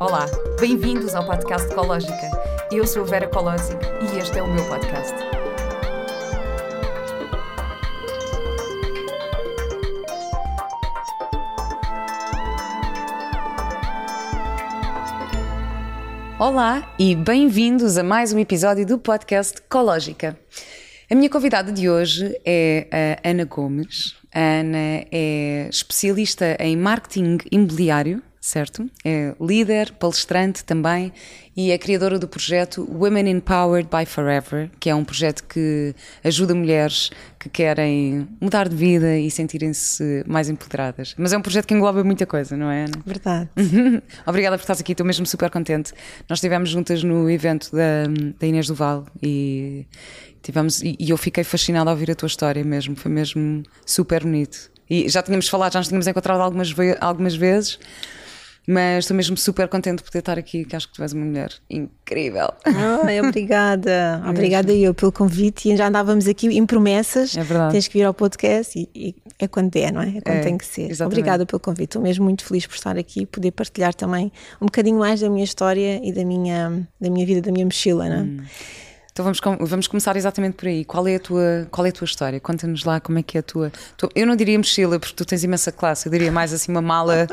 Olá, 0.00 0.26
bem-vindos 0.60 1.14
ao 1.14 1.24
podcast 1.24 1.70
Ecológica. 1.70 2.30
Eu 2.72 2.86
sou 2.86 3.02
a 3.02 3.06
Vera 3.06 3.28
Colosi 3.28 3.72
e 3.72 4.18
este 4.18 4.38
é 4.38 4.42
o 4.42 4.52
meu 4.52 4.64
podcast. 4.66 5.14
Olá 16.38 16.94
e 16.98 17.14
bem-vindos 17.14 17.96
a 17.96 18.02
mais 18.02 18.32
um 18.32 18.38
episódio 18.38 18.84
do 18.84 18.98
podcast 18.98 19.58
Ecológica. 19.58 20.38
A 21.10 21.14
minha 21.14 21.30
convidada 21.30 21.70
de 21.70 21.88
hoje 21.88 22.38
é 22.44 23.18
a 23.22 23.30
Ana 23.30 23.44
Gomes. 23.44 24.16
A 24.34 24.40
Ana 24.40 25.06
é 25.12 25.68
especialista 25.70 26.56
em 26.58 26.76
marketing 26.76 27.38
imobiliário 27.52 28.22
certo? 28.44 28.90
É 29.02 29.34
líder, 29.40 29.92
palestrante 29.92 30.62
também 30.62 31.10
e 31.56 31.70
é 31.70 31.78
criadora 31.78 32.18
do 32.18 32.28
projeto 32.28 32.86
Women 32.92 33.30
Empowered 33.30 33.88
by 33.88 34.04
Forever, 34.04 34.70
que 34.78 34.90
é 34.90 34.94
um 34.94 35.02
projeto 35.02 35.42
que 35.44 35.94
ajuda 36.22 36.54
mulheres 36.54 37.10
que 37.38 37.48
querem 37.48 38.28
mudar 38.38 38.68
de 38.68 38.76
vida 38.76 39.16
e 39.16 39.30
sentirem-se 39.30 40.22
mais 40.26 40.50
empoderadas. 40.50 41.14
Mas 41.16 41.32
é 41.32 41.38
um 41.38 41.40
projeto 41.40 41.66
que 41.66 41.72
engloba 41.72 42.04
muita 42.04 42.26
coisa, 42.26 42.54
não 42.54 42.70
é, 42.70 42.84
Ana? 42.84 43.02
Verdade. 43.06 43.48
Obrigada 44.26 44.58
por 44.58 44.64
estar 44.64 44.74
aqui, 44.74 44.92
estou 44.92 45.06
mesmo 45.06 45.24
super 45.24 45.48
contente. 45.48 45.94
Nós 46.28 46.36
estivemos 46.36 46.68
juntas 46.68 47.02
no 47.02 47.30
evento 47.30 47.74
da, 47.74 48.04
da 48.38 48.46
Inês 48.46 48.66
Duval 48.66 49.06
e, 49.22 49.86
tivemos, 50.42 50.82
e, 50.82 50.94
e 51.00 51.08
eu 51.08 51.16
fiquei 51.16 51.44
fascinada 51.44 51.88
ao 51.88 51.96
ouvir 51.96 52.10
a 52.10 52.14
tua 52.14 52.26
história 52.26 52.62
mesmo, 52.62 52.94
foi 52.94 53.10
mesmo 53.10 53.62
super 53.86 54.22
bonito. 54.22 54.70
E 54.90 55.08
já 55.08 55.22
tínhamos 55.22 55.48
falado, 55.48 55.72
já 55.72 55.78
nos 55.78 55.88
tínhamos 55.88 56.06
encontrado 56.06 56.42
algumas, 56.42 56.68
algumas 57.00 57.34
vezes, 57.34 57.78
mas 58.66 59.04
estou 59.04 59.16
mesmo 59.16 59.36
super 59.36 59.68
contente 59.68 59.98
de 59.98 60.04
poder 60.04 60.20
estar 60.20 60.38
aqui, 60.38 60.64
que 60.64 60.74
acho 60.74 60.88
que 60.88 60.94
tu 60.94 61.02
és 61.02 61.12
uma 61.12 61.24
mulher 61.24 61.52
incrível. 61.68 62.48
Ai, 62.64 63.20
obrigada. 63.20 64.22
obrigada 64.28 64.72
eu 64.72 64.94
pelo 64.94 65.12
convite. 65.12 65.70
E 65.70 65.76
já 65.76 65.88
andávamos 65.88 66.26
aqui 66.26 66.46
em 66.46 66.64
promessas. 66.64 67.36
É 67.36 67.42
verdade. 67.42 67.72
Tens 67.72 67.88
que 67.88 67.98
vir 67.98 68.04
ao 68.04 68.14
podcast 68.14 68.78
e, 68.78 68.88
e 68.94 69.14
é 69.38 69.46
quando 69.46 69.74
é, 69.76 69.92
não 69.92 70.00
é? 70.00 70.08
É 70.16 70.20
quando 70.20 70.36
é, 70.36 70.40
tem 70.40 70.56
que 70.56 70.66
ser. 70.66 70.90
Exatamente. 70.90 71.18
Obrigada 71.18 71.46
pelo 71.46 71.60
convite. 71.60 71.90
Estou 71.90 72.02
mesmo 72.02 72.24
muito 72.24 72.44
feliz 72.44 72.66
por 72.66 72.74
estar 72.74 72.96
aqui 72.96 73.22
e 73.22 73.26
poder 73.26 73.50
partilhar 73.50 73.94
também 73.94 74.32
um 74.60 74.66
bocadinho 74.66 74.98
mais 74.98 75.20
da 75.20 75.28
minha 75.28 75.44
história 75.44 76.00
e 76.02 76.12
da 76.12 76.24
minha, 76.24 76.86
da 77.00 77.10
minha 77.10 77.26
vida, 77.26 77.42
da 77.42 77.52
minha 77.52 77.64
mochila, 77.64 78.08
não 78.08 78.16
é? 78.16 78.20
Hum. 78.20 78.36
Então 79.14 79.22
vamos, 79.24 79.38
vamos 79.70 79.86
começar 79.86 80.16
exatamente 80.16 80.54
por 80.54 80.66
aí. 80.66 80.84
Qual 80.84 81.06
é 81.06 81.14
a 81.14 81.20
tua, 81.20 81.68
qual 81.70 81.86
é 81.86 81.90
a 81.90 81.92
tua 81.92 82.04
história? 82.04 82.40
Conta-nos 82.40 82.84
lá 82.84 82.98
como 82.98 83.16
é 83.16 83.22
que 83.22 83.38
é 83.38 83.40
a 83.40 83.42
tua, 83.44 83.70
tua, 83.96 84.10
Eu 84.12 84.26
não 84.26 84.34
diria 84.34 84.58
mochila, 84.58 84.98
porque 84.98 85.14
tu 85.14 85.24
tens 85.24 85.44
imensa 85.44 85.70
classe, 85.70 86.08
eu 86.08 86.10
diria 86.10 86.32
mais 86.32 86.52
assim 86.52 86.72
uma 86.72 86.82
mala. 86.82 87.28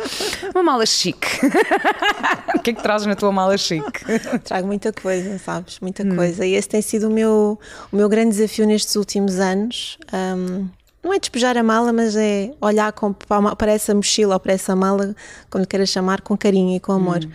Uma 0.54 0.62
mala 0.62 0.86
chique. 0.86 1.28
o 2.56 2.60
que 2.60 2.70
é 2.70 2.74
que 2.76 2.84
trazes 2.84 3.08
na 3.08 3.16
tua 3.16 3.32
mala 3.32 3.58
chique? 3.58 4.00
Trago 4.44 4.68
muita 4.68 4.94
coisa, 4.94 5.40
sabes? 5.40 5.80
Muita 5.80 6.04
hum. 6.04 6.16
coisa. 6.16 6.46
E 6.46 6.54
esse 6.54 6.70
tem 6.70 6.84
sido 6.84 7.08
o 7.08 7.12
meu, 7.12 7.60
o 7.92 7.96
meu 7.96 8.08
grande 8.08 8.36
desafio 8.36 8.68
nestes 8.68 8.96
últimos 8.96 9.40
anos. 9.40 9.98
Um, 10.14 10.70
não 11.04 11.12
é 11.12 11.18
despejar 11.18 11.58
a 11.58 11.64
mala, 11.64 11.92
mas 11.92 12.16
é 12.16 12.52
olhar 12.62 12.92
com, 12.92 13.12
para 13.12 13.72
essa 13.72 13.96
mochila 13.96 14.36
ou 14.36 14.40
para 14.40 14.54
essa 14.54 14.76
mala, 14.76 15.16
como 15.50 15.64
lhe 15.64 15.68
queiras 15.68 15.90
chamar, 15.90 16.22
com 16.22 16.38
carinho 16.38 16.76
e 16.76 16.80
com 16.80 16.92
amor. 16.92 17.26
Hum. 17.26 17.32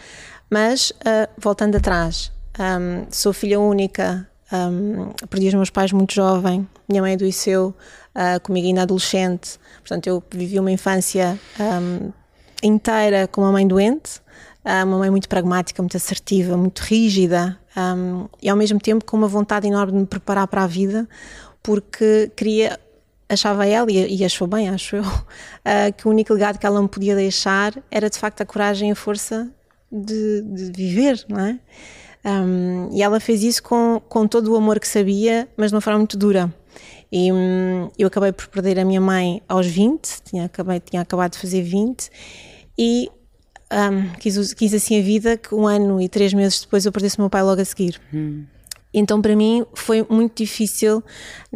Mas, 0.48 0.90
uh, 0.90 1.28
voltando 1.36 1.74
atrás, 1.74 2.30
um, 2.60 3.06
sou 3.10 3.32
filha 3.32 3.58
única, 3.58 4.28
um, 4.52 5.10
perdi 5.28 5.48
os 5.48 5.54
meus 5.54 5.70
pais 5.70 5.92
muito 5.92 6.14
jovem, 6.14 6.66
minha 6.88 7.02
mãe 7.02 7.14
adoeceu 7.14 7.74
uh, 8.14 8.40
comigo 8.40 8.66
ainda 8.66 8.82
adolescente, 8.82 9.58
portanto 9.78 10.06
eu 10.06 10.22
vivi 10.30 10.58
uma 10.58 10.70
infância 10.70 11.38
um, 11.58 12.12
inteira 12.62 13.26
com 13.26 13.42
uma 13.42 13.52
mãe 13.52 13.66
doente, 13.66 14.20
uh, 14.64 14.84
uma 14.84 14.98
mãe 14.98 15.10
muito 15.10 15.28
pragmática, 15.28 15.82
muito 15.82 15.96
assertiva, 15.96 16.56
muito 16.56 16.80
rígida 16.80 17.58
um, 17.76 18.28
e 18.40 18.48
ao 18.48 18.56
mesmo 18.56 18.78
tempo 18.78 19.04
com 19.04 19.16
uma 19.16 19.28
vontade 19.28 19.66
enorme 19.66 19.92
de 19.92 19.98
me 19.98 20.06
preparar 20.06 20.46
para 20.46 20.62
a 20.62 20.66
vida, 20.66 21.08
porque 21.62 22.30
queria 22.36 22.78
achava 23.28 23.66
ela, 23.66 23.90
e 23.90 24.24
achou 24.24 24.46
bem, 24.46 24.68
acho 24.68 24.96
eu, 24.96 25.02
uh, 25.02 25.92
que 25.98 26.06
o 26.06 26.10
único 26.10 26.32
legado 26.32 26.58
que 26.58 26.66
ela 26.66 26.80
me 26.80 26.88
podia 26.88 27.16
deixar 27.16 27.74
era 27.90 28.08
de 28.08 28.18
facto 28.18 28.40
a 28.40 28.46
coragem 28.46 28.90
e 28.90 28.92
a 28.92 28.94
força 28.94 29.50
de, 29.90 30.42
de 30.42 30.70
viver, 30.70 31.24
não 31.28 31.40
é? 31.40 31.58
Um, 32.26 32.88
e 32.92 33.02
ela 33.02 33.20
fez 33.20 33.44
isso 33.44 33.62
com, 33.62 34.02
com 34.08 34.26
todo 34.26 34.52
o 34.52 34.56
amor 34.56 34.80
que 34.80 34.88
sabia, 34.88 35.48
mas 35.56 35.70
de 35.70 35.76
uma 35.76 35.80
forma 35.80 36.00
muito 36.00 36.16
dura. 36.16 36.52
E 37.10 37.32
um, 37.32 37.88
eu 37.96 38.08
acabei 38.08 38.32
por 38.32 38.48
perder 38.48 38.80
a 38.80 38.84
minha 38.84 39.00
mãe 39.00 39.40
aos 39.48 39.66
20, 39.66 40.22
tinha, 40.24 40.44
acabei, 40.46 40.80
tinha 40.80 41.02
acabado 41.02 41.32
de 41.32 41.38
fazer 41.38 41.62
20, 41.62 42.10
e 42.76 43.08
um, 43.72 44.12
quis, 44.18 44.52
quis 44.54 44.74
assim 44.74 44.98
a 44.98 45.02
vida 45.02 45.36
que 45.36 45.54
um 45.54 45.68
ano 45.68 46.00
e 46.00 46.08
três 46.08 46.34
meses 46.34 46.60
depois 46.60 46.84
eu 46.84 46.90
perdesse 46.90 47.16
o 47.18 47.20
meu 47.20 47.30
pai 47.30 47.44
logo 47.44 47.60
a 47.60 47.64
seguir. 47.64 48.00
Hum. 48.12 48.44
Então, 48.92 49.20
para 49.20 49.36
mim, 49.36 49.64
foi 49.74 50.04
muito 50.08 50.42
difícil 50.42 51.04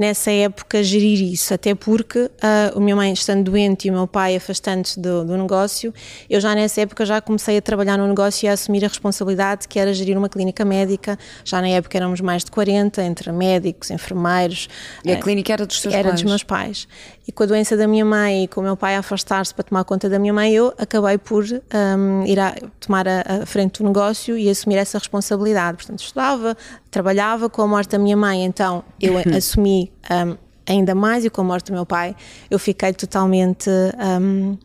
nessa 0.00 0.30
época 0.30 0.82
gerir 0.82 1.20
isso, 1.20 1.52
até 1.52 1.74
porque 1.74 2.20
uh, 2.20 2.30
a 2.74 2.80
minha 2.80 2.96
mãe 2.96 3.12
estando 3.12 3.44
doente 3.44 3.86
e 3.86 3.90
o 3.90 3.92
meu 3.92 4.06
pai 4.06 4.34
afastando-se 4.34 4.98
do, 4.98 5.26
do, 5.26 5.36
negócio, 5.36 5.92
eu 6.28 6.40
já 6.40 6.54
nessa 6.54 6.80
época 6.80 7.04
já 7.04 7.20
comecei 7.20 7.58
a 7.58 7.60
trabalhar 7.60 7.98
no 7.98 8.08
negócio 8.08 8.46
e 8.46 8.48
a 8.48 8.54
assumir 8.54 8.82
a 8.82 8.88
responsabilidade 8.88 9.68
que 9.68 9.78
era 9.78 9.92
gerir 9.92 10.16
uma 10.16 10.30
clínica 10.30 10.64
médica. 10.64 11.18
Já 11.44 11.60
na 11.60 11.68
época 11.68 11.98
éramos 11.98 12.22
mais 12.22 12.42
de 12.42 12.50
40, 12.50 13.02
entre 13.02 13.30
médicos, 13.30 13.90
enfermeiros. 13.90 14.70
E 15.04 15.12
a 15.12 15.16
uh, 15.16 15.20
clínica 15.20 15.52
era 15.52 15.66
dos 15.66 15.78
seus 15.78 15.92
era 15.92 16.04
pais? 16.04 16.06
Era 16.06 16.14
dos 16.14 16.30
meus 16.30 16.42
pais. 16.42 16.88
E 17.28 17.32
com 17.32 17.42
a 17.42 17.46
doença 17.46 17.76
da 17.76 17.86
minha 17.86 18.04
mãe 18.04 18.44
e 18.44 18.48
com 18.48 18.62
o 18.62 18.64
meu 18.64 18.78
pai 18.78 18.96
a 18.96 19.00
afastar-se 19.00 19.54
para 19.54 19.64
tomar 19.64 19.84
conta 19.84 20.08
da 20.08 20.18
minha 20.18 20.32
mãe, 20.32 20.50
eu 20.54 20.72
acabei 20.78 21.18
por 21.18 21.44
um, 21.44 22.24
ir 22.24 22.40
a 22.40 22.56
tomar 22.80 23.06
a, 23.06 23.42
a, 23.42 23.46
frente 23.46 23.82
do 23.82 23.86
negócio 23.86 24.36
e 24.38 24.48
assumir 24.48 24.76
essa 24.76 24.98
responsabilidade. 24.98 25.76
Portanto, 25.76 26.00
estudava, 26.00 26.56
trabalhava 26.90 27.50
com 27.50 27.60
a 27.60 27.66
morte 27.66 27.90
da 27.90 27.98
minha 27.98 28.16
mãe, 28.16 28.44
então 28.44 28.82
eu 28.98 29.14
assumi 29.36 29.89
um, 30.10 30.36
ainda 30.66 30.94
mais 30.94 31.24
e 31.24 31.30
com 31.30 31.40
a 31.40 31.44
morte 31.44 31.66
do 31.66 31.72
meu 31.72 31.86
pai, 31.86 32.14
eu 32.50 32.58
fiquei 32.58 32.92
totalmente. 32.92 33.70
Um, 34.20 34.56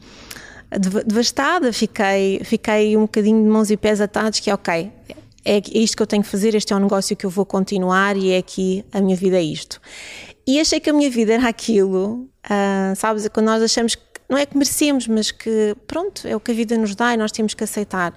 devastada, 1.06 1.72
fiquei, 1.72 2.42
fiquei 2.44 2.98
um 2.98 3.02
bocadinho 3.02 3.42
de 3.42 3.48
mãos 3.48 3.70
e 3.72 3.78
pés 3.78 4.02
atados 4.02 4.40
que 4.40 4.52
ok, 4.52 4.92
é 5.46 5.62
isto 5.74 5.96
que 5.96 6.04
eu 6.04 6.08
tenho 6.08 6.24
que 6.24 6.28
fazer, 6.28 6.56
este 6.56 6.74
é 6.74 6.76
o 6.76 6.80
negócio 6.80 7.16
que 7.16 7.26
eu 7.26 7.30
vou 7.30 7.46
continuar 7.46 8.18
e 8.18 8.32
é 8.32 8.38
aqui 8.38 8.84
a 8.92 9.00
minha 9.00 9.16
vida 9.16 9.38
é 9.38 9.44
isto. 9.44 9.80
E 10.46 10.60
achei 10.60 10.80
que 10.80 10.90
a 10.90 10.94
minha 10.94 11.10
vida 11.10 11.34
era 11.34 11.48
aquilo, 11.48 12.28
uh, 12.46 12.96
sabes? 12.96 13.28
Quando 13.30 13.46
nós 13.46 13.62
achamos 13.62 13.96
que 13.96 14.02
não 14.28 14.38
é 14.38 14.46
que 14.46 14.58
merecemos, 14.58 15.08
mas 15.08 15.32
que 15.32 15.76
pronto, 15.86 16.28
é 16.28 16.36
o 16.36 16.40
que 16.40 16.52
a 16.52 16.54
vida 16.54 16.78
nos 16.78 16.96
dá 16.96 17.14
e 17.14 17.18
nós 17.18 17.32
temos 17.32 17.54
que 17.54 17.64
aceitar. 17.64 18.14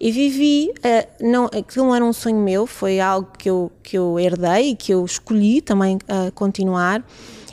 E 0.00 0.10
vivi, 0.10 0.70
uh, 0.70 1.26
não, 1.26 1.46
aquilo 1.46 1.86
não 1.86 1.94
era 1.94 2.04
um 2.04 2.12
sonho 2.12 2.38
meu, 2.38 2.66
foi 2.66 2.98
algo 3.00 3.30
que 3.38 3.50
eu, 3.50 3.70
que 3.82 3.96
eu 3.96 4.18
herdei 4.18 4.70
e 4.70 4.76
que 4.76 4.92
eu 4.92 5.04
escolhi 5.04 5.60
também 5.60 5.96
uh, 5.96 6.32
continuar. 6.34 7.04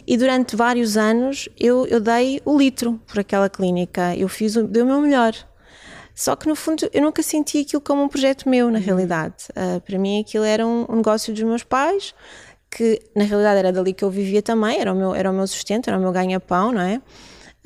E 0.06 0.16
durante 0.16 0.56
vários 0.56 0.96
anos 0.96 1.50
eu, 1.59 1.85
eu 1.88 2.00
dei 2.00 2.41
o 2.46 2.57
litro 2.57 3.00
por 3.06 3.19
aquela 3.19 3.50
clínica, 3.50 4.16
eu 4.16 4.29
fiz 4.29 4.56
o, 4.56 4.63
dei 4.63 4.81
o 4.81 4.85
meu 4.85 5.01
melhor. 5.01 5.34
Só 6.16 6.35
que 6.35 6.47
no 6.47 6.56
fundo 6.56 6.90
eu 6.94 7.01
nunca 7.01 7.22
senti 7.22 7.59
aquilo 7.59 7.81
como 7.81 8.01
um 8.01 8.07
projeto 8.07 8.50
meu, 8.50 8.72
na 8.72 8.79
uhum. 8.79 8.85
realidade. 8.85 9.35
Uh, 9.51 9.81
para 9.81 10.00
mim 10.00 10.22
aquilo 10.22 10.46
era 10.46 10.66
um, 10.66 10.85
um 10.90 10.96
negócio 10.96 11.34
dos 11.34 11.44
meus 11.44 11.63
pais, 11.63 12.16
que 12.72 13.01
na 13.16 13.25
realidade 13.25 13.59
era 13.59 13.72
dali 13.72 13.94
que 13.94 14.03
eu 14.03 14.09
vivia 14.09 14.41
também, 14.41 14.79
era 14.79 14.94
o 14.94 14.96
meu, 14.96 15.13
era 15.13 15.29
o 15.29 15.34
meu 15.34 15.46
sustento, 15.46 15.90
era 15.90 15.97
o 15.97 16.01
meu 16.01 16.12
ganha-pão, 16.12 16.72
não 16.72 16.81
é? 16.81 17.01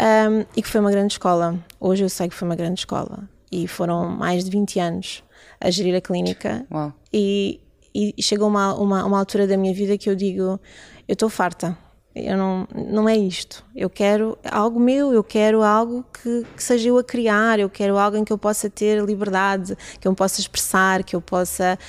Um, 0.02 0.46
e 0.56 0.62
que 0.64 0.68
foi 0.68 0.82
uma 0.82 0.90
grande 0.90 1.14
escola. 1.14 1.60
Hoje 1.80 2.04
eu 2.04 2.10
sei 2.10 2.28
que 2.28 2.34
foi 2.34 2.48
uma 2.48 2.56
grande 2.56 2.80
escola. 2.80 3.30
E 3.52 3.68
foram 3.68 4.10
mais 4.10 4.44
de 4.44 4.50
20 4.50 4.80
anos 4.80 5.24
a 5.60 5.70
gerir 5.70 5.96
a 5.96 6.02
clínica. 6.02 6.66
Uau. 6.72 6.92
E, 7.14 7.62
e 7.94 8.16
chegou 8.24 8.48
uma, 8.48 8.74
uma, 8.74 9.06
uma 9.06 9.20
altura 9.20 9.46
da 9.46 9.56
minha 9.56 9.74
vida 9.74 9.98
que 10.00 10.10
eu 10.10 10.16
digo: 10.16 10.60
eu 11.08 11.14
estou 11.14 11.30
farta. 11.30 11.78
Eu 12.16 12.36
não, 12.36 12.68
não 12.74 13.08
é 13.08 13.16
isto. 13.16 13.64
Eu 13.74 13.90
quero 13.90 14.38
algo 14.44 14.80
meu, 14.80 15.14
eu 15.14 15.24
quero 15.24 15.64
algo 15.64 16.04
que, 16.12 16.46
que, 16.58 16.64
seja 16.64 16.90
eu 16.90 16.98
a 16.98 17.04
criar, 17.04 17.60
eu 17.60 17.70
quero 17.70 17.98
algo 17.98 18.18
em 18.18 18.26
que 18.26 18.34
eu 18.34 18.38
possa 18.38 18.70
ter 18.70 19.02
liberdade, 19.02 19.78
que 19.98 20.08
eu 20.08 20.14
possa 20.14 20.42
expressar, 20.42 21.04
que 21.04 21.16
eu 21.16 21.22
possa 21.22 21.80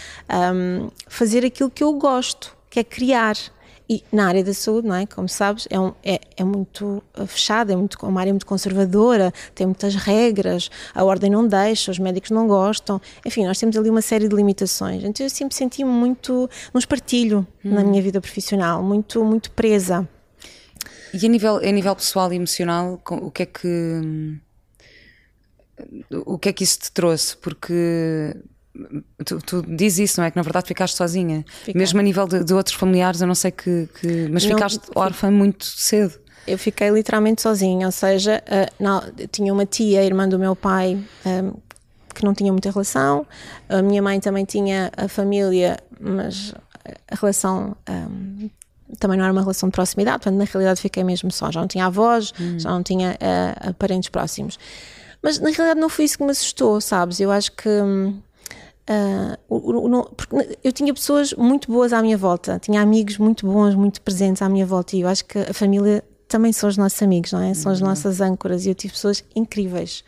um, 0.55 0.91
fazer 1.09 1.45
aquilo 1.45 1.69
que 1.69 1.83
eu 1.83 1.93
gosto 1.95 2.57
que 2.73 2.81
é 2.81 2.85
criar. 2.85 3.37
E 3.93 4.03
na 4.11 4.27
área 4.27 4.43
da 4.43 4.55
saúde, 4.55 4.89
não 4.89 4.95
é? 4.95 5.05
Como 5.05 5.29
sabes, 5.29 5.69
é, 5.69 5.79
um, 5.79 5.93
é, 6.03 6.19
é 6.35 6.43
muito 6.43 7.03
uh, 7.15 7.27
fechada, 7.27 7.75
é 7.75 7.77
muito, 7.77 7.99
uma 8.07 8.19
área 8.19 8.33
muito 8.33 8.47
conservadora, 8.47 9.31
tem 9.55 9.67
muitas 9.67 9.95
regras, 9.95 10.71
a 10.95 11.05
ordem 11.05 11.31
não 11.31 11.47
deixa, 11.47 11.91
os 11.91 11.99
médicos 11.99 12.31
não 12.31 12.49
gostam. 12.49 12.99
Enfim, 13.27 13.45
nós 13.45 13.59
temos 13.59 13.77
ali 13.77 13.91
uma 13.91 14.01
série 14.01 14.29
de 14.29 14.35
limitações. 14.35 15.05
Então 15.05 15.27
eu 15.27 15.29
sempre 15.29 15.55
senti 15.55 15.85
muito 15.85 16.49
num 16.73 16.79
espartilho 16.79 17.47
hum. 17.63 17.75
na 17.75 17.85
minha 17.85 18.01
vida 18.01 18.19
profissional, 18.19 18.83
muito, 18.83 19.23
muito 19.23 19.51
presa. 19.51 20.09
E 21.13 21.27
a 21.27 21.29
nível, 21.29 21.57
a 21.57 21.71
nível 21.71 21.95
pessoal 21.95 22.33
e 22.33 22.37
emocional, 22.37 22.99
o 23.11 23.31
que 23.31 23.43
é 23.43 23.47
que. 23.47 24.41
O 26.25 26.39
que 26.39 26.49
é 26.49 26.53
que 26.55 26.65
isso 26.65 26.79
te 26.79 26.93
trouxe? 26.93 27.37
Porque 27.37 28.35
Tu, 29.25 29.39
tu 29.41 29.63
dizes 29.63 30.11
isso, 30.11 30.21
não 30.21 30.27
é? 30.27 30.31
Que 30.31 30.37
na 30.37 30.43
verdade 30.43 30.67
ficaste 30.67 30.97
sozinha. 30.97 31.45
Fiquei. 31.47 31.79
Mesmo 31.79 32.01
a 32.01 32.03
nível 32.03 32.27
de, 32.27 32.43
de, 32.43 32.55
outros 32.55 32.75
familiares, 32.75 33.21
eu 33.21 33.27
não 33.27 33.35
sei 33.35 33.51
que. 33.51 33.89
que 34.01 34.29
mas 34.31 34.45
não, 34.45 34.53
ficaste 34.53 34.81
órfã 34.95 35.31
muito 35.31 35.65
cedo. 35.65 36.19
Eu 36.47 36.59
fiquei 36.59 36.91
literalmente 36.91 37.43
sozinha, 37.43 37.87
ou 37.87 37.93
seja, 37.93 38.43
uh, 38.47 38.83
não, 38.83 39.03
tinha 39.31 39.53
uma 39.53 39.65
tia, 39.67 40.03
irmã 40.03 40.29
do 40.29 40.39
meu 40.39 40.57
pai, 40.57 40.99
um, 41.25 41.53
que 42.15 42.25
não 42.25 42.35
tinha 42.35 42.51
muita 42.51 42.71
relação. 42.71 43.27
A 43.69 43.83
minha 43.83 44.03
mãe 44.03 44.19
também 44.19 44.45
tinha 44.45 44.91
a 44.97 45.07
família, 45.07 45.77
mas 46.01 46.55
a 47.11 47.15
relação 47.15 47.77
um, 47.89 48.51
também 48.99 49.17
não 49.17 49.25
era 49.25 49.33
uma 49.33 49.43
relação 49.43 49.69
de 49.69 49.73
proximidade, 49.73 50.19
portanto, 50.19 50.39
na 50.39 50.45
realidade 50.45 50.81
fiquei 50.81 51.05
mesmo 51.05 51.31
só. 51.31 51.51
Já 51.51 51.61
não 51.61 51.69
tinha 51.69 51.87
avós, 51.87 52.33
hum. 52.41 52.59
já 52.59 52.71
não 52.71 52.83
tinha 52.83 53.17
uh, 53.69 53.75
parentes 53.75 54.09
próximos. 54.09 54.59
Mas 55.23 55.39
na 55.39 55.51
realidade 55.51 55.81
não 55.81 55.89
foi 55.89 56.05
isso 56.05 56.19
que 56.19 56.25
me 56.25 56.31
assustou, 56.31 56.81
sabes? 56.81 57.21
Eu 57.21 57.31
acho 57.31 57.53
que. 57.53 57.69
Uh, 58.89 60.09
porque 60.17 60.59
eu 60.65 60.73
tinha 60.73 60.93
pessoas 60.93 61.33
muito 61.35 61.71
boas 61.71 61.93
à 61.93 62.03
minha 62.03 62.17
volta, 62.17 62.59
tinha 62.59 62.81
amigos 62.81 63.17
muito 63.17 63.47
bons, 63.47 63.75
muito 63.75 64.03
presentes 64.03 64.43
à 64.43 64.49
minha 64.49 64.67
volta, 64.67 64.97
e 64.97 65.03
eu 65.03 65.09
acho 65.09 65.25
que 65.25 65.39
a 65.39 65.55
família 65.55 66.03
também 66.27 66.53
são 66.53 66.69
os 66.69 66.77
nossos 66.77 67.01
amigos, 67.03 67.33
não 67.33 67.43
é? 67.43 67.55
São 67.55 67.71
as 67.71 67.81
uhum. 67.81 67.89
nossas 67.89 68.21
âncoras, 68.21 68.67
e 68.67 68.71
eu 68.71 68.75
tive 68.75 68.95
pessoas 68.95 69.23
incríveis 69.37 70.03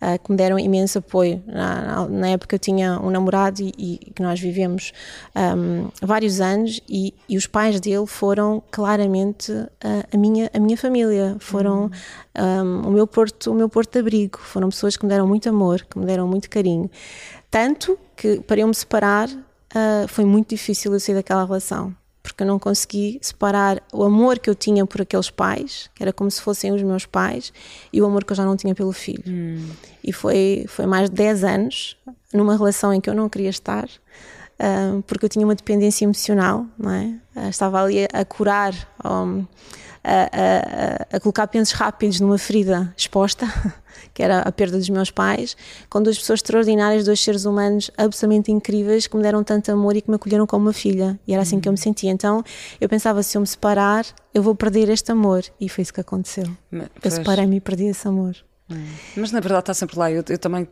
uh, 0.00 0.22
que 0.22 0.30
me 0.30 0.36
deram 0.36 0.58
imenso 0.58 0.98
apoio. 0.98 1.42
Na, 1.46 2.08
na, 2.08 2.28
época 2.28 2.54
eu 2.54 2.58
tinha 2.58 2.98
um 3.00 3.10
namorado 3.10 3.60
e, 3.60 3.72
e 3.76 4.12
que 4.14 4.22
nós 4.22 4.38
vivemos 4.38 4.92
um, 5.34 5.88
vários 6.00 6.40
anos 6.40 6.80
e, 6.88 7.14
e, 7.28 7.36
os 7.36 7.46
pais 7.46 7.80
dele 7.80 8.06
foram 8.06 8.62
claramente 8.70 9.52
uh, 9.52 9.68
a, 10.12 10.16
minha, 10.16 10.50
a 10.52 10.60
minha 10.60 10.76
família, 10.76 11.36
foram 11.40 11.90
um, 12.38 12.88
o 12.88 12.90
meu 12.90 13.06
porto, 13.06 13.50
o 13.50 13.54
meu 13.54 13.68
porto 13.68 13.92
de 13.92 13.98
abrigo, 13.98 14.38
foram 14.38 14.68
pessoas 14.68 14.96
que 14.96 15.04
me 15.04 15.10
deram 15.10 15.26
muito 15.26 15.48
amor, 15.48 15.84
que 15.84 15.98
me 15.98 16.06
deram 16.06 16.26
muito 16.26 16.48
carinho. 16.48 16.90
Tanto 17.54 17.96
que 18.16 18.40
para 18.40 18.62
eu 18.62 18.66
me 18.66 18.74
separar 18.74 19.28
uh, 19.28 20.08
foi 20.08 20.24
muito 20.24 20.48
difícil 20.48 20.92
eu 20.92 20.98
sair 20.98 21.14
daquela 21.14 21.44
relação 21.44 21.94
porque 22.20 22.42
eu 22.42 22.46
não 22.46 22.58
consegui 22.58 23.18
separar 23.22 23.80
o 23.92 24.02
amor 24.02 24.38
que 24.38 24.48
eu 24.48 24.54
tinha 24.54 24.86
por 24.86 25.02
aqueles 25.02 25.28
pais, 25.28 25.90
que 25.94 26.02
era 26.02 26.10
como 26.10 26.30
se 26.30 26.40
fossem 26.40 26.72
os 26.72 26.82
meus 26.82 27.04
pais, 27.04 27.52
e 27.92 28.00
o 28.00 28.06
amor 28.06 28.24
que 28.24 28.32
eu 28.32 28.36
já 28.36 28.46
não 28.46 28.56
tinha 28.56 28.74
pelo 28.74 28.92
filho. 28.92 29.22
Hum. 29.28 29.68
E 30.02 30.10
foi, 30.10 30.64
foi 30.66 30.86
mais 30.86 31.10
de 31.10 31.16
10 31.16 31.44
anos 31.44 31.96
numa 32.32 32.56
relação 32.56 32.94
em 32.94 33.00
que 33.00 33.10
eu 33.10 33.14
não 33.14 33.28
queria 33.28 33.50
estar, 33.50 33.84
uh, 33.84 35.02
porque 35.06 35.26
eu 35.26 35.28
tinha 35.28 35.44
uma 35.44 35.54
dependência 35.54 36.06
emocional, 36.06 36.64
não 36.78 36.90
é? 36.90 37.14
Uh, 37.36 37.48
estava 37.50 37.84
ali 37.84 38.06
a, 38.10 38.24
curar. 38.24 38.72
Um, 39.04 39.44
a, 40.04 40.28
a, 41.12 41.16
a, 41.16 41.20
colocar 41.20 41.46
pensos 41.46 41.74
rápidos 41.74 42.20
numa 42.20 42.36
ferida 42.36 42.92
exposta, 42.96 43.46
que 44.12 44.22
era 44.22 44.40
a 44.40 44.52
perda 44.52 44.76
dos 44.76 44.88
meus 44.90 45.10
pais, 45.10 45.56
com 45.88 46.02
duas 46.02 46.18
pessoas 46.18 46.38
extraordinárias, 46.38 47.06
dois 47.06 47.20
seres 47.20 47.46
humanos 47.46 47.90
absolutamente 47.96 48.52
incríveis 48.52 49.06
que 49.06 49.16
me 49.16 49.22
deram 49.22 49.42
tanto 49.42 49.72
amor 49.72 49.96
e 49.96 50.02
que 50.02 50.10
me 50.10 50.16
acolheram 50.16 50.46
como 50.46 50.66
uma 50.66 50.72
filha. 50.72 51.18
E 51.26 51.32
era 51.32 51.42
assim 51.42 51.56
uhum. 51.56 51.62
que 51.62 51.68
eu 51.68 51.72
me 51.72 51.78
sentia. 51.78 52.10
Então 52.10 52.44
eu 52.80 52.88
pensava: 52.88 53.22
se 53.22 53.36
eu 53.36 53.40
me 53.40 53.46
separar, 53.46 54.04
eu 54.34 54.42
vou 54.42 54.54
perder 54.54 54.90
este 54.90 55.10
amor. 55.10 55.42
E 55.58 55.68
foi 55.68 55.82
isso 55.82 55.94
que 55.94 56.00
aconteceu. 56.00 56.44
Mas, 56.70 56.88
eu 57.02 57.10
separei-me 57.10 57.56
e 57.56 57.60
perdi 57.60 57.86
esse 57.86 58.06
amor. 58.06 58.36
Hum. 58.70 58.86
Mas 59.16 59.32
na 59.32 59.40
verdade 59.40 59.62
está 59.62 59.74
sempre 59.74 59.98
lá. 59.98 60.10
Eu, 60.10 60.22
eu 60.28 60.38
também 60.38 60.68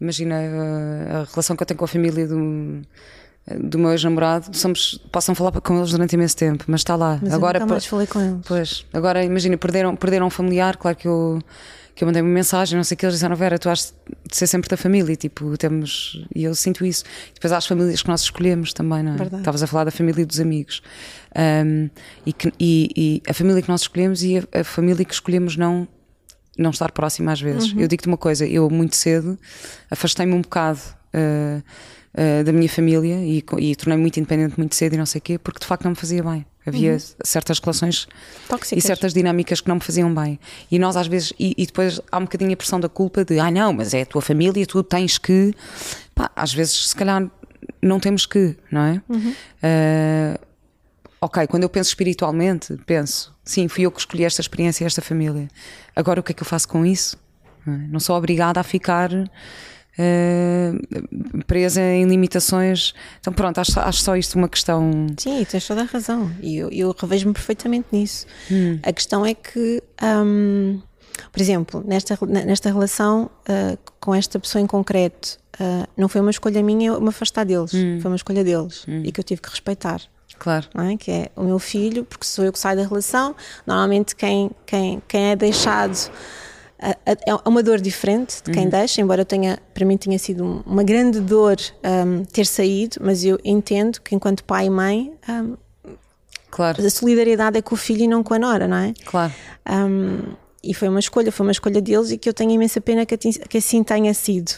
imagina 0.00 0.36
a, 0.36 0.42
eh, 0.42 1.16
a 1.20 1.24
relação 1.24 1.54
que 1.54 1.62
eu 1.62 1.66
tenho 1.66 1.78
com 1.78 1.84
a 1.84 1.88
família 1.88 2.26
do 2.26 2.82
do 3.46 3.78
meu 3.78 3.90
ex-namorado, 3.90 4.56
somos, 4.56 4.98
possam 5.10 5.34
falar 5.34 5.52
com 5.52 5.78
eles 5.78 5.90
durante 5.90 6.14
imenso 6.14 6.36
tempo, 6.36 6.64
mas 6.68 6.80
está 6.80 6.94
lá. 6.94 7.18
Mas 7.20 7.32
agora 7.32 7.58
eu 7.58 7.62
nunca 7.62 7.74
mais 7.74 7.86
falei 7.86 8.06
com 8.06 8.20
eles. 8.20 8.40
Pois, 8.46 8.86
agora 8.92 9.24
imagina, 9.24 9.56
perderam, 9.56 9.96
perderam 9.96 10.26
um 10.26 10.30
familiar, 10.30 10.76
claro 10.76 10.96
que 10.96 11.08
eu, 11.08 11.40
que 11.94 12.04
eu 12.04 12.06
mandei 12.06 12.22
uma 12.22 12.30
mensagem, 12.30 12.76
não 12.76 12.84
sei 12.84 12.94
o 12.94 12.98
que, 12.98 13.04
eles 13.04 13.16
disseram, 13.16 13.34
Vera, 13.34 13.58
tu 13.58 13.68
has 13.68 13.92
de 14.30 14.36
ser 14.36 14.46
sempre 14.46 14.68
da 14.68 14.76
família, 14.76 15.12
e 15.12 15.16
tipo, 15.16 15.56
temos, 15.58 16.24
e 16.34 16.44
eu 16.44 16.54
sinto 16.54 16.84
isso. 16.84 17.02
E 17.30 17.34
depois 17.34 17.52
há 17.52 17.56
as 17.56 17.66
famílias 17.66 18.00
que 18.00 18.08
nós 18.08 18.22
escolhemos 18.22 18.72
também, 18.72 19.02
não 19.02 19.16
é? 19.16 19.38
Estavas 19.38 19.62
a 19.62 19.66
falar 19.66 19.84
da 19.84 19.90
família 19.90 20.22
e 20.22 20.24
dos 20.24 20.38
amigos. 20.38 20.80
Um, 21.36 21.90
e, 22.24 22.32
que, 22.32 22.52
e, 22.60 22.90
e, 22.96 23.22
a 23.28 23.34
família 23.34 23.60
que 23.60 23.68
nós 23.68 23.80
escolhemos 23.80 24.22
e 24.22 24.38
a, 24.38 24.60
a 24.60 24.64
família 24.64 25.04
que 25.04 25.14
escolhemos 25.14 25.56
não 25.56 25.88
não 26.58 26.68
estar 26.68 26.92
próxima 26.92 27.32
às 27.32 27.40
vezes. 27.40 27.72
Uhum. 27.72 27.80
Eu 27.80 27.88
digo-te 27.88 28.06
uma 28.06 28.18
coisa, 28.18 28.46
eu 28.46 28.68
muito 28.68 28.94
cedo 28.94 29.38
afastei-me 29.90 30.34
um 30.34 30.42
bocado. 30.42 30.80
Uh, 31.14 31.62
uh, 32.14 32.44
da 32.44 32.52
minha 32.52 32.68
família 32.68 33.16
e, 33.16 33.44
e 33.58 33.76
tornei-me 33.76 34.02
muito 34.02 34.18
independente 34.18 34.54
muito 34.58 34.74
cedo 34.74 34.94
e 34.94 34.96
não 34.96 35.06
sei 35.06 35.18
o 35.18 35.22
quê, 35.22 35.38
porque 35.38 35.60
de 35.60 35.66
facto 35.66 35.84
não 35.84 35.90
me 35.90 35.96
fazia 35.96 36.22
bem. 36.22 36.46
Havia 36.64 36.92
uhum. 36.92 36.98
certas 37.24 37.58
relações 37.58 38.06
Tóxicas. 38.48 38.84
e 38.84 38.86
certas 38.86 39.12
dinâmicas 39.12 39.60
que 39.60 39.68
não 39.68 39.76
me 39.76 39.80
faziam 39.80 40.14
bem. 40.14 40.38
E 40.70 40.78
nós 40.78 40.96
às 40.96 41.08
vezes, 41.08 41.32
e, 41.38 41.54
e, 41.58 41.66
depois 41.66 42.00
há 42.10 42.18
um 42.18 42.22
bocadinho 42.22 42.52
a 42.52 42.56
pressão 42.56 42.78
da 42.78 42.88
culpa 42.88 43.24
de, 43.24 43.38
ah 43.40 43.50
não, 43.50 43.72
mas 43.72 43.94
é 43.94 44.02
a 44.02 44.06
tua 44.06 44.22
família, 44.22 44.64
tu 44.64 44.82
tens 44.82 45.18
que. 45.18 45.52
Pá, 46.14 46.30
às 46.36 46.54
vezes, 46.54 46.90
se 46.90 46.94
calhar, 46.94 47.28
não 47.80 47.98
temos 47.98 48.26
que, 48.26 48.56
não 48.70 48.80
é? 48.82 49.02
Uhum. 49.08 49.30
Uh, 49.30 50.38
ok, 51.20 51.46
quando 51.48 51.64
eu 51.64 51.68
penso 51.68 51.90
espiritualmente, 51.90 52.76
penso, 52.86 53.34
sim, 53.44 53.66
fui 53.66 53.84
eu 53.84 53.90
que 53.90 53.98
escolhi 53.98 54.24
esta 54.24 54.40
experiência 54.40 54.84
e 54.84 54.86
esta 54.86 55.02
família. 55.02 55.48
Agora 55.96 56.20
o 56.20 56.22
que 56.22 56.32
é 56.32 56.34
que 56.34 56.42
eu 56.42 56.46
faço 56.46 56.68
com 56.68 56.86
isso? 56.86 57.16
Não, 57.66 57.74
é? 57.74 57.78
não 57.88 58.00
sou 58.00 58.16
obrigada 58.16 58.60
a 58.60 58.62
ficar 58.62 59.10
uh, 59.98 61.44
presa 61.46 61.80
em 61.80 62.06
limitações. 62.06 62.94
Então, 63.20 63.32
pronto, 63.32 63.58
acho, 63.58 63.78
acho 63.78 64.02
só 64.02 64.16
isto 64.16 64.36
uma 64.36 64.48
questão. 64.48 65.06
Sim, 65.18 65.44
tens 65.44 65.66
toda 65.66 65.82
a 65.82 65.84
razão. 65.84 66.30
E 66.40 66.56
eu, 66.56 66.68
eu 66.70 66.94
revejo-me 66.98 67.32
perfeitamente 67.32 67.86
nisso. 67.92 68.26
Hum. 68.50 68.78
A 68.82 68.92
questão 68.92 69.24
é 69.24 69.34
que. 69.34 69.82
Um, 70.02 70.80
por 71.30 71.40
exemplo, 71.40 71.84
nesta, 71.86 72.18
nesta 72.26 72.70
relação 72.70 73.30
uh, 73.48 73.78
com 74.00 74.14
esta 74.14 74.38
pessoa 74.38 74.62
em 74.62 74.66
concreto, 74.66 75.38
uh, 75.60 75.86
não 75.96 76.08
foi 76.08 76.20
uma 76.20 76.30
escolha 76.30 76.62
minha 76.62 76.98
me 76.98 77.08
afastar 77.08 77.44
deles, 77.44 77.72
hum. 77.74 77.98
foi 78.00 78.10
uma 78.10 78.16
escolha 78.16 78.42
deles 78.42 78.84
hum. 78.88 79.02
e 79.04 79.12
que 79.12 79.20
eu 79.20 79.24
tive 79.24 79.40
que 79.40 79.50
respeitar. 79.50 80.00
Claro. 80.38 80.66
É? 80.74 80.96
Que 80.96 81.10
é 81.10 81.30
o 81.36 81.44
meu 81.44 81.58
filho, 81.58 82.04
porque 82.04 82.26
sou 82.26 82.44
eu 82.44 82.52
que 82.52 82.58
saio 82.58 82.76
da 82.76 82.82
relação. 82.82 83.36
Normalmente, 83.64 84.16
quem, 84.16 84.50
quem, 84.66 85.00
quem 85.06 85.30
é 85.30 85.36
deixado 85.36 86.10
é 86.82 87.48
uma 87.48 87.62
dor 87.62 87.80
diferente 87.80 88.42
de 88.42 88.50
quem 88.50 88.64
uhum. 88.64 88.70
deixa, 88.70 89.00
embora 89.00 89.24
tenha, 89.24 89.58
para 89.72 89.86
mim 89.86 89.96
tenha 89.96 90.18
sido 90.18 90.64
uma 90.66 90.82
grande 90.82 91.20
dor 91.20 91.56
um, 91.84 92.24
ter 92.24 92.44
saído, 92.44 92.96
mas 93.00 93.24
eu 93.24 93.38
entendo 93.44 94.00
que 94.00 94.16
enquanto 94.16 94.42
pai 94.42 94.66
e 94.66 94.70
mãe 94.70 95.12
um, 95.28 95.56
claro. 96.50 96.84
a 96.84 96.90
solidariedade 96.90 97.56
é 97.56 97.62
com 97.62 97.76
o 97.76 97.78
filho 97.78 98.02
e 98.02 98.08
não 98.08 98.24
com 98.24 98.34
a 98.34 98.38
nora, 98.38 98.66
não 98.66 98.76
é? 98.76 98.94
Claro. 99.04 99.32
Um, 99.70 100.34
e 100.64 100.74
foi 100.74 100.88
uma 100.88 100.98
escolha, 100.98 101.30
foi 101.30 101.46
uma 101.46 101.52
escolha 101.52 101.80
deles 101.80 102.10
e 102.10 102.18
que 102.18 102.28
eu 102.28 102.34
tenho 102.34 102.50
imensa 102.50 102.80
pena 102.80 103.06
que, 103.06 103.16
que 103.16 103.58
assim 103.58 103.84
tenha 103.84 104.12
sido. 104.12 104.50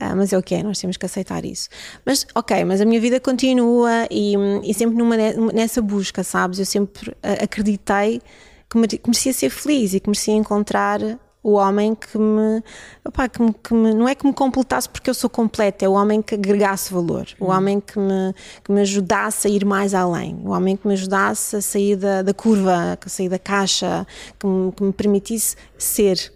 Uh, 0.00 0.16
mas 0.16 0.32
é 0.32 0.38
o 0.38 0.42
que 0.42 0.54
é, 0.54 0.62
nós 0.62 0.78
temos 0.78 0.98
que 0.98 1.06
aceitar 1.06 1.44
isso. 1.46 1.68
Mas, 2.04 2.26
ok, 2.34 2.62
mas 2.64 2.80
a 2.80 2.84
minha 2.84 3.00
vida 3.00 3.18
continua 3.20 4.06
e, 4.10 4.34
e 4.64 4.74
sempre 4.74 4.96
numa, 4.96 5.16
nessa 5.52 5.80
busca, 5.80 6.22
sabes? 6.22 6.58
Eu 6.58 6.66
sempre 6.66 7.14
acreditei 7.22 8.20
que 8.68 8.78
merecia 8.78 9.32
ser 9.32 9.50
feliz 9.50 9.94
e 9.94 10.00
que 10.00 10.08
merecia 10.08 10.34
encontrar 10.34 11.00
o 11.42 11.52
homem 11.52 11.94
que 11.94 12.18
me, 12.18 12.62
opa, 13.04 13.28
que 13.28 13.42
me, 13.42 13.52
que 13.54 13.74
me, 13.74 13.94
não 13.94 14.08
é 14.08 14.14
que 14.14 14.26
me 14.26 14.32
completasse 14.32 14.88
porque 14.88 15.08
eu 15.08 15.14
sou 15.14 15.30
completa, 15.30 15.84
é 15.84 15.88
o 15.88 15.92
homem 15.92 16.20
que 16.20 16.34
agregasse 16.34 16.92
valor, 16.92 17.26
o 17.38 17.46
uhum. 17.46 17.50
homem 17.50 17.80
que 17.80 17.98
me, 17.98 18.34
que 18.62 18.70
me 18.70 18.80
ajudasse 18.82 19.48
a 19.48 19.50
ir 19.50 19.64
mais 19.64 19.94
além, 19.94 20.40
o 20.44 20.50
homem 20.50 20.76
que 20.76 20.86
me 20.86 20.94
ajudasse 20.94 21.56
a 21.56 21.62
sair 21.62 21.96
da, 21.96 22.22
da 22.22 22.34
curva, 22.34 22.98
a 23.04 23.08
sair 23.08 23.28
da 23.28 23.38
caixa, 23.38 24.06
que 24.38 24.46
me, 24.46 24.72
que 24.72 24.82
me 24.82 24.92
permitisse 24.92 25.56
ser. 25.78 26.32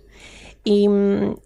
E 0.67 0.87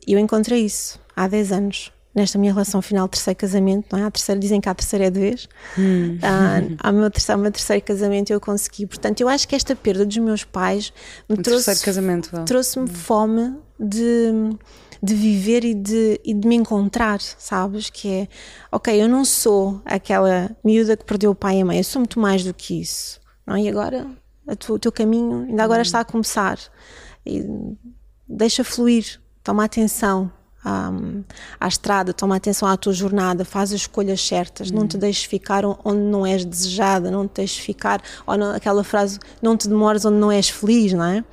eu 0.06 0.18
encontrei 0.18 0.64
isso 0.64 1.00
há 1.16 1.26
10 1.26 1.52
anos 1.52 1.92
nesta 2.18 2.38
minha 2.38 2.52
relação 2.52 2.82
final, 2.82 3.08
terceiro 3.08 3.38
casamento, 3.38 3.86
não 3.92 4.02
é? 4.02 4.06
A 4.06 4.10
terceira, 4.10 4.40
dizem 4.40 4.60
que 4.60 4.68
a 4.68 4.74
terceira 4.74 5.06
é 5.06 5.10
de 5.10 5.20
vez. 5.20 5.48
Hum. 5.78 6.18
Ah, 6.78 6.92
meu 6.92 7.10
terceiro, 7.10 7.40
meu 7.40 7.52
terceiro 7.52 7.82
casamento 7.82 8.30
eu 8.30 8.40
consegui. 8.40 8.86
Portanto, 8.86 9.20
eu 9.20 9.28
acho 9.28 9.46
que 9.46 9.54
esta 9.54 9.74
perda 9.74 10.04
dos 10.04 10.16
meus 10.18 10.44
pais 10.44 10.92
me 11.28 11.36
trouxe, 11.36 11.70
trouxe-me 12.44 12.84
hum. 12.84 12.88
fome 12.88 13.56
de, 13.78 14.56
de 15.02 15.14
viver 15.14 15.64
e 15.64 15.74
de, 15.74 16.20
e 16.24 16.34
de 16.34 16.46
me 16.46 16.56
encontrar, 16.56 17.20
sabes? 17.20 17.90
Que 17.90 18.08
é, 18.08 18.28
ok, 18.72 19.02
eu 19.02 19.08
não 19.08 19.24
sou 19.24 19.80
aquela 19.84 20.50
miúda 20.64 20.96
que 20.96 21.04
perdeu 21.04 21.30
o 21.30 21.34
pai 21.34 21.58
e 21.58 21.62
a 21.62 21.64
mãe, 21.64 21.78
eu 21.78 21.84
sou 21.84 22.00
muito 22.00 22.20
mais 22.20 22.44
do 22.44 22.52
que 22.52 22.80
isso. 22.80 23.20
Não 23.46 23.56
é? 23.56 23.62
E 23.62 23.68
agora, 23.68 24.06
tu, 24.58 24.74
o 24.74 24.78
teu 24.78 24.92
caminho 24.92 25.46
ainda 25.48 25.64
agora 25.64 25.80
hum. 25.80 25.82
está 25.82 26.00
a 26.00 26.04
começar. 26.04 26.58
E 27.24 27.44
deixa 28.28 28.64
fluir, 28.64 29.20
toma 29.42 29.64
atenção, 29.64 30.30
um, 30.64 31.22
à 31.58 31.68
estrada, 31.68 32.12
toma 32.12 32.36
atenção 32.36 32.68
à 32.68 32.76
tua 32.76 32.92
jornada, 32.92 33.44
faz 33.44 33.72
as 33.72 33.80
escolhas 33.82 34.20
certas, 34.20 34.70
não 34.70 34.86
te 34.86 34.94
uhum. 34.94 35.00
deixes 35.00 35.24
ficar 35.24 35.64
onde 35.64 36.00
não 36.00 36.26
és 36.26 36.44
desejada, 36.44 37.10
não 37.10 37.26
te 37.26 37.36
deixes 37.36 37.58
ficar, 37.58 38.02
ou 38.26 38.36
não, 38.36 38.54
aquela 38.54 38.82
frase, 38.82 39.18
não 39.40 39.56
te 39.56 39.68
demores 39.68 40.04
onde 40.04 40.16
não 40.16 40.30
és 40.30 40.48
feliz, 40.48 40.92
não 40.92 41.04
é? 41.04 41.24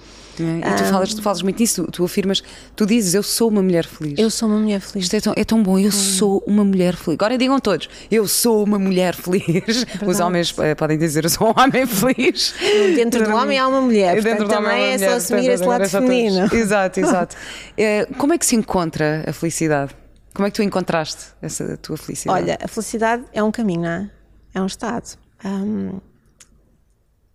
É, 0.43 0.69
e 0.69 0.75
tu, 0.75 0.83
falas, 0.85 1.13
tu 1.13 1.21
falas 1.21 1.41
muito 1.41 1.57
disso, 1.57 1.87
tu 1.91 2.03
afirmas, 2.03 2.43
tu 2.75 2.85
dizes, 2.85 3.13
eu 3.13 3.23
sou 3.23 3.49
uma 3.49 3.61
mulher 3.61 3.85
feliz. 3.85 4.17
Eu 4.17 4.29
sou 4.29 4.49
uma 4.49 4.59
mulher 4.59 4.79
feliz. 4.79 5.05
Isto 5.05 5.15
é 5.15 5.21
tão, 5.21 5.33
é 5.35 5.43
tão 5.43 5.63
bom, 5.63 5.79
eu 5.79 5.87
hum. 5.87 5.91
sou 5.91 6.43
uma 6.45 6.63
mulher 6.63 6.95
feliz. 6.95 7.17
Agora 7.19 7.37
digam 7.37 7.59
todos, 7.59 7.89
eu 8.09 8.27
sou 8.27 8.63
uma 8.63 8.79
mulher 8.79 9.15
feliz. 9.15 9.85
É 10.01 10.05
Os 10.05 10.19
homens 10.19 10.51
uh, 10.51 10.75
podem 10.77 10.97
dizer, 10.97 11.23
eu 11.23 11.29
sou 11.29 11.47
um 11.47 11.53
homem 11.59 11.85
feliz. 11.85 12.53
Dentro 12.95 13.23
do 13.23 13.35
homem 13.35 13.57
há 13.59 13.67
uma 13.67 13.81
mulher, 13.81 14.21
portanto 14.21 14.47
também 14.47 14.83
é 14.93 14.97
só 14.97 15.15
assumir 15.15 15.49
esse 15.49 15.63
lado 15.63 15.87
feminino. 15.89 16.49
Exato, 16.55 16.99
exato. 16.99 17.35
uh, 17.35 18.15
como 18.15 18.33
é 18.33 18.37
que 18.37 18.45
se 18.45 18.55
encontra 18.55 19.23
a 19.27 19.33
felicidade? 19.33 19.95
Como 20.33 20.45
é 20.45 20.51
que 20.51 20.55
tu 20.57 20.63
encontraste 20.63 21.27
essa 21.41 21.77
tua 21.77 21.95
felicidade? 21.95 22.41
Olha, 22.41 22.57
a 22.61 22.67
felicidade 22.67 23.23
é 23.31 23.41
um 23.41 23.51
caminho, 23.51 23.83
não 23.83 23.89
é? 23.89 24.09
É 24.53 24.61
um 24.61 24.65
estado. 24.65 25.17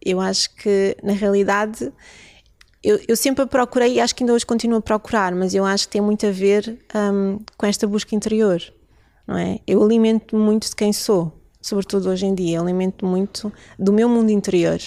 Eu 0.05 0.21
acho 0.21 0.55
que, 0.57 0.97
na 1.03 1.13
realidade, 1.13 1.93
eu, 2.83 2.99
eu, 3.07 3.17
sempre 3.17 3.45
a 3.45 3.47
procurei 3.47 3.95
e 3.95 4.01
acho 4.01 4.15
que 4.15 4.23
ainda 4.23 4.33
hoje 4.33 4.47
continuo 4.47 4.79
a 4.79 4.83
procurar, 4.83 5.35
mas 5.35 5.55
eu 5.55 5.65
acho 5.65 5.87
que 5.87 5.93
tem 5.93 6.01
muito 6.01 6.27
a 6.27 6.31
ver 6.31 6.79
um, 6.95 7.39
com 7.57 7.67
esta 7.67 7.87
busca 7.87 8.15
interior. 8.15 8.63
não 9.27 9.37
é? 9.37 9.59
Eu 9.67 9.83
alimento 9.83 10.37
muito 10.37 10.69
de 10.69 10.75
quem 10.75 10.93
sou, 10.93 11.33
sobretudo 11.61 12.09
hoje 12.09 12.27
em 12.27 12.35
dia, 12.35 12.57
eu 12.57 12.63
alimento 12.63 13.05
muito 13.05 13.53
do 13.79 13.93
meu 13.93 14.09
mundo 14.09 14.31
interior. 14.31 14.79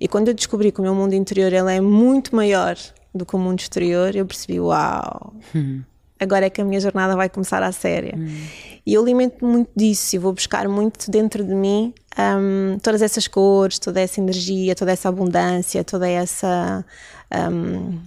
E 0.00 0.08
quando 0.08 0.28
eu 0.28 0.34
descobri 0.34 0.72
que 0.72 0.80
o 0.80 0.82
meu 0.82 0.94
mundo 0.94 1.14
interior 1.14 1.52
ele 1.52 1.72
é 1.72 1.80
muito 1.80 2.34
maior 2.34 2.76
do 3.14 3.24
que 3.24 3.36
o 3.36 3.38
mundo 3.38 3.60
exterior, 3.60 4.16
eu 4.16 4.26
percebi, 4.26 4.58
uau, 4.58 5.34
hum. 5.54 5.82
agora 6.18 6.46
é 6.46 6.50
que 6.50 6.60
a 6.60 6.64
minha 6.64 6.80
jornada 6.80 7.14
vai 7.14 7.28
começar 7.28 7.62
a 7.62 7.72
séria. 7.72 8.14
Hum. 8.16 8.73
E 8.86 8.94
eu 8.94 9.02
alimento 9.02 9.44
muito 9.44 9.70
disso 9.74 10.14
e 10.14 10.18
vou 10.18 10.32
buscar 10.32 10.68
muito 10.68 11.10
dentro 11.10 11.42
de 11.42 11.54
mim 11.54 11.94
um, 12.18 12.78
todas 12.78 13.00
essas 13.00 13.26
cores, 13.26 13.78
toda 13.78 14.00
essa 14.00 14.20
energia, 14.20 14.74
toda 14.74 14.92
essa 14.92 15.08
abundância, 15.08 15.82
toda 15.82 16.08
essa 16.08 16.84
um, 17.50 17.98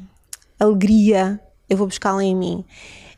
alegria, 0.60 1.40
eu 1.70 1.78
vou 1.78 1.88
buscá-la 1.88 2.24
em 2.24 2.36
mim. 2.36 2.66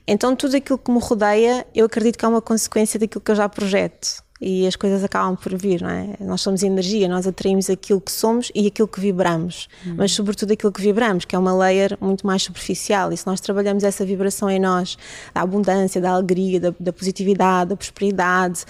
Então, 0.08 0.36
tudo 0.36 0.56
aquilo 0.56 0.78
que 0.78 0.92
me 0.92 1.00
rodeia, 1.00 1.68
eu 1.76 1.86
acredito 1.86 2.18
que 2.18 2.26
é 2.26 2.28
uma 2.28 2.42
consequência 2.42 3.00
daquilo 3.00 3.22
que 3.22 3.30
eu 3.30 3.36
já 3.36 3.48
projeto 3.48 4.24
e 4.42 4.66
as 4.66 4.76
coisas 4.76 5.04
acabam 5.04 5.36
por 5.36 5.56
vir, 5.58 5.82
não 5.82 5.90
é? 5.90 6.16
Nós 6.22 6.42
somos 6.42 6.64
energia, 6.64 7.08
nós 7.08 7.28
atraímos 7.28 7.70
aquilo 7.70 8.00
que 8.00 8.12
somos 8.12 8.52
e 8.56 8.68
aquilo 8.68 8.88
que 8.88 9.00
vibramos, 9.00 9.68
hum. 9.86 9.96
mas 9.98 10.14
sobretudo 10.14 10.54
aquilo 10.54 10.72
que 10.72 10.82
vibramos, 10.82 11.26
que 11.26 11.36
é 11.36 11.40
uma 11.40 11.54
layer 11.54 11.98
muito 12.00 12.26
mais 12.26 12.44
superficial. 12.44 13.12
E 13.12 13.18
se 13.18 13.28
nós 13.28 13.42
trabalhamos 13.42 13.84
essa 13.84 14.06
vibração 14.06 14.50
em 14.50 14.60
nós, 14.60 14.98
da 15.34 15.42
abundância, 15.42 16.00
da 16.00 16.12
alegria, 16.12 16.60
da, 16.60 16.74
da 16.80 16.94
positividade, 16.94 17.72
da 17.72 17.76
prosperidade, 17.76 18.64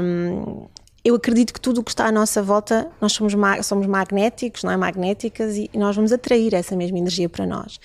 um, 0.00 0.66
eu 1.08 1.14
acredito 1.14 1.54
que 1.54 1.60
tudo 1.60 1.80
o 1.80 1.84
que 1.84 1.90
está 1.90 2.06
à 2.06 2.12
nossa 2.12 2.42
volta, 2.42 2.86
nós 3.00 3.12
somos, 3.12 3.32
somos 3.62 3.86
magnéticos, 3.86 4.62
não 4.62 4.70
é? 4.70 4.76
Magnéticas 4.76 5.56
e 5.56 5.70
nós 5.74 5.96
vamos 5.96 6.12
atrair 6.12 6.52
essa 6.52 6.76
mesma 6.76 6.98
energia 6.98 7.30
para 7.30 7.46
nós. 7.46 7.80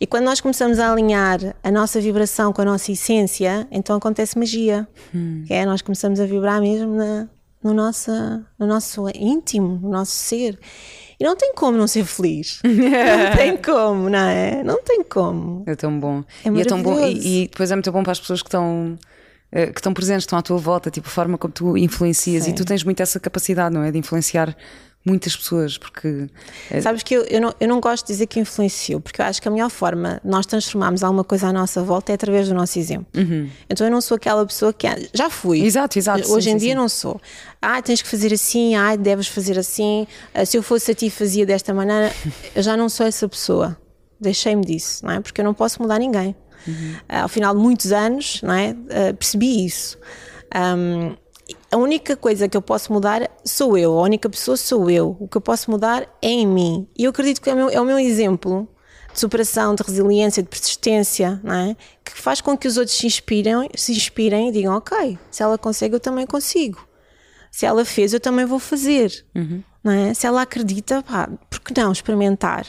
E 0.00 0.06
quando 0.06 0.24
nós 0.24 0.40
começamos 0.40 0.78
a 0.78 0.92
alinhar 0.92 1.56
a 1.62 1.70
nossa 1.72 2.00
vibração 2.00 2.52
com 2.52 2.62
a 2.62 2.64
nossa 2.64 2.92
essência, 2.92 3.66
então 3.72 3.96
acontece 3.96 4.38
magia. 4.38 4.86
Hum. 5.12 5.44
é, 5.50 5.66
nós 5.66 5.82
começamos 5.82 6.20
a 6.20 6.26
vibrar 6.26 6.60
mesmo 6.60 6.94
na, 6.94 7.28
no, 7.62 7.74
nosso, 7.74 8.12
no 8.56 8.66
nosso 8.66 9.06
íntimo, 9.12 9.80
no 9.82 9.90
nosso 9.90 10.12
ser. 10.12 10.56
E 11.18 11.24
não 11.24 11.34
tem 11.34 11.52
como 11.54 11.76
não 11.76 11.88
ser 11.88 12.04
feliz. 12.04 12.60
não 12.62 13.36
tem 13.36 13.56
como, 13.56 14.08
não 14.08 14.18
é? 14.20 14.62
Não 14.62 14.80
tem 14.84 15.02
como. 15.02 15.64
É 15.66 15.74
tão 15.74 15.98
bom. 15.98 16.22
É 16.44 16.48
e 16.48 16.60
é 16.60 16.64
tão 16.64 16.80
bom. 16.80 16.96
E, 17.00 17.42
e 17.42 17.48
depois 17.48 17.72
é 17.72 17.74
muito 17.74 17.90
bom 17.90 18.04
para 18.04 18.12
as 18.12 18.20
pessoas 18.20 18.40
que 18.40 18.46
estão 18.46 18.96
que 19.50 19.80
estão 19.80 19.94
presentes, 19.94 20.24
estão 20.24 20.38
à 20.38 20.42
tua 20.42 20.58
volta, 20.58 20.90
tipo 20.90 21.08
a 21.08 21.10
forma 21.10 21.38
como 21.38 21.52
tu 21.52 21.76
influencias 21.76 22.44
Sim. 22.44 22.50
e 22.50 22.54
tu 22.54 22.64
tens 22.64 22.84
muito 22.84 23.02
essa 23.02 23.18
capacidade, 23.18 23.74
não 23.74 23.82
é? 23.82 23.90
De 23.90 23.98
influenciar 23.98 24.54
muitas 25.04 25.36
pessoas, 25.36 25.78
porque. 25.78 26.26
Eh, 26.70 26.80
Sabes 26.80 27.02
que 27.02 27.14
eu, 27.14 27.22
eu, 27.24 27.40
não, 27.40 27.54
eu 27.58 27.68
não 27.68 27.80
gosto 27.80 28.06
de 28.06 28.12
dizer 28.12 28.26
que 28.26 28.38
influenciou, 28.38 29.00
porque 29.00 29.20
eu 29.20 29.24
acho 29.24 29.40
que 29.40 29.48
a 29.48 29.50
melhor 29.50 29.70
forma 29.70 30.20
de 30.22 30.30
nós 30.30 30.44
transformarmos 30.46 31.02
alguma 31.02 31.24
coisa 31.24 31.48
à 31.48 31.52
nossa 31.52 31.82
volta 31.82 32.12
é 32.12 32.14
através 32.14 32.48
do 32.48 32.54
nosso 32.54 32.78
exemplo. 32.78 33.06
Uhum. 33.16 33.48
Então 33.68 33.86
eu 33.86 33.90
não 33.90 34.00
sou 34.00 34.16
aquela 34.16 34.44
pessoa 34.44 34.72
que. 34.72 34.86
Já 35.14 35.30
fui. 35.30 35.62
Exato, 35.62 35.98
exato. 35.98 36.30
Hoje 36.30 36.50
sim, 36.50 36.56
em 36.56 36.58
sim, 36.58 36.66
dia 36.66 36.74
sim. 36.74 36.78
não 36.78 36.88
sou. 36.88 37.20
Ah, 37.60 37.80
tens 37.80 38.02
que 38.02 38.08
fazer 38.08 38.32
assim, 38.32 38.74
ah, 38.74 38.96
deves 38.96 39.28
fazer 39.28 39.58
assim. 39.58 40.06
Ah, 40.34 40.44
se 40.44 40.56
eu 40.56 40.62
fosse 40.62 40.90
a 40.90 40.94
ti, 40.94 41.10
fazia 41.10 41.46
desta 41.46 41.72
maneira. 41.72 42.12
eu 42.54 42.62
já 42.62 42.76
não 42.76 42.88
sou 42.88 43.06
essa 43.06 43.28
pessoa. 43.28 43.76
Deixei-me 44.20 44.64
disso, 44.64 45.04
não 45.04 45.12
é? 45.12 45.20
Porque 45.20 45.40
eu 45.40 45.44
não 45.44 45.54
posso 45.54 45.80
mudar 45.80 45.98
ninguém. 45.98 46.34
Uhum. 46.66 46.94
Uh, 47.08 47.22
ao 47.22 47.28
final 47.28 47.54
de 47.54 47.60
muitos 47.60 47.92
anos, 47.92 48.42
não 48.42 48.54
é? 48.54 48.70
Uh, 48.70 49.14
percebi 49.16 49.64
isso. 49.64 49.98
Um, 50.54 51.16
a 51.70 51.76
única 51.76 52.16
coisa 52.16 52.48
que 52.48 52.56
eu 52.56 52.62
posso 52.62 52.92
mudar 52.92 53.30
sou 53.44 53.76
eu, 53.76 53.98
a 53.98 54.02
única 54.02 54.28
pessoa 54.28 54.56
sou 54.56 54.90
eu. 54.90 55.16
O 55.20 55.28
que 55.28 55.36
eu 55.36 55.40
posso 55.40 55.70
mudar 55.70 56.02
é 56.22 56.28
em 56.28 56.46
mim. 56.46 56.88
E 56.96 57.04
eu 57.04 57.10
acredito 57.10 57.40
que 57.40 57.50
é 57.50 57.52
o 57.52 57.56
meu, 57.56 57.70
é 57.70 57.80
o 57.80 57.84
meu 57.84 57.98
exemplo 57.98 58.68
de 59.12 59.20
superação, 59.20 59.74
de 59.74 59.82
resiliência, 59.82 60.42
de 60.42 60.48
persistência, 60.48 61.40
não 61.42 61.54
é? 61.54 61.76
que 62.04 62.12
faz 62.12 62.40
com 62.40 62.56
que 62.56 62.66
os 62.66 62.76
outros 62.76 62.96
se 62.96 63.06
inspirem, 63.06 63.68
se 63.74 63.92
inspirem 63.92 64.48
e 64.48 64.52
digam: 64.52 64.74
Ok, 64.74 65.18
se 65.30 65.42
ela 65.42 65.58
consegue, 65.58 65.94
eu 65.94 66.00
também 66.00 66.26
consigo. 66.26 66.86
Se 67.50 67.66
ela 67.66 67.84
fez, 67.84 68.12
eu 68.12 68.20
também 68.20 68.44
vou 68.44 68.58
fazer. 68.58 69.24
Uhum. 69.34 69.62
Não 69.82 69.92
é? 69.92 70.14
Se 70.14 70.26
ela 70.26 70.42
acredita, 70.42 71.02
pá, 71.02 71.28
por 71.50 71.60
que 71.60 71.78
não 71.78 71.92
experimentar? 71.92 72.66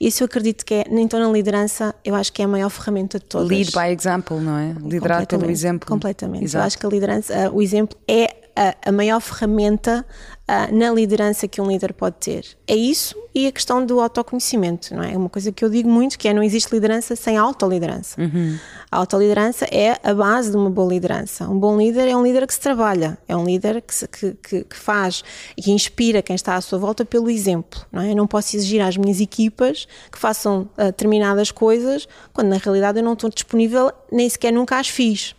Isso 0.00 0.22
eu 0.22 0.26
acredito 0.26 0.64
que 0.64 0.74
é, 0.74 0.84
então 0.90 1.20
na 1.20 1.30
liderança, 1.30 1.94
eu 2.04 2.14
acho 2.14 2.32
que 2.32 2.42
é 2.42 2.44
a 2.44 2.48
maior 2.48 2.70
ferramenta 2.70 3.18
de 3.18 3.24
todas. 3.24 3.48
Lead 3.48 3.70
by 3.72 3.92
example, 3.92 4.38
não 4.40 4.56
é? 4.56 4.74
Liderar 4.80 5.26
pelo 5.26 5.50
exemplo. 5.50 5.88
Completamente. 5.88 6.44
Exato. 6.44 6.62
Eu 6.62 6.66
acho 6.66 6.78
que 6.78 6.86
a 6.86 6.88
liderança, 6.88 7.50
uh, 7.50 7.56
o 7.56 7.62
exemplo 7.62 7.98
é 8.08 8.43
a, 8.56 8.74
a 8.88 8.92
maior 8.92 9.20
ferramenta 9.20 10.04
uh, 10.48 10.74
na 10.74 10.90
liderança 10.90 11.48
que 11.48 11.60
um 11.60 11.66
líder 11.66 11.92
pode 11.92 12.16
ter. 12.16 12.46
É 12.66 12.74
isso 12.74 13.16
e 13.34 13.48
a 13.48 13.52
questão 13.52 13.84
do 13.84 14.00
autoconhecimento, 14.00 14.94
não 14.94 15.02
é? 15.02 15.14
É 15.14 15.16
uma 15.16 15.28
coisa 15.28 15.50
que 15.50 15.64
eu 15.64 15.68
digo 15.68 15.88
muito, 15.88 16.16
que 16.16 16.28
é 16.28 16.32
não 16.32 16.42
existe 16.42 16.72
liderança 16.72 17.16
sem 17.16 17.36
autoliderança. 17.36 18.20
Uhum. 18.20 18.56
A 18.90 18.98
autoliderança 18.98 19.64
é 19.72 19.98
a 20.04 20.14
base 20.14 20.52
de 20.52 20.56
uma 20.56 20.70
boa 20.70 20.88
liderança. 20.88 21.48
Um 21.48 21.58
bom 21.58 21.76
líder 21.76 22.08
é 22.08 22.16
um 22.16 22.22
líder 22.22 22.46
que 22.46 22.54
se 22.54 22.60
trabalha, 22.60 23.18
é 23.26 23.36
um 23.36 23.44
líder 23.44 23.82
que, 23.82 23.92
se, 23.92 24.06
que, 24.06 24.34
que, 24.34 24.64
que 24.64 24.76
faz 24.76 25.24
e 25.56 25.62
que 25.62 25.72
inspira 25.72 26.22
quem 26.22 26.36
está 26.36 26.54
à 26.54 26.60
sua 26.60 26.78
volta 26.78 27.04
pelo 27.04 27.28
exemplo, 27.28 27.84
não 27.90 28.02
é? 28.02 28.12
Eu 28.12 28.16
não 28.16 28.26
posso 28.26 28.54
exigir 28.54 28.80
às 28.80 28.96
minhas 28.96 29.20
equipas 29.20 29.88
que 30.12 30.18
façam 30.18 30.68
uh, 30.78 30.84
determinadas 30.84 31.50
coisas 31.50 32.06
quando 32.32 32.48
na 32.48 32.56
realidade 32.56 33.00
eu 33.00 33.04
não 33.04 33.14
estou 33.14 33.28
disponível, 33.28 33.90
nem 34.12 34.28
sequer 34.28 34.52
nunca 34.52 34.78
as 34.78 34.88
fiz. 34.88 35.34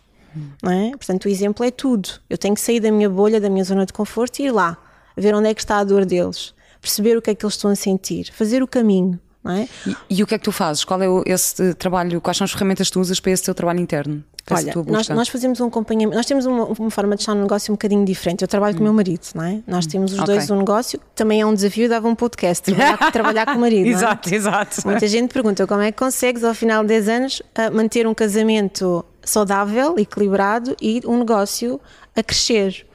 É? 0.64 0.90
Portanto, 0.90 1.24
o 1.24 1.28
exemplo 1.28 1.64
é 1.64 1.70
tudo. 1.70 2.08
Eu 2.28 2.38
tenho 2.38 2.54
que 2.54 2.60
sair 2.60 2.80
da 2.80 2.90
minha 2.90 3.08
bolha, 3.08 3.40
da 3.40 3.48
minha 3.48 3.64
zona 3.64 3.86
de 3.86 3.92
conforto 3.92 4.40
e 4.40 4.46
ir 4.46 4.50
lá, 4.50 4.76
ver 5.16 5.34
onde 5.34 5.48
é 5.48 5.54
que 5.54 5.60
está 5.60 5.78
a 5.78 5.84
dor 5.84 6.04
deles, 6.04 6.54
perceber 6.80 7.16
o 7.16 7.22
que 7.22 7.30
é 7.30 7.34
que 7.34 7.44
eles 7.44 7.54
estão 7.54 7.70
a 7.70 7.76
sentir, 7.76 8.30
fazer 8.32 8.62
o 8.62 8.66
caminho. 8.66 9.18
É? 9.48 9.68
E, 9.88 10.18
e, 10.18 10.22
o 10.24 10.26
que 10.26 10.34
é 10.34 10.38
que 10.38 10.44
tu 10.44 10.50
fazes? 10.50 10.82
Qual 10.82 11.00
é 11.00 11.08
o, 11.08 11.22
esse 11.24 11.72
trabalho? 11.74 12.20
Quais 12.20 12.36
são 12.36 12.44
as 12.44 12.50
ferramentas 12.50 12.88
que 12.88 12.94
tu 12.94 13.00
usas 13.00 13.20
para 13.20 13.30
esse 13.30 13.44
teu 13.44 13.54
trabalho 13.54 13.78
interno? 13.78 14.24
Olha, 14.48 14.72
nós, 14.86 15.08
nós, 15.08 15.28
fazemos 15.28 15.60
um 15.60 15.66
acompanhamento, 15.66 16.16
nós 16.16 16.24
temos 16.24 16.46
uma, 16.46 16.66
uma, 16.66 16.90
forma 16.90 17.16
de 17.16 17.22
estar 17.22 17.34
no 17.34 17.42
negócio 17.42 17.72
um 17.72 17.74
bocadinho 17.74 18.04
diferente. 18.04 18.42
Eu 18.42 18.48
trabalho 18.48 18.74
hum. 18.74 18.78
com 18.78 18.84
o 18.84 18.84
meu 18.84 18.92
marido, 18.92 19.26
não 19.34 19.42
é? 19.42 19.60
Nós 19.66 19.86
hum. 19.86 19.88
temos 19.88 20.12
os 20.12 20.20
okay. 20.20 20.36
dois 20.36 20.50
um 20.50 20.56
negócio, 20.56 21.00
também 21.16 21.40
é 21.40 21.46
um 21.46 21.52
desafio, 21.52 21.88
dava 21.88 22.06
um 22.06 22.14
podcast, 22.14 22.62
trabalhar, 22.62 22.96
trabalhar 23.10 23.46
com 23.46 23.54
o 23.54 23.60
marido. 23.60 23.88
exato, 23.88 24.30
é? 24.30 24.36
exato. 24.36 24.82
Muita 24.84 25.08
gente 25.08 25.32
pergunta 25.32 25.66
como 25.66 25.82
é 25.82 25.90
que 25.90 25.98
consegues, 25.98 26.44
ao 26.44 26.54
final 26.54 26.82
de 26.82 26.88
10 26.88 27.08
anos, 27.08 27.42
manter 27.72 28.06
um 28.06 28.14
casamento 28.14 29.04
saudável, 29.26 29.98
equilibrado 29.98 30.74
e 30.80 31.02
um 31.04 31.18
negócio 31.18 31.80
a 32.14 32.22
crescer. 32.22 32.86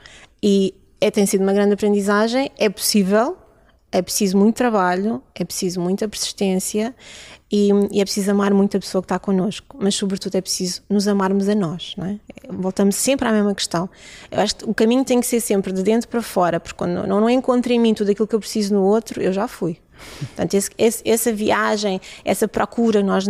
E 0.42 0.74
é, 1.00 1.12
tem 1.12 1.26
sido 1.26 1.42
uma 1.42 1.54
grande 1.54 1.74
aprendizagem, 1.74 2.50
é 2.58 2.70
possível, 2.70 3.38
é 3.92 4.02
preciso 4.02 4.38
muito 4.38 4.56
trabalho, 4.56 5.22
é 5.36 5.44
preciso 5.44 5.82
muita 5.82 6.08
persistência 6.08 6.96
e, 7.52 7.70
e, 7.92 8.00
é 8.00 8.06
preciso 8.06 8.32
amar 8.32 8.54
muito 8.54 8.78
a 8.78 8.80
pessoa 8.80 9.02
que 9.02 9.06
está 9.06 9.20
connosco, 9.20 9.78
mas 9.78 9.96
sobretudo 9.96 10.36
é 10.36 10.42
preciso 10.42 10.82
nos 10.90 11.08
amarmos 11.08 11.50
a 11.50 11.56
nós, 11.56 11.94
não 11.98 12.06
é? 12.06 12.20
Voltamos 12.50 12.96
sempre 12.96 13.28
à 13.28 13.32
mesma 13.32 13.54
questão. 13.54 13.90
Eu 14.32 14.40
acho 14.40 14.56
que 14.56 14.70
o 14.70 14.74
caminho 14.74 15.04
tem 15.04 15.20
que 15.20 15.28
ser 15.28 15.42
sempre 15.42 15.74
de 15.74 15.84
dentro 15.84 16.08
para 16.08 16.22
fora, 16.22 16.60
porque 16.60 16.78
quando 16.78 17.06
não, 17.06 17.20
não 17.20 17.30
encontro 17.30 17.74
em 17.74 17.80
mim 17.80 17.94
tudo 17.94 18.12
aquilo 18.12 18.26
que 18.26 18.36
eu 18.36 18.40
preciso 18.40 18.74
no 18.74 18.84
outro, 18.84 19.22
eu 19.22 19.34
já 19.34 19.48
fui. 19.50 19.78
Portanto, 20.20 20.54
esse, 20.54 20.70
esse, 20.78 21.04
essa 21.06 21.34
viagem, 21.34 22.00
essa 22.24 22.48
procura, 22.48 23.02
nós 23.02 23.26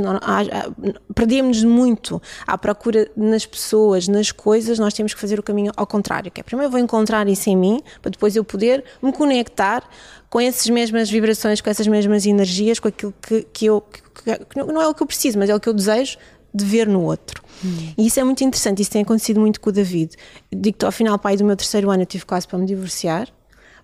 perdemos 1.14 1.64
muito 1.64 2.22
à 2.46 2.58
procura 2.58 3.10
nas 3.16 3.46
pessoas, 3.46 4.08
nas 4.08 4.32
coisas, 4.32 4.80
nós 4.80 4.94
temos 4.94 5.14
que 5.14 5.20
fazer 5.20 5.40
o 5.40 5.44
caminho 5.44 5.72
ao 5.76 5.88
contrário, 5.88 6.32
que 6.32 6.42
é 6.42 6.44
primeiro 6.44 6.68
eu 6.68 6.72
vou 6.72 6.80
encontrar 6.80 7.28
isso 7.28 7.50
em 7.50 7.56
mim, 7.56 7.82
para 8.02 8.12
depois 8.12 8.36
eu 8.36 8.44
poder 8.44 8.84
me 9.02 9.12
conectar 9.12 9.88
com 10.30 10.40
essas 10.40 10.70
mesmas 10.70 11.10
vibrações, 11.10 11.60
com 11.60 11.70
essas 11.70 11.88
mesmas 11.88 12.26
energias, 12.26 12.80
com 12.80 12.88
aquilo 12.88 13.14
que, 13.22 13.46
que 13.52 13.66
eu, 13.66 13.82
que, 13.82 14.02
que 14.46 14.58
não 14.58 14.82
é 14.82 14.88
o 14.88 14.94
que 14.94 15.04
eu 15.04 15.08
preciso, 15.08 15.38
mas 15.38 15.50
é 15.50 15.56
o 15.56 15.60
que 15.60 15.68
eu 15.68 15.74
desejo 15.74 16.18
de 16.54 16.66
ver 16.66 16.88
no 16.88 17.04
outro. 17.04 17.42
Hum. 17.64 17.94
E 17.98 18.08
isso 18.08 18.20
é 18.20 18.24
muito 18.24 18.44
interessante, 18.44 18.82
isso 18.82 18.92
tem 18.92 19.02
acontecido 19.02 19.40
muito 19.40 19.60
com 19.60 19.70
o 19.70 19.74
David. 19.74 20.16
Digo-te, 20.52 20.86
ao 20.86 20.92
final, 20.92 21.18
pai 21.20 21.38
do 21.38 21.44
meu 21.44 21.56
terceiro 21.56 21.90
ano, 21.90 22.04
eu 22.04 22.06
tive 22.06 22.26
quase 22.26 22.48
para 22.48 22.58
me 22.58 22.66
divorciar, 22.66 23.28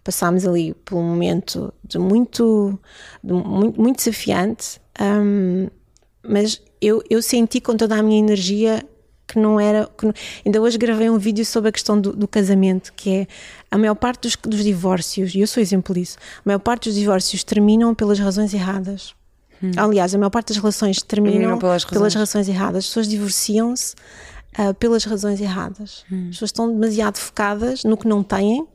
passámos 0.07 0.47
ali 0.47 0.73
por 0.85 0.95
um 0.95 1.03
momento 1.03 1.73
de 1.83 1.99
muito, 1.99 2.79
de 3.21 3.33
muito, 3.33 3.81
muito, 3.81 3.97
desafiante, 3.97 4.79
um, 5.01 5.67
mas 6.25 6.61
eu, 6.79 7.03
eu 7.09 7.21
senti 7.21 7.59
com 7.59 7.75
toda 7.75 7.97
a 7.97 8.01
minha 8.01 8.17
energia 8.17 8.81
que 9.27 9.37
não 9.37 9.59
era. 9.59 9.85
Que 9.97 10.05
não, 10.05 10.13
ainda 10.45 10.61
hoje 10.61 10.77
gravei 10.77 11.09
um 11.09 11.17
vídeo 11.17 11.45
sobre 11.45 11.67
a 11.67 11.71
questão 11.73 11.99
do, 11.99 12.13
do 12.13 12.25
casamento, 12.25 12.93
que 12.93 13.09
é 13.09 13.27
a 13.69 13.77
maior 13.77 13.95
parte 13.95 14.21
dos, 14.21 14.37
dos, 14.37 14.63
divórcios, 14.63 15.35
e 15.35 15.41
eu 15.41 15.47
sou 15.47 15.61
exemplo 15.61 15.93
disso, 15.93 16.17
a 16.37 16.41
maior 16.45 16.59
parte 16.59 16.87
dos 16.87 16.97
divórcios 16.97 17.43
terminam 17.43 17.93
pelas 17.93 18.17
razões 18.17 18.53
erradas. 18.53 19.13
Hum. 19.61 19.71
Aliás, 19.75 20.15
a 20.15 20.17
maior 20.17 20.29
parte 20.29 20.53
das 20.53 20.57
relações 20.57 21.01
terminam 21.01 21.59
pelas, 21.59 21.83
razões. 21.83 21.97
pelas 21.97 22.13
razões 22.13 22.47
erradas. 22.47 22.77
As 22.77 22.87
pessoas 22.87 23.09
divorciam-se 23.09 23.93
uh, 24.57 24.73
pelas 24.75 25.03
razões 25.03 25.41
erradas. 25.41 26.05
Hum. 26.09 26.27
As 26.29 26.35
pessoas 26.35 26.49
estão 26.49 26.71
demasiado 26.71 27.17
focadas 27.17 27.83
no 27.83 27.97
que 27.97 28.07
não 28.07 28.23
têm, 28.23 28.65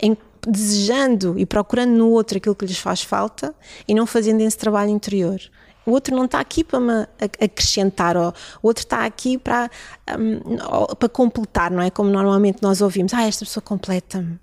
em 0.00 0.16
desejando 0.46 1.38
e 1.38 1.46
procurando 1.46 1.92
no 1.92 2.10
outro 2.10 2.38
aquilo 2.38 2.54
que 2.54 2.66
lhes 2.66 2.78
faz 2.78 3.02
falta 3.02 3.54
e 3.86 3.94
não 3.94 4.06
fazendo 4.06 4.40
esse 4.40 4.56
trabalho 4.56 4.90
interior. 4.90 5.40
O 5.86 5.90
outro 5.90 6.16
não 6.16 6.24
está 6.24 6.40
aqui 6.40 6.64
para 6.64 6.80
me 6.80 7.06
acrescentar, 7.20 8.16
ou 8.16 8.32
o 8.62 8.68
outro 8.68 8.84
está 8.84 9.04
aqui 9.04 9.36
para, 9.36 9.70
um, 10.18 10.56
para 10.96 11.08
completar, 11.08 11.70
não 11.70 11.82
é? 11.82 11.90
Como 11.90 12.08
normalmente 12.10 12.62
nós 12.62 12.80
ouvimos: 12.80 13.12
ah, 13.12 13.26
esta 13.26 13.44
pessoa 13.44 13.62
completa-me. 13.62 14.38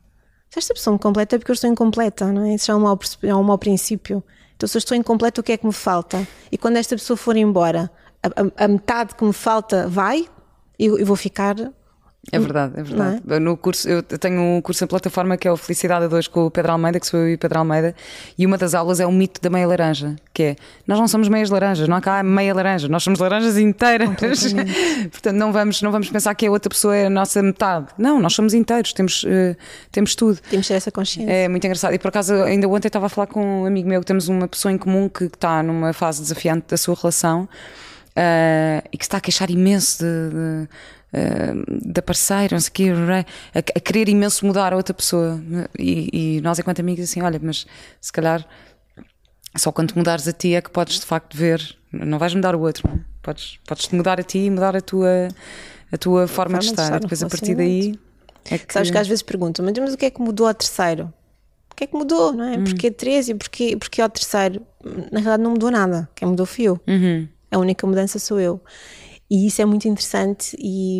Se 0.49 0.59
esta 0.59 0.73
pessoa 0.73 0.93
me 0.93 0.99
completa 0.99 1.35
é 1.35 1.39
porque 1.39 1.51
eu 1.51 1.53
estou 1.53 1.69
incompleta, 1.69 2.31
não 2.31 2.45
é? 2.45 2.55
Isso 2.55 2.71
é 2.71 2.75
um 2.75 2.81
mau, 2.81 2.99
é 3.23 3.35
um 3.35 3.43
mau 3.43 3.57
princípio. 3.57 4.23
Então, 4.55 4.67
se 4.67 4.77
eu 4.77 4.79
estou 4.79 4.95
incompleta, 4.95 5.41
o 5.41 5.43
que 5.43 5.53
é 5.53 5.57
que 5.57 5.65
me 5.65 5.73
falta? 5.73 6.27
E 6.51 6.57
quando 6.57 6.77
esta 6.77 6.95
pessoa 6.95 7.17
for 7.17 7.35
embora, 7.35 7.89
a, 8.21 8.27
a, 8.27 8.65
a 8.65 8.67
metade 8.67 9.15
que 9.15 9.23
me 9.23 9.33
falta 9.33 9.87
vai, 9.87 10.27
eu, 10.77 10.99
eu 10.99 11.05
vou 11.05 11.15
ficar 11.15 11.55
É 12.31 12.37
verdade, 12.37 12.73
é 12.77 12.83
verdade. 12.83 13.21
É? 13.27 13.39
No 13.39 13.57
curso, 13.57 13.89
eu 13.89 14.03
tenho 14.03 14.39
um 14.39 14.61
curso 14.61 14.83
em 14.83 14.87
plataforma 14.87 15.35
que 15.37 15.47
é 15.47 15.51
o 15.51 15.57
Felicidade 15.57 16.05
a 16.05 16.07
Dois 16.07 16.27
com 16.27 16.45
o 16.45 16.51
Pedro 16.51 16.73
Almeida, 16.73 16.99
que 16.99 17.07
sou 17.07 17.19
eu 17.19 17.29
e 17.29 17.33
o 17.33 17.37
Pedro 17.37 17.57
Almeida, 17.59 17.95
e 18.37 18.45
uma 18.45 18.59
das 18.59 18.75
aulas 18.75 18.99
é 18.99 19.07
o 19.07 19.11
mito 19.11 19.41
da 19.41 19.49
meia 19.49 19.67
laranja, 19.67 20.15
que 20.31 20.43
é 20.43 20.55
nós 20.85 20.99
não 20.99 21.07
somos 21.07 21.27
meias 21.27 21.49
laranjas, 21.49 21.87
não 21.87 21.97
há 21.97 22.01
cá 22.01 22.21
meia 22.21 22.53
laranja, 22.53 22.87
nós 22.87 23.01
somos 23.01 23.19
laranjas 23.19 23.57
inteiras. 23.57 24.07
Portanto, 25.11 25.35
não 25.35 25.51
vamos, 25.51 25.81
não 25.81 25.91
vamos 25.91 26.11
pensar 26.11 26.35
que 26.35 26.45
a 26.45 26.51
outra 26.51 26.69
pessoa 26.69 26.95
é 26.95 27.07
a 27.07 27.09
nossa 27.09 27.41
metade. 27.41 27.87
Não, 27.97 28.19
nós 28.19 28.33
somos 28.33 28.53
inteiros, 28.53 28.93
temos, 28.93 29.23
uh, 29.23 29.57
temos 29.91 30.13
tudo. 30.13 30.39
Temos 30.47 30.69
essa 30.69 30.91
consciência. 30.91 31.31
É 31.31 31.47
muito 31.47 31.65
engraçado. 31.65 31.93
E 31.93 31.97
por 31.97 32.09
acaso, 32.09 32.35
ainda 32.35 32.67
ontem 32.67 32.87
estava 32.87 33.07
a 33.07 33.09
falar 33.09 33.27
com 33.27 33.63
um 33.63 33.65
amigo 33.65 33.89
meu 33.89 33.99
que 33.99 34.05
temos 34.05 34.27
uma 34.27 34.47
pessoa 34.47 34.71
em 34.71 34.77
comum 34.77 35.09
que 35.09 35.23
está 35.23 35.63
numa 35.63 35.91
fase 35.91 36.21
desafiante 36.21 36.67
da 36.69 36.77
sua 36.77 36.95
relação. 36.95 37.49
Uh, 38.11 38.83
e 38.91 38.97
que 38.97 39.05
está 39.05 39.17
a 39.17 39.21
queixar 39.21 39.49
imenso 39.49 40.03
de, 40.03 40.29
de 40.29 40.69
uh, 41.13 41.91
da 41.91 42.01
parceira, 42.01 42.55
não 42.55 42.59
sei 42.59 42.69
o 42.69 42.73
quê, 42.73 42.89
a, 42.91 43.59
a, 43.59 43.79
querer 43.79 44.09
imenso 44.09 44.45
mudar 44.45 44.73
a 44.73 44.75
outra 44.75 44.93
pessoa. 44.93 45.41
E, 45.77 46.37
e, 46.37 46.41
nós, 46.41 46.59
enquanto 46.59 46.79
amigos, 46.79 47.03
assim, 47.03 47.21
olha, 47.21 47.39
mas 47.41 47.65
se 47.99 48.11
calhar 48.11 48.45
só 49.57 49.71
quando 49.71 49.93
mudares 49.95 50.27
a 50.27 50.33
ti 50.33 50.55
é 50.55 50.61
que 50.61 50.69
podes 50.69 50.99
de 50.99 51.05
facto 51.05 51.35
ver, 51.35 51.75
não 51.91 52.17
vais 52.17 52.33
mudar 52.33 52.55
o 52.55 52.61
outro, 52.61 52.87
não? 52.87 52.95
É? 52.95 53.11
podes, 53.21 53.59
podes 53.65 53.87
te 53.87 53.95
mudar 53.95 54.19
a 54.19 54.23
ti 54.23 54.39
e 54.39 54.49
mudar 54.49 54.75
a 54.75 54.81
tua, 54.81 55.27
a 55.91 55.97
tua 55.97 56.27
forma, 56.27 56.59
de 56.59 56.65
estar. 56.65 56.83
De 56.83 56.87
estar 56.87 56.99
Depois 56.99 57.23
a 57.23 57.29
partir 57.29 57.55
daí. 57.55 57.99
É 58.49 58.57
que... 58.57 58.73
Sabes 58.73 58.89
que 58.89 58.97
às 58.97 59.07
vezes 59.07 59.21
perguntam, 59.21 59.63
mas, 59.63 59.77
mas 59.77 59.93
o 59.93 59.97
que 59.97 60.05
é 60.05 60.09
que 60.09 60.21
mudou 60.21 60.47
ao 60.47 60.53
terceiro? 60.53 61.13
O 61.71 61.75
que 61.75 61.83
é 61.83 61.87
que 61.87 61.95
mudou, 61.95 62.33
não 62.33 62.43
é? 62.43 62.57
Uhum. 62.57 62.63
Porquê 62.63 62.91
três 62.91 63.29
e 63.29 63.35
porquê, 63.35 63.77
porquê 63.77 64.01
ao 64.01 64.09
terceiro? 64.09 64.65
Na 64.83 65.19
realidade 65.19 65.43
não 65.43 65.51
mudou 65.51 65.71
nada, 65.71 66.09
quem 66.15 66.27
mudou 66.27 66.45
fui 66.45 66.65
eu. 66.65 66.79
Uhum. 66.87 67.27
A 67.51 67.57
única 67.57 67.85
mudança 67.85 68.17
sou 68.17 68.39
eu. 68.39 68.61
E 69.31 69.47
isso 69.47 69.61
é 69.61 69.65
muito 69.65 69.87
interessante 69.87 70.57
e, 70.59 70.99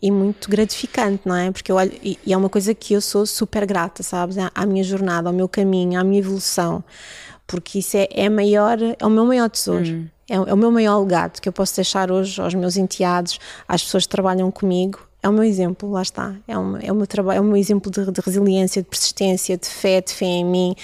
e 0.00 0.08
muito 0.08 0.48
gratificante, 0.48 1.22
não 1.24 1.34
é? 1.34 1.50
Porque 1.50 1.72
eu 1.72 1.76
olho, 1.76 1.90
e, 2.04 2.16
e, 2.24 2.32
é 2.32 2.36
uma 2.36 2.48
coisa 2.48 2.72
que 2.72 2.94
eu 2.94 3.00
sou 3.00 3.26
super 3.26 3.66
grata, 3.66 4.00
sabes? 4.00 4.38
À, 4.38 4.48
à, 4.54 4.64
minha 4.64 4.84
jornada, 4.84 5.28
ao 5.28 5.32
meu 5.34 5.48
caminho, 5.48 5.98
à 5.98 6.04
minha 6.04 6.20
evolução, 6.20 6.84
porque 7.48 7.80
isso 7.80 7.96
é, 7.96 8.06
é 8.12 8.28
maior, 8.28 8.78
é 8.80 9.04
o 9.04 9.10
meu 9.10 9.26
maior 9.26 9.50
tesouro. 9.50 9.84
Hum. 9.84 10.06
É, 10.30 10.36
é, 10.36 10.54
o 10.54 10.56
meu 10.56 10.70
maior 10.70 11.00
legado 11.00 11.40
que 11.40 11.48
eu 11.48 11.52
posso 11.52 11.74
deixar 11.74 12.12
hoje 12.12 12.40
aos 12.40 12.54
meus 12.54 12.76
enteados, 12.76 13.40
às 13.66 13.82
pessoas 13.82 14.04
que 14.04 14.10
trabalham 14.10 14.48
comigo. 14.52 15.00
É 15.20 15.28
o 15.28 15.32
meu 15.32 15.42
exemplo, 15.42 15.90
lá 15.90 16.02
está. 16.02 16.32
É, 16.46 16.56
um, 16.56 16.76
é 16.76 16.92
o 16.92 16.94
meu 16.94 17.08
trabalho, 17.08 17.38
é 17.38 17.40
o 17.40 17.44
meu 17.44 17.56
exemplo 17.56 17.90
de, 17.90 18.08
de, 18.08 18.20
resiliência, 18.20 18.82
de 18.82 18.88
persistência, 18.88 19.58
de 19.58 19.66
fé, 19.66 20.00
de 20.00 20.12
fé 20.12 20.26
em 20.26 20.44
mim 20.44 20.76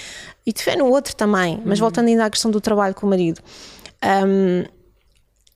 e 0.45 0.51
de 0.51 0.61
fé 0.61 0.75
no 0.75 0.87
outro 0.87 1.15
também. 1.15 1.61
Mas 1.63 1.79
hum. 1.79 1.83
voltando 1.83 2.09
ainda 2.09 2.25
à 2.25 2.29
questão 2.29 2.51
do 2.51 2.59
trabalho 2.59 2.93
com 2.93 3.07
o 3.07 3.09
marido. 3.09 3.39
Um, 4.03 4.80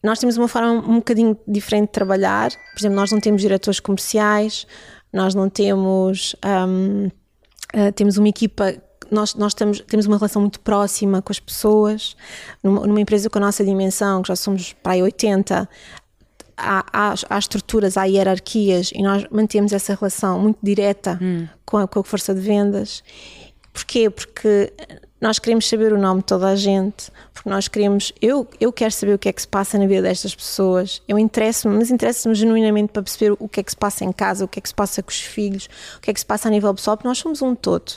nós 0.06 0.20
temos 0.20 0.38
uma 0.38 0.48
forma 0.48 0.72
um 0.72 0.96
bocadinho 0.96 1.38
diferente 1.48 1.88
de 1.88 1.92
trabalhar. 1.92 2.52
Por 2.52 2.80
exemplo, 2.80 2.96
nós 2.96 3.12
não 3.12 3.20
temos 3.20 3.42
diretores 3.42 3.80
comerciais, 3.80 4.68
nós 5.12 5.34
não 5.34 5.50
temos. 5.50 6.36
Um, 6.46 7.08
uh, 7.08 7.12
ah, 7.74 7.92
temos 7.92 8.18
uma 8.18 8.30
equipa 8.30 8.76
nós, 9.12 9.36
nós 9.36 9.54
temos, 9.54 9.82
temos 9.82 10.06
uma 10.06 10.18
relação 10.18 10.42
muito 10.42 10.60
próxima 10.60 11.22
com 11.22 11.32
as 11.32 11.40
pessoas. 11.40 12.16
Numa, 12.64 12.86
numa, 12.88 13.02
empresa 13.02 13.30
com 13.30 13.38
a 13.38 13.42
nossa 13.42 13.64
dimensão, 13.64 14.22
que 14.22 14.30
já 14.30 14.36
somos 14.36 14.74
para 14.74 14.94
aí 14.94 15.04
80, 15.04 15.70
há, 16.58 16.86
há, 16.92 17.16
há, 17.30 17.38
estruturas, 17.38 17.98
há 17.98 18.06
hierarquias 18.06 18.92
e 18.94 19.02
nós 19.02 19.26
mantemos 19.32 19.74
essa 19.74 19.94
relação 19.96 20.40
muito 20.40 20.60
direta 20.62 21.20
hum. 21.22 21.48
com, 21.66 21.78
a, 21.78 21.88
com 21.88 22.00
a 22.00 22.04
força 22.04 22.34
de 22.34 22.42
vendas. 22.42 23.04
Porquê? 23.76 24.10
Porque 24.10 24.72
nós 25.20 25.38
queremos 25.38 25.68
saber 25.68 25.92
o 25.92 26.00
nome 26.00 26.22
de 26.22 26.28
toda 26.28 26.48
a 26.48 26.56
gente, 26.56 27.12
porque 27.34 27.50
nós 27.50 27.68
queremos, 27.68 28.14
eu, 28.22 28.48
eu 28.58 28.72
quero 28.72 28.92
saber 28.94 29.16
o 29.16 29.20
que 29.20 29.28
é 29.28 29.34
que 29.34 29.42
se 29.42 29.48
passa 29.50 29.78
na 29.78 29.86
vida 29.86 30.02
destas 30.02 30.34
pessoas, 30.34 31.02
eu 31.10 31.20
interesso-me, 31.20 31.76
mas 31.76 31.92
interesso-me 31.92 32.34
genuinamente 32.34 32.94
para 32.94 33.04
perceber 33.04 33.36
o 33.38 33.50
que 33.50 33.60
é 33.60 33.64
que 33.64 33.72
se 33.72 33.76
passa 33.76 34.06
em 34.06 34.14
casa, 34.14 34.46
o 34.46 34.48
que 34.48 34.60
é 34.60 34.62
que 34.62 34.70
se 34.70 34.74
passa 34.74 35.04
com 35.04 35.10
os 35.10 35.20
filhos, 35.20 35.68
o 35.98 36.00
que 36.00 36.10
é 36.10 36.14
que 36.14 36.20
se 36.22 36.26
passa 36.26 36.48
a 36.48 36.52
nível 36.52 36.74
pessoal, 36.74 36.96
porque 36.96 37.08
nós 37.08 37.18
somos 37.18 37.42
um 37.42 37.54
todo. 37.54 37.92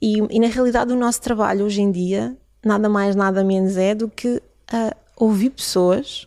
E, 0.00 0.20
e 0.30 0.40
na 0.40 0.46
realidade 0.46 0.90
o 0.90 0.96
nosso 0.96 1.20
trabalho 1.20 1.66
hoje 1.66 1.82
em 1.82 1.92
dia, 1.92 2.34
nada 2.64 2.88
mais, 2.88 3.14
nada 3.14 3.44
menos 3.44 3.76
é 3.76 3.94
do 3.94 4.08
que 4.08 4.36
uh, 4.36 4.96
ouvir 5.16 5.50
pessoas. 5.50 6.26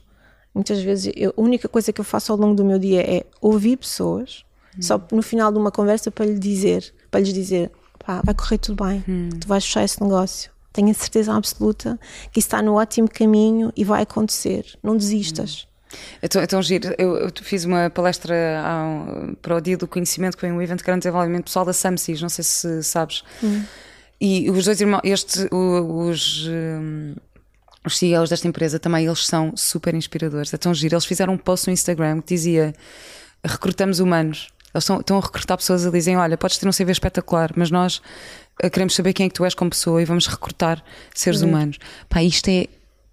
Muitas 0.53 0.79
vezes 0.83 1.11
eu, 1.15 1.33
a 1.35 1.41
única 1.41 1.67
coisa 1.67 1.91
que 1.91 1.99
eu 1.99 2.05
faço 2.05 2.31
ao 2.31 2.37
longo 2.37 2.53
do 2.53 2.63
meu 2.63 2.77
dia 2.77 3.01
é 3.01 3.25
ouvir 3.41 3.77
pessoas, 3.77 4.45
hum. 4.77 4.81
só 4.83 5.01
no 5.11 5.23
final 5.23 5.51
de 5.51 5.57
uma 5.57 5.71
conversa 5.71 6.11
para 6.11 6.27
lhe 6.27 6.37
dizer, 6.37 6.93
para 7.09 7.21
lhes 7.21 7.33
dizer 7.33 7.71
pá, 7.97 8.21
vai 8.23 8.33
correr 8.33 8.57
tudo 8.57 8.83
bem, 8.83 9.03
hum. 9.07 9.29
tu 9.39 9.47
vais 9.47 9.63
fechar 9.63 9.83
esse 9.83 10.01
negócio. 10.01 10.51
Tenho 10.73 10.91
a 10.91 10.93
certeza 10.93 11.33
absoluta 11.33 11.99
que 12.31 12.39
isso 12.39 12.47
está 12.47 12.61
no 12.61 12.75
ótimo 12.75 13.09
caminho 13.09 13.71
e 13.75 13.83
vai 13.83 14.03
acontecer. 14.03 14.65
Não 14.83 14.95
desistas. 14.95 15.63
Hum. 15.63 15.67
Então, 16.21 16.43
então 16.43 16.61
giro, 16.61 16.93
eu, 16.97 17.17
eu, 17.17 17.31
fiz 17.41 17.63
uma 17.63 17.89
palestra 17.89 18.61
ao, 18.61 19.35
para 19.41 19.55
o 19.55 19.61
Dia 19.61 19.77
do 19.77 19.87
Conhecimento, 19.87 20.35
que 20.35 20.41
foi 20.41 20.51
um 20.51 20.61
evento 20.61 20.79
de 20.79 20.83
grande 20.83 20.99
desenvolvimento 20.99 21.45
pessoal 21.45 21.65
da 21.65 21.73
SAMSIS, 21.73 22.21
não 22.21 22.29
sei 22.29 22.43
se 22.43 22.83
sabes. 22.83 23.23
Hum. 23.43 23.63
E 24.19 24.49
os 24.49 24.65
dois 24.65 24.81
irmãos, 24.81 25.01
este, 25.03 25.47
os, 25.51 26.47
um, 26.47 27.15
os 27.85 27.97
CEOs 27.97 28.29
desta 28.29 28.47
empresa 28.47 28.79
também, 28.79 29.05
eles 29.05 29.25
são 29.25 29.53
super 29.55 29.93
inspiradores. 29.93 30.53
É 30.53 30.57
tão 30.57 30.73
giro. 30.73 30.95
Eles 30.95 31.05
fizeram 31.05 31.33
um 31.33 31.37
post 31.37 31.67
no 31.67 31.73
Instagram 31.73 32.21
que 32.21 32.33
dizia: 32.33 32.73
recrutamos 33.43 33.99
humanos. 33.99 34.49
Eles 34.77 34.83
estão, 34.83 34.99
estão 34.99 35.17
a 35.17 35.21
recrutar 35.21 35.57
pessoas 35.57 35.85
e 35.85 35.91
dizem: 35.91 36.17
Olha, 36.17 36.37
podes 36.37 36.57
ter 36.57 36.67
um 36.67 36.71
CV 36.71 36.91
espetacular, 36.91 37.51
mas 37.55 37.71
nós 37.71 38.01
eh, 38.61 38.69
queremos 38.69 38.95
saber 38.95 39.13
quem 39.13 39.25
é 39.25 39.29
que 39.29 39.35
tu 39.35 39.43
és 39.43 39.53
como 39.53 39.69
pessoa 39.69 40.01
e 40.01 40.05
vamos 40.05 40.27
recrutar 40.27 40.83
seres 41.13 41.41
uhum. 41.41 41.49
humanos. 41.49 41.77
Pá, 42.07 42.23
isto 42.23 42.49
é, 42.49 42.67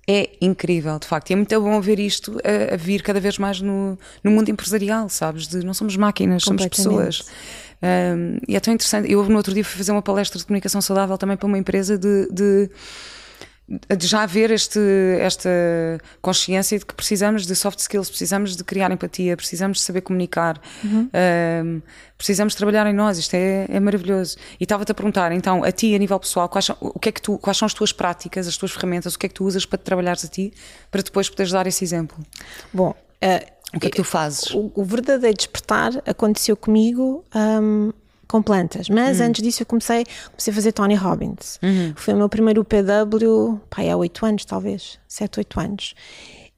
é 0.07 0.31
incrível, 0.41 0.99
de 0.99 1.07
facto. 1.07 1.31
E 1.31 1.33
é 1.33 1.37
muito 1.37 1.61
bom 1.61 1.81
ver 1.81 1.99
isto 1.99 2.39
a, 2.45 2.75
a, 2.75 2.77
vir 2.77 3.03
cada 3.03 3.21
vez 3.21 3.39
mais 3.39 3.61
no, 3.61 3.99
no 4.23 4.31
mundo 4.31 4.51
empresarial, 4.51 5.09
sabes? 5.09 5.47
De 5.49 5.65
não 5.65 5.75
somos 5.75 5.97
máquinas, 5.97 6.45
somos 6.45 6.67
pessoas. 6.67 7.25
Um, 7.83 8.39
e 8.49 8.57
é 8.57 8.61
tão 8.61 8.73
interessante. 8.73 9.11
Eu 9.11 9.25
no 9.25 9.37
outro 9.37 9.53
dia 9.53 9.65
fui 9.65 9.77
fazer 9.77 9.93
uma 9.93 10.03
palestra 10.03 10.39
de 10.39 10.45
comunicação 10.45 10.81
saudável 10.81 11.19
também 11.19 11.37
para 11.37 11.47
uma 11.47 11.59
empresa 11.59 11.99
de, 11.99 12.29
de 12.31 12.71
de 13.67 14.07
já 14.07 14.23
haver 14.23 14.51
este, 14.51 14.79
esta 15.21 15.49
consciência 16.21 16.79
de 16.79 16.85
que 16.85 16.95
precisamos 16.95 17.47
de 17.47 17.57
soft 17.57 17.79
skills, 17.79 18.11
precisamos 18.11 18.57
de 18.57 18.63
criar 18.63 18.91
empatia, 18.91 19.37
precisamos 19.37 19.79
de 19.79 19.85
saber 19.85 20.03
comunicar, 20.03 20.61
uhum. 20.85 21.09
um, 21.65 21.83
precisamos 22.19 22.55
trabalhar 22.55 22.87
em 22.87 22.93
nós, 22.93 23.17
isto 23.17 23.35
é, 23.35 23.67
é 23.71 23.81
maravilhoso. 23.81 24.37
E 24.61 24.65
estava-te 24.65 24.93
a 24.93 24.95
perguntar, 24.95 25.33
então, 25.33 25.65
a 25.65 25.73
ti, 25.73 25.95
a 25.95 25.99
nível 25.99 26.21
pessoal, 26.21 26.47
quais 26.47 26.67
são, 26.67 26.77
o 26.79 26.99
que 26.99 27.09
é 27.09 27.13
que 27.13 27.23
tu, 27.23 27.39
quais 27.39 27.57
são 27.57 27.65
as 27.65 27.73
tuas 27.73 27.91
práticas, 27.91 28.47
as 28.47 28.57
tuas 28.59 28.71
ferramentas, 28.71 29.15
o 29.15 29.19
que 29.19 29.27
é 29.27 29.29
que 29.31 29.35
tu 29.35 29.45
usas 29.45 29.65
para 29.65 29.79
te 29.79 29.85
trabalhares 29.85 30.25
a 30.27 30.29
ti, 30.29 30.53
para 30.91 31.01
depois 31.01 31.31
poderes 31.31 31.51
dar 31.51 31.67
esse 31.67 31.83
exemplo? 31.83 32.19
Bom, 32.71 32.91
uh, 32.91 33.55
o 33.75 33.81
que 33.81 33.87
é 33.87 33.91
que 33.91 33.97
tu 33.97 34.05
fazes? 34.05 34.51
O, 34.51 34.71
o 34.75 34.85
verdadeiro 34.85 35.37
despertar 35.37 35.91
aconteceu 36.07 36.55
comigo. 36.55 37.25
Um, 37.35 37.93
com 38.35 38.43
plantas. 38.43 38.89
Mas 38.89 39.21
uhum. 39.21 39.27
antes 39.27 39.43
disso 39.45 39.63
eu 39.63 39.67
comecei, 39.67 40.05
comecei 40.31 40.51
a 40.51 40.55
fazer 40.55 40.73
Tony 40.73 40.97
Robbins. 40.97 41.61
Uhum. 41.63 41.93
Foi 41.95 42.15
o 42.15 42.17
meu 42.17 42.29
primeiro 42.29 42.63
UPW, 42.63 43.61
pai, 43.71 43.89
há 43.89 43.97
8 43.97 44.27
anos 44.27 44.45
talvez, 44.45 44.99
7, 45.07 45.39
8 45.39 45.61
anos. 45.61 45.95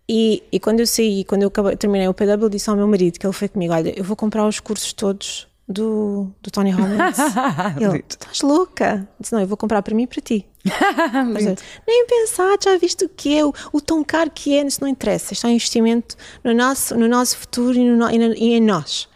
E, 0.08 0.42
e 0.50 0.58
quando 0.58 0.80
eu 0.80 0.86
saí, 0.86 1.22
quando 1.24 1.42
eu 1.42 1.48
acabei, 1.48 1.76
terminei 1.76 2.08
o 2.08 2.12
UPW, 2.12 2.48
disse 2.48 2.70
ao 2.70 2.76
meu 2.76 2.88
marido 2.88 3.18
que 3.18 3.26
ele 3.26 3.32
foi 3.34 3.48
comigo: 3.48 3.74
Olha, 3.74 3.92
eu 3.94 4.02
vou 4.02 4.16
comprar 4.16 4.46
os 4.46 4.58
cursos 4.58 4.94
todos 4.94 5.46
do, 5.68 6.30
do 6.40 6.50
Tony 6.50 6.70
Robbins. 6.70 7.18
ele, 7.78 8.02
estás 8.08 8.40
louca? 8.40 9.06
Disse, 9.20 9.34
não, 9.34 9.42
eu 9.42 9.46
vou 9.46 9.56
comprar 9.58 9.82
para 9.82 9.94
mim 9.94 10.04
e 10.04 10.06
para 10.06 10.22
ti. 10.22 10.46
Nem 11.86 12.06
pensar, 12.06 12.56
já 12.62 12.78
viste 12.78 13.04
o 13.04 13.08
que 13.10 13.36
é, 13.36 13.44
o, 13.44 13.52
o 13.70 13.80
tão 13.82 14.02
caro 14.02 14.30
que 14.30 14.56
é, 14.56 14.62
isso 14.64 14.80
não 14.80 14.88
interessa. 14.88 15.34
Isto 15.34 15.46
é 15.46 15.50
um 15.50 15.52
investimento 15.52 16.16
no 16.42 16.54
nosso, 16.54 16.96
no 16.96 17.06
nosso 17.06 17.36
futuro 17.36 17.76
e, 17.76 17.84
no, 17.84 18.10
e, 18.10 18.18
no, 18.18 18.34
e 18.34 18.54
em 18.54 18.62
nós. 18.62 19.08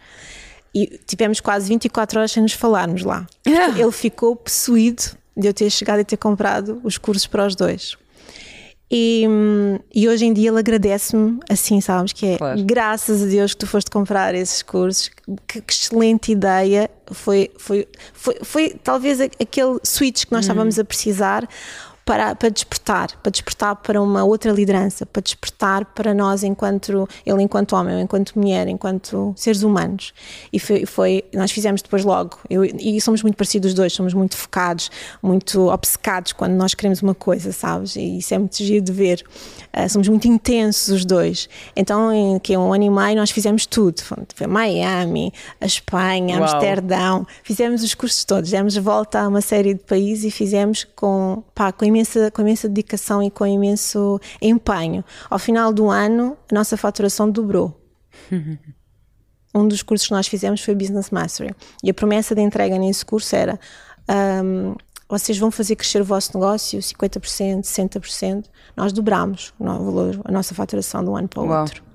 E 0.73 0.99
tivemos 1.05 1.39
quase 1.39 1.67
24 1.67 2.19
horas 2.19 2.31
sem 2.31 2.43
nos 2.43 2.53
falarmos 2.53 3.03
lá. 3.03 3.27
Ele 3.45 3.91
ficou 3.91 4.35
possuído 4.35 5.03
de 5.35 5.47
eu 5.47 5.53
ter 5.53 5.69
chegado 5.69 5.99
e 5.99 6.05
ter 6.05 6.17
comprado 6.17 6.79
os 6.83 6.97
cursos 6.97 7.27
para 7.27 7.45
os 7.45 7.55
dois. 7.55 7.97
E, 8.93 9.23
e 9.95 10.09
hoje 10.09 10.25
em 10.25 10.33
dia 10.33 10.49
ele 10.49 10.59
agradece-me 10.59 11.39
assim, 11.49 11.79
sabes? 11.79 12.11
Que 12.11 12.25
é 12.25 12.37
claro. 12.37 12.61
graças 12.65 13.23
a 13.23 13.25
Deus 13.25 13.53
que 13.53 13.59
tu 13.59 13.67
foste 13.67 13.89
comprar 13.89 14.35
esses 14.35 14.61
cursos. 14.61 15.09
Que, 15.47 15.61
que 15.61 15.73
excelente 15.73 16.33
ideia! 16.33 16.89
Foi, 17.09 17.49
foi, 17.57 17.87
foi, 18.13 18.37
foi, 18.43 18.75
talvez 18.83 19.21
aquele 19.21 19.79
switch 19.81 20.25
que 20.25 20.31
nós 20.33 20.39
hum. 20.39 20.51
estávamos 20.51 20.77
a 20.77 20.83
precisar 20.83 21.47
para, 22.11 22.35
para 22.35 22.49
despertar, 22.49 23.09
para 23.23 23.31
despertar 23.31 23.75
para 23.77 24.01
uma 24.01 24.21
outra 24.25 24.51
liderança, 24.51 25.05
para 25.05 25.21
despertar 25.21 25.85
para 25.85 26.13
nós 26.13 26.43
enquanto 26.43 27.07
ele 27.25 27.41
enquanto 27.41 27.71
homem, 27.73 28.01
enquanto 28.01 28.37
mulher, 28.37 28.67
enquanto 28.67 29.33
seres 29.37 29.63
humanos. 29.63 30.13
E 30.51 30.59
foi, 30.59 30.85
foi 30.85 31.23
nós 31.33 31.53
fizemos 31.53 31.81
depois 31.81 32.03
logo. 32.03 32.37
Eu, 32.49 32.65
e 32.65 32.99
somos 32.99 33.23
muito 33.23 33.37
parecidos 33.37 33.69
os 33.69 33.73
dois, 33.73 33.93
somos 33.93 34.13
muito 34.13 34.35
focados, 34.35 34.91
muito 35.23 35.69
obcecados 35.69 36.33
quando 36.33 36.51
nós 36.51 36.73
queremos 36.73 37.01
uma 37.01 37.15
coisa, 37.15 37.53
sabes? 37.53 37.95
E 37.95 38.17
isso 38.17 38.33
é 38.33 38.37
muito 38.37 38.57
giro 38.57 38.83
de 38.83 38.91
ver. 38.91 39.23
Uh, 39.73 39.87
somos 39.87 40.09
muito 40.09 40.27
intensos 40.27 40.89
os 40.89 41.05
dois. 41.05 41.47
Então, 41.77 42.11
em 42.11 42.39
que 42.39 42.57
um 42.57 42.73
ano 42.73 42.83
e 42.83 42.89
meio 42.89 43.15
nós 43.15 43.31
fizemos 43.31 43.65
tudo. 43.65 44.01
Foi 44.35 44.47
Miami, 44.47 45.31
a 45.61 45.65
Espanha, 45.65 46.41
Uau. 46.41 46.43
Amsterdão, 46.43 47.25
fizemos 47.41 47.83
os 47.83 47.95
cursos 47.95 48.25
todos, 48.25 48.49
demos 48.49 48.75
volta 48.75 49.21
a 49.21 49.29
uma 49.29 49.39
série 49.39 49.75
de 49.75 49.79
países 49.79 50.25
e 50.25 50.31
fizemos 50.31 50.85
com, 50.93 51.41
pá, 51.55 51.71
com 51.71 51.85
imensa, 52.01 52.31
com 52.31 52.41
imensa 52.41 52.67
dedicação 52.67 53.23
e 53.23 53.29
com 53.29 53.45
imenso 53.45 54.19
empenho. 54.41 55.03
Ao 55.29 55.39
final 55.39 55.71
do 55.71 55.89
ano, 55.89 56.37
a 56.51 56.55
nossa 56.55 56.75
faturação 56.75 57.29
dobrou. 57.29 57.79
um 59.53 59.67
dos 59.67 59.81
cursos 59.83 60.07
que 60.07 60.13
nós 60.13 60.27
fizemos 60.27 60.61
foi 60.61 60.75
Business 60.75 61.09
Mastery. 61.09 61.55
E 61.83 61.89
a 61.89 61.93
promessa 61.93 62.33
de 62.35 62.41
entrega 62.41 62.77
nesse 62.77 63.05
curso 63.05 63.35
era: 63.35 63.59
um, 64.43 64.75
vocês 65.07 65.37
vão 65.37 65.51
fazer 65.51 65.75
crescer 65.75 66.01
o 66.01 66.05
vosso 66.05 66.31
negócio 66.33 66.79
50%, 66.79 67.61
60%. 67.61 68.45
Nós 68.75 68.93
dobramos 68.93 69.53
o 69.59 69.65
valor, 69.65 70.21
a 70.23 70.31
nossa 70.31 70.55
faturação 70.55 71.03
de 71.03 71.09
um 71.09 71.17
ano 71.17 71.27
para 71.27 71.41
o 71.41 71.47
Uau. 71.47 71.61
outro. 71.61 71.90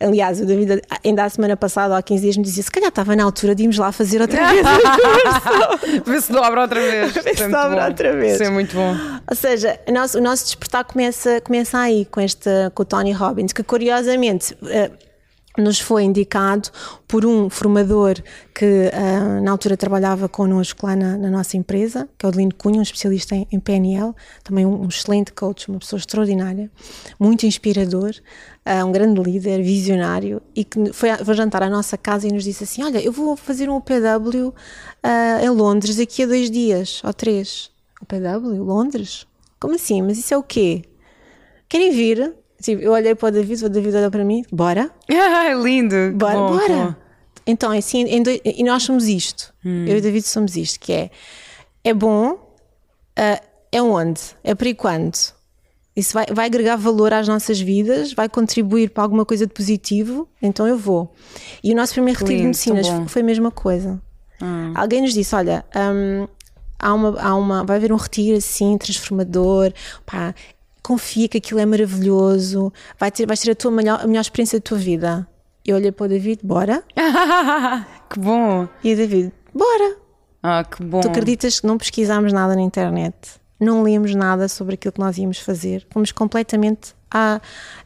Aliás, 0.00 0.40
o 0.40 0.46
David, 0.46 0.80
ainda 1.04 1.24
a 1.24 1.28
semana 1.28 1.56
passada, 1.56 1.96
há 1.96 2.02
15 2.02 2.22
dias, 2.22 2.36
me 2.36 2.44
dizia: 2.44 2.62
se 2.62 2.70
calhar 2.70 2.88
estava 2.88 3.16
na 3.16 3.24
altura 3.24 3.52
de 3.54 3.64
irmos 3.64 3.78
lá 3.78 3.90
fazer 3.90 4.20
outra 4.20 4.46
vez 4.48 4.62
Vê 6.06 6.20
se 6.20 6.32
dobra 6.32 6.62
outra 6.62 6.80
vez. 6.80 7.12
Vê 7.12 7.34
se 7.34 7.42
é 7.42 7.48
dobra 7.48 7.88
outra 7.88 8.16
vez. 8.16 8.34
Isso 8.34 8.44
é 8.44 8.50
muito 8.50 8.76
bom. 8.76 8.94
Ou 9.28 9.36
seja, 9.36 9.78
o 9.88 9.92
nosso, 9.92 10.18
o 10.18 10.20
nosso 10.20 10.44
despertar 10.44 10.84
começa, 10.84 11.40
começa 11.40 11.78
aí, 11.78 12.04
com, 12.04 12.20
este, 12.20 12.48
com 12.74 12.82
o 12.82 12.86
Tony 12.86 13.12
Robbins, 13.12 13.52
que 13.52 13.62
curiosamente. 13.64 14.54
Uh, 14.62 15.07
nos 15.60 15.80
foi 15.80 16.04
indicado 16.04 16.70
por 17.06 17.24
um 17.24 17.48
formador 17.50 18.16
que 18.54 18.64
uh, 18.64 19.42
na 19.42 19.50
altura 19.50 19.76
trabalhava 19.76 20.28
connosco 20.28 20.86
lá 20.86 20.94
na, 20.94 21.16
na, 21.16 21.30
nossa 21.30 21.56
empresa, 21.56 22.08
que 22.16 22.24
é 22.24 22.28
o 22.28 22.32
Delino 22.32 22.54
Cunha, 22.54 22.78
um 22.78 22.82
especialista 22.82 23.34
em, 23.34 23.46
em 23.50 23.58
PNL, 23.58 24.14
também 24.44 24.66
um, 24.66 24.82
um, 24.82 24.88
excelente 24.88 25.32
coach, 25.32 25.68
uma 25.68 25.78
pessoa 25.78 25.98
extraordinária, 25.98 26.70
muito 27.18 27.46
inspirador, 27.46 28.10
uh, 28.66 28.84
um 28.84 28.92
grande 28.92 29.20
líder, 29.20 29.62
visionário, 29.62 30.40
e 30.54 30.64
que 30.64 30.92
foi, 30.92 31.10
foi 31.16 31.34
jantar 31.34 31.62
à 31.62 31.70
nossa 31.70 31.96
casa 31.96 32.26
e 32.26 32.32
nos 32.32 32.44
disse 32.44 32.64
assim: 32.64 32.82
Olha, 32.82 33.00
eu 33.00 33.12
vou 33.12 33.36
fazer 33.36 33.68
um 33.68 33.76
OPW 33.76 34.48
uh, 34.48 34.54
ah, 35.02 35.40
em 35.42 35.50
Londres 35.50 35.96
daqui 35.96 36.22
a 36.22 36.26
dois 36.26 36.50
dias 36.50 37.02
ou 37.04 37.12
três. 37.12 37.70
OPW? 38.00 38.62
Londres? 38.62 39.26
Como 39.58 39.74
assim? 39.74 40.02
Mas 40.02 40.18
isso 40.18 40.32
é 40.32 40.36
o 40.36 40.42
quê? 40.42 40.84
Querem 41.68 41.90
vir? 41.90 42.34
Tipo, 42.60 42.82
eu 42.82 42.92
olhei 42.92 43.14
para 43.14 43.28
o 43.28 43.30
David, 43.30 43.64
o 43.64 43.68
David 43.68 43.96
olhou 43.96 44.10
para 44.10 44.24
mim, 44.24 44.44
bora. 44.50 44.90
Ah, 45.10 45.54
lindo! 45.62 46.12
Bora, 46.14 46.34
bom, 46.34 46.48
bora! 46.58 46.68
Bom. 46.68 46.94
Então, 47.46 47.72
é 47.72 47.78
assim, 47.78 48.04
e 48.44 48.64
nós 48.64 48.82
somos 48.82 49.06
isto. 49.06 49.54
Hum. 49.64 49.86
Eu 49.86 49.96
e 49.96 49.98
o 49.98 50.02
David 50.02 50.26
somos 50.26 50.56
isto, 50.56 50.78
que 50.78 50.92
é 50.92 51.10
é 51.88 51.94
bom, 51.94 52.32
uh, 52.32 53.46
é 53.72 53.82
onde? 53.82 54.20
É 54.44 54.54
para 54.54 54.68
e 54.68 54.74
quando? 54.74 55.16
Isso 55.96 56.14
vai, 56.14 56.26
vai 56.32 56.46
agregar 56.46 56.76
valor 56.76 57.12
às 57.12 57.26
nossas 57.26 57.58
vidas, 57.60 58.12
vai 58.12 58.28
contribuir 58.28 58.90
para 58.90 59.02
alguma 59.02 59.24
coisa 59.24 59.46
de 59.46 59.52
positivo, 59.52 60.28
então 60.40 60.66
eu 60.66 60.78
vou. 60.78 61.12
E 61.62 61.72
o 61.72 61.76
nosso 61.76 61.92
primeiro 61.94 62.20
retiro 62.20 62.38
de 62.38 62.44
medicinas 62.44 62.86
foi 63.08 63.22
a 63.22 63.24
mesma 63.24 63.50
coisa. 63.50 64.00
Hum. 64.40 64.72
Alguém 64.76 65.02
nos 65.02 65.12
disse: 65.12 65.34
olha, 65.34 65.64
um, 65.74 66.28
há 66.78 66.94
uma, 66.94 67.20
há 67.20 67.34
uma, 67.34 67.64
vai 67.64 67.78
haver 67.78 67.92
um 67.92 67.96
retiro 67.96 68.36
assim, 68.36 68.78
transformador, 68.78 69.72
pá, 70.06 70.34
confia 70.88 71.28
que 71.28 71.36
aquilo 71.36 71.60
é 71.60 71.66
maravilhoso, 71.66 72.72
vai 72.98 73.10
ter, 73.10 73.26
vais 73.26 73.38
ter 73.38 73.50
a, 73.50 73.54
tua 73.54 73.70
melhor, 73.70 74.00
a 74.02 74.06
melhor 74.06 74.22
experiência 74.22 74.58
da 74.58 74.62
tua 74.62 74.78
vida. 74.78 75.28
Eu 75.62 75.76
olhei 75.76 75.92
para 75.92 76.06
o 76.06 76.08
David, 76.08 76.40
bora. 76.42 76.82
que 78.08 78.18
bom. 78.18 78.66
E 78.82 78.94
o 78.94 78.96
David, 78.96 79.30
bora. 79.52 79.96
Ah, 80.42 80.64
que 80.64 80.82
bom. 80.82 81.00
Tu 81.02 81.08
acreditas 81.08 81.60
que 81.60 81.66
não 81.66 81.76
pesquisámos 81.76 82.32
nada 82.32 82.54
na 82.54 82.62
internet? 82.62 83.14
Não 83.60 83.82
lemos 83.82 84.14
nada 84.14 84.48
sobre 84.48 84.76
aquilo 84.76 84.92
que 84.92 85.00
nós 85.00 85.18
íamos 85.18 85.38
fazer. 85.40 85.86
Fomos 85.90 86.10
completamente 86.10 86.94
a, 87.10 87.38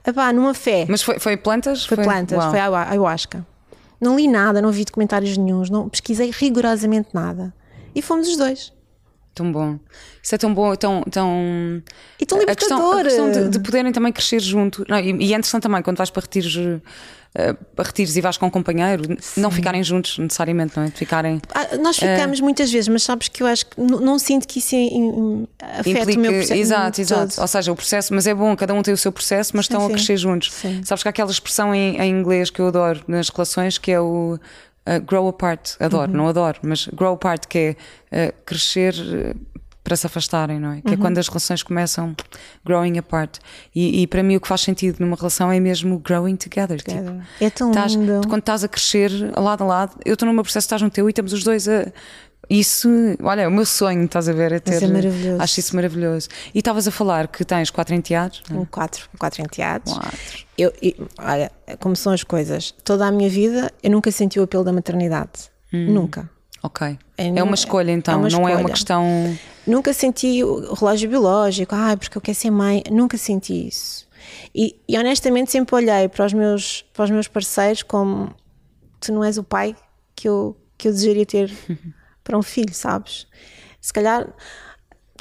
a 0.05 0.33
numa 0.33 0.55
fé. 0.55 0.87
Mas 0.89 1.03
foi, 1.03 1.19
foi 1.19 1.37
plantas? 1.37 1.85
Foi, 1.85 1.97
foi 1.97 2.05
plantas, 2.05 2.39
Uau. 2.39 2.51
foi 2.51 2.61
a 2.61 2.91
ayahuasca. 2.91 3.45
Não 4.01 4.15
li 4.15 4.29
nada, 4.29 4.63
não 4.63 4.71
vi 4.71 4.85
documentários 4.85 5.37
nenhums, 5.37 5.69
não 5.69 5.89
pesquisei 5.89 6.31
rigorosamente 6.31 7.09
nada. 7.13 7.53
E 7.97 8.01
fomos 8.01 8.29
os 8.29 8.37
dois. 8.37 8.73
Tão 9.35 9.51
bom. 9.51 9.79
Isso 10.23 10.35
é 10.35 10.39
tão 10.39 10.53
bom, 10.53 10.75
tão. 10.77 11.03
tão 11.11 11.83
e 12.21 12.27
tão 12.27 12.39
libertador. 12.39 13.01
A 13.01 13.05
questão, 13.05 13.27
a 13.27 13.31
questão 13.31 13.49
de, 13.49 13.49
de, 13.49 13.61
poderem 13.61 13.91
também 13.91 14.13
crescer 14.13 14.41
junto. 14.41 14.85
Não, 14.89 14.99
e, 14.99 15.11
e, 15.11 15.33
é 15.33 15.37
interessante 15.37 15.63
também 15.63 15.83
quando 15.83 15.97
vais 15.97 16.11
para 16.11 16.21
retiros. 16.21 16.55
Uh, 16.55 17.57
retiros 17.79 18.15
e 18.15 18.21
vais 18.21 18.37
com 18.37 18.45
um 18.45 18.51
companheiro, 18.51 19.17
Sim. 19.19 19.41
não 19.41 19.51
ficarem 19.51 19.83
juntos 19.83 20.19
necessariamente, 20.19 20.77
não 20.77 20.85
é? 20.85 20.91
Ficarem. 20.91 21.41
Ah, 21.55 21.79
nós 21.79 21.97
ficamos 21.97 22.41
uh, 22.41 22.45
muitas 22.45 22.71
vezes, 22.71 22.89
mas 22.89 23.05
sabes 23.05 23.29
que 23.29 23.43
eu 23.43 23.47
acho 23.47 23.65
que 23.65 23.81
não, 23.81 24.19
sinto 24.19 24.47
que 24.47 24.59
isso 24.59 24.77
afeta 25.59 26.13
o 26.13 26.19
meu 26.19 26.31
processo. 26.31 26.53
Exato, 26.53 27.01
exato. 27.01 27.41
Ou 27.41 27.49
seja, 27.49 27.73
o 27.73 27.75
processo, 27.75 28.13
mas 28.13 28.27
é 28.27 28.35
bom, 28.35 28.55
cada 28.55 28.75
um 28.75 28.83
tem 28.83 28.93
o 28.93 28.99
seu 28.99 29.11
processo, 29.11 29.53
mas 29.55 29.65
sim, 29.65 29.73
estão 29.73 29.87
sim. 29.87 29.95
a 29.95 29.97
crescer 29.97 30.19
juntos. 30.19 30.53
Sim. 30.53 30.83
Sabes 30.85 31.03
que 31.03 31.09
há 31.09 31.11
aquela 31.11 31.31
expressão 31.31 31.75
em, 31.75 31.97
em 31.97 32.11
inglês 32.11 32.51
que 32.51 32.61
eu 32.61 32.67
adoro 32.67 33.01
nas 33.09 33.31
relações 33.31 33.79
que 33.79 33.91
é 33.91 33.99
o 33.99 34.39
Uh, 34.85 35.01
grow 35.01 35.29
apart, 35.29 35.77
adoro, 35.79 36.11
uhum. 36.11 36.17
não 36.17 36.29
adoro, 36.29 36.59
mas 36.63 36.89
grow 36.89 37.15
apart, 37.15 37.47
que 37.47 37.77
é 38.11 38.31
uh, 38.31 38.35
crescer 38.45 38.95
uh, 38.95 39.53
para 39.85 39.97
se 39.97 40.07
afastarem, 40.07 40.59
não 40.59 40.73
é? 40.73 40.81
Que 40.81 40.89
é 40.89 40.91
uhum. 40.91 40.95
é 40.95 40.97
quando 40.97 41.19
as 41.19 41.29
relações 41.29 41.63
começam 41.63 42.15
growing 42.65 42.99
apart. 42.99 43.39
E, 43.75 44.03
e, 44.03 44.07
para 44.07 44.23
mim 44.23 44.37
o 44.37 44.41
que 44.41 44.49
faz 44.49 44.61
sentido 44.61 44.99
numa 45.01 45.17
relação 45.17 45.51
é 45.51 45.59
mesmo 45.59 45.99
growing 45.99 46.37
together. 46.37 46.83
together. 46.83 47.13
Tipo, 47.13 47.45
é 47.45 47.51
tão 47.51 47.71
estás, 47.71 47.93
lindo. 47.95 48.27
Quando 48.29 48.41
estás 48.41 48.65
a 48.65 48.69
crescer 48.69 49.11
lado 49.37 49.63
a 49.63 49.67
lado, 49.67 49.97
eu 50.05 50.15
estou 50.15 50.27
numa 50.27 50.43
processo, 50.43 50.67
estás 50.67 50.83
no 50.83 50.91
teu 50.91 51.09
e 51.09 51.11
estamos 51.11 51.33
os 51.33 51.43
dois 51.43 51.69
a. 51.69 51.93
Isso, 52.53 52.87
olha, 53.23 53.41
é 53.41 53.49
o 53.49 53.51
meu 53.51 53.65
sonho, 53.65 54.05
estás 54.05 54.29
a 54.29 54.33
ver? 54.35 54.53
É 54.53 54.59
ter, 54.59 54.83
é 54.83 54.87
maravilhoso. 54.87 55.43
Acho 55.43 55.61
isso 55.61 55.75
maravilhoso. 55.75 56.29
E 56.55 56.59
estavas 56.59 56.87
a 56.87 56.91
falar 56.91 57.27
que 57.27 57.47
tens 57.47 57.71
quatro 57.71 57.95
enteados? 57.95 58.43
Um 58.51 58.67
quatro, 58.67 59.09
quatro 59.19 59.41
enteados. 59.41 59.91
Quatro. 59.95 60.19
Eu, 60.59 60.71
eu, 60.83 61.09
olha, 61.19 61.51
como 61.81 61.97
são 61.97 62.13
as 62.13 62.23
coisas, 62.23 62.75
toda 62.85 63.07
a 63.07 63.11
minha 63.11 63.31
vida 63.31 63.73
eu 63.83 63.91
nunca 63.91 64.11
senti 64.11 64.39
o 64.39 64.43
apelo 64.43 64.65
da 64.65 64.71
maternidade. 64.71 65.51
Hum. 65.73 65.95
Nunca. 65.95 66.29
Ok. 66.63 66.99
É, 67.17 67.29
é 67.29 67.43
uma 67.43 67.55
escolha 67.55 67.91
então, 67.91 68.15
é 68.15 68.17
uma 68.19 68.29
não 68.29 68.47
é 68.47 68.55
uma 68.55 68.69
questão. 68.69 69.35
Nunca 69.67 69.95
senti 69.95 70.45
o 70.45 70.75
relógio 70.75 71.09
biológico, 71.09 71.75
ah, 71.75 71.97
porque 71.97 72.19
eu 72.19 72.21
quero 72.21 72.37
ser 72.37 72.51
mãe, 72.51 72.83
nunca 72.91 73.17
senti 73.17 73.67
isso. 73.69 74.07
E, 74.55 74.77
e, 74.87 74.99
honestamente 74.99 75.51
sempre 75.51 75.75
olhei 75.75 76.07
para 76.07 76.27
os 76.27 76.35
meus, 76.35 76.85
para 76.93 77.05
os 77.05 77.11
meus 77.11 77.29
parceiros 77.29 77.83
como 77.83 78.31
tu 79.01 79.11
não 79.11 79.25
és 79.25 79.39
o 79.39 79.43
pai 79.43 79.75
que 80.15 80.29
eu, 80.29 80.55
que 80.77 80.87
eu 80.87 80.93
desejaria 80.93 81.25
ter 81.25 81.51
para 82.23 82.37
um 82.37 82.43
filho, 82.43 82.73
sabes? 82.73 83.27
Se 83.81 83.93
calhar 83.93 84.29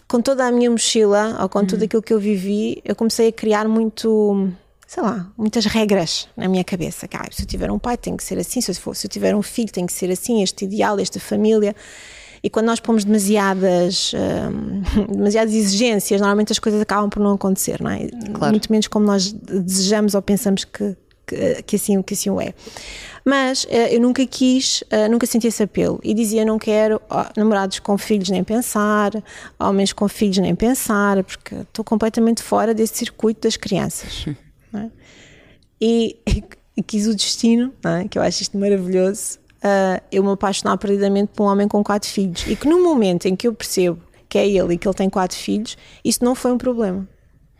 com 0.07 0.21
toda 0.21 0.45
a 0.45 0.51
minha 0.51 0.69
mochila 0.69 1.37
ou 1.41 1.49
com 1.49 1.59
uhum. 1.59 1.67
tudo 1.67 1.83
aquilo 1.83 2.01
que 2.01 2.13
eu 2.13 2.19
vivi, 2.19 2.81
eu 2.83 2.95
comecei 2.95 3.29
a 3.29 3.31
criar 3.31 3.67
muito 3.67 4.51
sei 4.91 5.01
lá, 5.01 5.31
muitas 5.37 5.65
regras 5.65 6.27
na 6.35 6.49
minha 6.49 6.65
cabeça. 6.65 7.07
Que, 7.07 7.15
ah, 7.15 7.25
se 7.31 7.43
eu 7.43 7.45
tiver 7.45 7.71
um 7.71 7.79
pai 7.79 7.95
tem 7.95 8.17
que 8.17 8.23
ser 8.25 8.37
assim, 8.37 8.59
se 8.59 8.71
eu, 8.71 8.75
for, 8.75 8.93
se 8.93 9.07
eu 9.07 9.09
tiver 9.09 9.33
um 9.33 9.41
filho 9.41 9.71
tem 9.71 9.85
que 9.85 9.93
ser 9.93 10.11
assim, 10.11 10.43
este 10.43 10.65
ideal, 10.65 10.99
esta 10.99 11.17
família. 11.17 11.73
E 12.43 12.49
quando 12.49 12.65
nós 12.65 12.81
pomos 12.81 13.05
demasiadas, 13.05 14.11
hum, 14.13 14.81
demasiadas 15.09 15.53
exigências, 15.53 16.19
normalmente 16.19 16.51
as 16.51 16.59
coisas 16.59 16.81
acabam 16.81 17.09
por 17.09 17.21
não 17.21 17.35
acontecer, 17.35 17.81
não 17.81 17.89
é? 17.89 18.09
Claro. 18.33 18.51
Muito 18.51 18.69
menos 18.69 18.89
como 18.89 19.05
nós 19.05 19.31
desejamos 19.31 20.13
ou 20.13 20.21
pensamos 20.21 20.65
que, 20.65 20.97
que, 21.25 21.63
que, 21.63 21.75
assim, 21.75 22.01
que 22.01 22.13
assim 22.13 22.29
o 22.29 22.39
é. 22.39 22.53
Mas 23.23 23.63
uh, 23.65 23.89
eu 23.89 23.99
nunca 23.99 24.25
quis, 24.25 24.81
uh, 24.81 25.09
nunca 25.09 25.25
senti 25.25 25.47
esse 25.47 25.63
apelo 25.63 25.99
e 26.03 26.13
dizia: 26.13 26.43
não 26.43 26.57
quero 26.57 27.01
namorados 27.37 27.79
com 27.79 27.97
filhos 27.97 28.29
nem 28.29 28.43
pensar, 28.43 29.11
homens 29.59 29.93
com 29.93 30.07
filhos 30.07 30.39
nem 30.39 30.55
pensar, 30.55 31.23
porque 31.23 31.55
estou 31.55 31.85
completamente 31.85 32.41
fora 32.41 32.73
desse 32.73 32.97
circuito 32.97 33.41
das 33.41 33.57
crianças. 33.57 34.25
É? 34.73 34.89
E, 35.81 36.17
e, 36.77 36.81
quis 36.81 37.05
o 37.05 37.13
destino, 37.13 37.73
é? 37.83 38.07
que 38.07 38.17
eu 38.17 38.21
acho 38.21 38.41
isto 38.41 38.57
maravilhoso, 38.57 39.37
uh, 39.57 40.01
eu 40.09 40.23
me 40.23 40.31
apaixonar 40.31 40.77
perdidamente 40.77 41.33
por 41.35 41.43
um 41.43 41.47
homem 41.47 41.67
com 41.67 41.83
quatro 41.83 42.09
filhos. 42.09 42.45
E 42.47 42.55
que 42.55 42.69
no 42.69 42.81
momento 42.81 43.25
em 43.25 43.35
que 43.35 43.49
eu 43.49 43.53
percebo 43.53 44.01
que 44.29 44.37
é 44.37 44.47
ele 44.47 44.75
e 44.75 44.77
que 44.77 44.87
ele 44.87 44.95
tem 44.95 45.09
quatro 45.09 45.37
filhos, 45.37 45.77
isso 46.05 46.23
não 46.23 46.33
foi 46.33 46.53
um 46.53 46.57
problema. 46.57 47.05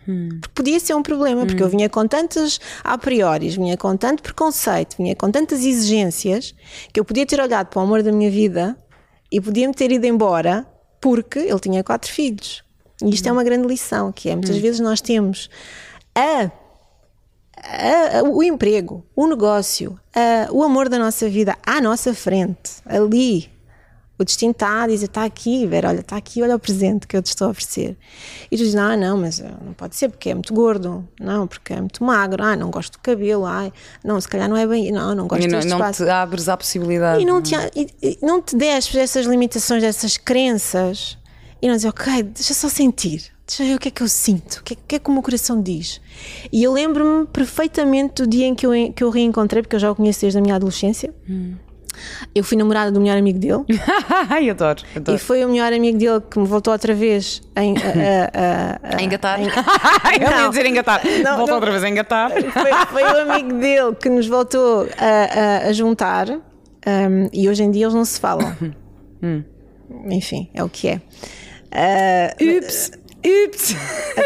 Hum. 0.07 0.29
Porque 0.41 0.53
podia 0.55 0.79
ser 0.79 0.93
um 0.95 1.03
problema, 1.03 1.45
porque 1.45 1.61
hum. 1.61 1.65
eu 1.65 1.69
vinha 1.69 1.89
com 1.89 2.07
tantas 2.07 2.59
a 2.83 2.97
priori, 2.97 3.49
vinha 3.49 3.77
com 3.77 3.95
tanto 3.95 4.23
preconceito, 4.23 4.97
vinha 4.97 5.15
com 5.15 5.31
tantas 5.31 5.63
exigências, 5.63 6.55
que 6.91 6.99
eu 6.99 7.05
podia 7.05 7.25
ter 7.25 7.39
olhado 7.39 7.67
para 7.67 7.79
o 7.79 7.83
amor 7.83 8.03
da 8.03 8.11
minha 8.11 8.29
vida 8.29 8.75
e 9.31 9.39
podia-me 9.39 9.73
ter 9.73 9.91
ido 9.91 10.05
embora 10.05 10.65
porque 10.99 11.39
ele 11.39 11.59
tinha 11.59 11.83
quatro 11.83 12.11
filhos. 12.11 12.63
E 13.03 13.09
isto 13.09 13.25
hum. 13.25 13.29
é 13.29 13.31
uma 13.31 13.43
grande 13.43 13.67
lição, 13.67 14.11
que 14.11 14.29
é 14.29 14.35
muitas 14.35 14.55
hum. 14.55 14.61
vezes 14.61 14.79
nós 14.79 15.01
temos 15.01 15.49
a 16.15 16.51
o 18.25 18.41
emprego, 18.41 19.05
o 19.15 19.27
negócio, 19.27 19.99
o 20.51 20.63
amor 20.63 20.89
da 20.89 20.97
nossa 20.97 21.29
vida 21.29 21.55
à 21.63 21.79
nossa 21.79 22.11
frente, 22.13 22.71
ali. 22.85 23.49
O 24.21 24.23
destino 24.23 24.51
está 24.51 24.83
a 24.83 24.87
dizer: 24.87 25.05
está 25.05 25.25
aqui, 25.25 25.65
Vera, 25.65 25.89
olha, 25.89 26.01
está 26.01 26.15
aqui, 26.15 26.43
olha 26.43 26.55
o 26.55 26.59
presente 26.59 27.07
que 27.07 27.17
eu 27.17 27.23
te 27.23 27.27
estou 27.27 27.47
a 27.47 27.49
oferecer. 27.49 27.97
E 28.51 28.55
tu 28.55 28.59
dizes: 28.59 28.75
não, 28.75 28.95
não, 28.95 29.17
mas 29.17 29.39
eh, 29.39 29.51
não 29.65 29.73
pode 29.73 29.95
ser 29.95 30.09
porque 30.09 30.29
é 30.29 30.35
muito 30.35 30.53
gordo, 30.53 31.07
não, 31.19 31.47
porque 31.47 31.73
é 31.73 31.81
muito 31.81 32.03
magro, 32.03 32.43
ah, 32.43 32.55
não 32.55 32.69
gosto 32.69 32.93
do 32.93 32.99
cabelo, 32.99 33.45
ai, 33.45 33.73
não, 34.03 34.21
se 34.21 34.27
calhar 34.27 34.47
não 34.47 34.55
é 34.55 34.67
bem, 34.67 34.91
não, 34.91 35.15
não 35.15 35.27
gosto 35.27 35.43
e 35.43 35.47
não, 35.47 35.59
não 35.61 35.77
espaço. 35.77 36.03
te 36.03 36.09
abres 36.09 36.47
à 36.47 36.55
possibilidade. 36.55 37.23
E 37.23 37.25
não 37.25 37.41
te, 37.41 37.55
e, 37.75 37.87
e 37.99 38.19
não 38.21 38.41
te 38.41 38.55
des 38.55 38.93
essas 38.93 39.25
limitações, 39.25 39.83
essas 39.83 40.17
crenças, 40.17 41.17
e 41.59 41.67
não 41.67 41.73
dizes: 41.73 41.89
ok, 41.89 42.21
deixa 42.21 42.53
só 42.53 42.69
sentir 42.69 43.31
deixa 43.47 43.65
ver 43.65 43.75
o 43.75 43.79
que 43.79 43.89
é 43.89 43.91
que 43.91 44.01
eu 44.01 44.07
sinto, 44.07 44.57
o 44.59 44.63
que 44.63 44.73
é, 44.73 44.77
que, 44.87 44.95
é 44.95 44.99
que 44.99 45.09
o 45.09 45.13
meu 45.13 45.21
coração 45.21 45.61
diz. 45.61 45.99
E 46.53 46.63
eu 46.63 46.71
lembro-me 46.71 47.25
perfeitamente 47.25 48.21
do 48.21 48.27
dia 48.27 48.45
em 48.45 48.55
que 48.55 48.65
eu, 48.65 48.71
que 48.93 49.03
eu 49.03 49.09
reencontrei, 49.09 49.61
porque 49.61 49.75
eu 49.75 49.79
já 49.79 49.91
o 49.91 49.95
conheço 49.95 50.21
desde 50.21 50.39
a 50.39 50.41
minha 50.41 50.55
adolescência. 50.55 51.13
Hum. 51.29 51.55
Eu 52.33 52.43
fui 52.43 52.57
namorada 52.57 52.91
do 52.91 52.99
melhor 53.01 53.17
amigo 53.17 53.37
dele. 53.39 53.63
Ai, 54.29 54.49
adoro, 54.49 54.81
adoro. 54.95 55.15
E 55.17 55.19
foi 55.19 55.43
o 55.45 55.49
melhor 55.49 55.71
amigo 55.73 55.97
dele 55.97 56.21
que 56.29 56.39
me 56.39 56.45
voltou 56.47 56.71
outra 56.73 56.93
vez 56.93 57.41
a, 57.55 57.59
a, 57.61 58.93
a, 58.93 58.97
a 58.97 59.01
engatar. 59.03 59.39
a- 59.39 59.41
Eu 60.15 60.43
ia 60.43 60.49
dizer 60.49 60.65
engatar. 60.65 61.01
Não, 61.23 61.37
Volta 61.37 61.51
não. 61.51 61.55
outra 61.59 61.71
vez 61.71 61.83
a 61.83 61.89
engatar. 61.89 62.31
foi, 62.31 62.71
foi 62.91 63.03
o 63.03 63.31
amigo 63.31 63.53
dele 63.59 63.95
que 63.95 64.09
nos 64.09 64.27
voltou 64.27 64.87
a, 64.97 65.65
a- 65.65 65.67
a 65.69 65.73
juntar 65.73 66.29
um, 66.29 66.39
e 67.33 67.47
hoje 67.49 67.63
em 67.63 67.71
dia 67.71 67.85
eles 67.85 67.93
não 67.95 68.05
se 68.05 68.19
falam. 68.19 68.55
Hum. 69.23 69.43
Enfim, 70.09 70.49
é 70.51 70.63
o 70.63 70.67
que 70.69 70.87
é. 70.87 71.01
Ah, 71.71 72.33
Ups, 72.57 72.91
ups. 73.23 73.75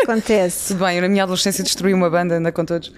acontece. 0.04 0.70
Tudo 0.74 0.80
bem, 0.86 0.96
eu 0.96 1.02
na 1.02 1.10
minha 1.10 1.24
adolescência 1.24 1.62
destruí 1.66 1.94
uma 1.94 2.10
banda, 2.10 2.36
anda 2.36 2.50
com 2.50 2.64
todos. 2.64 2.94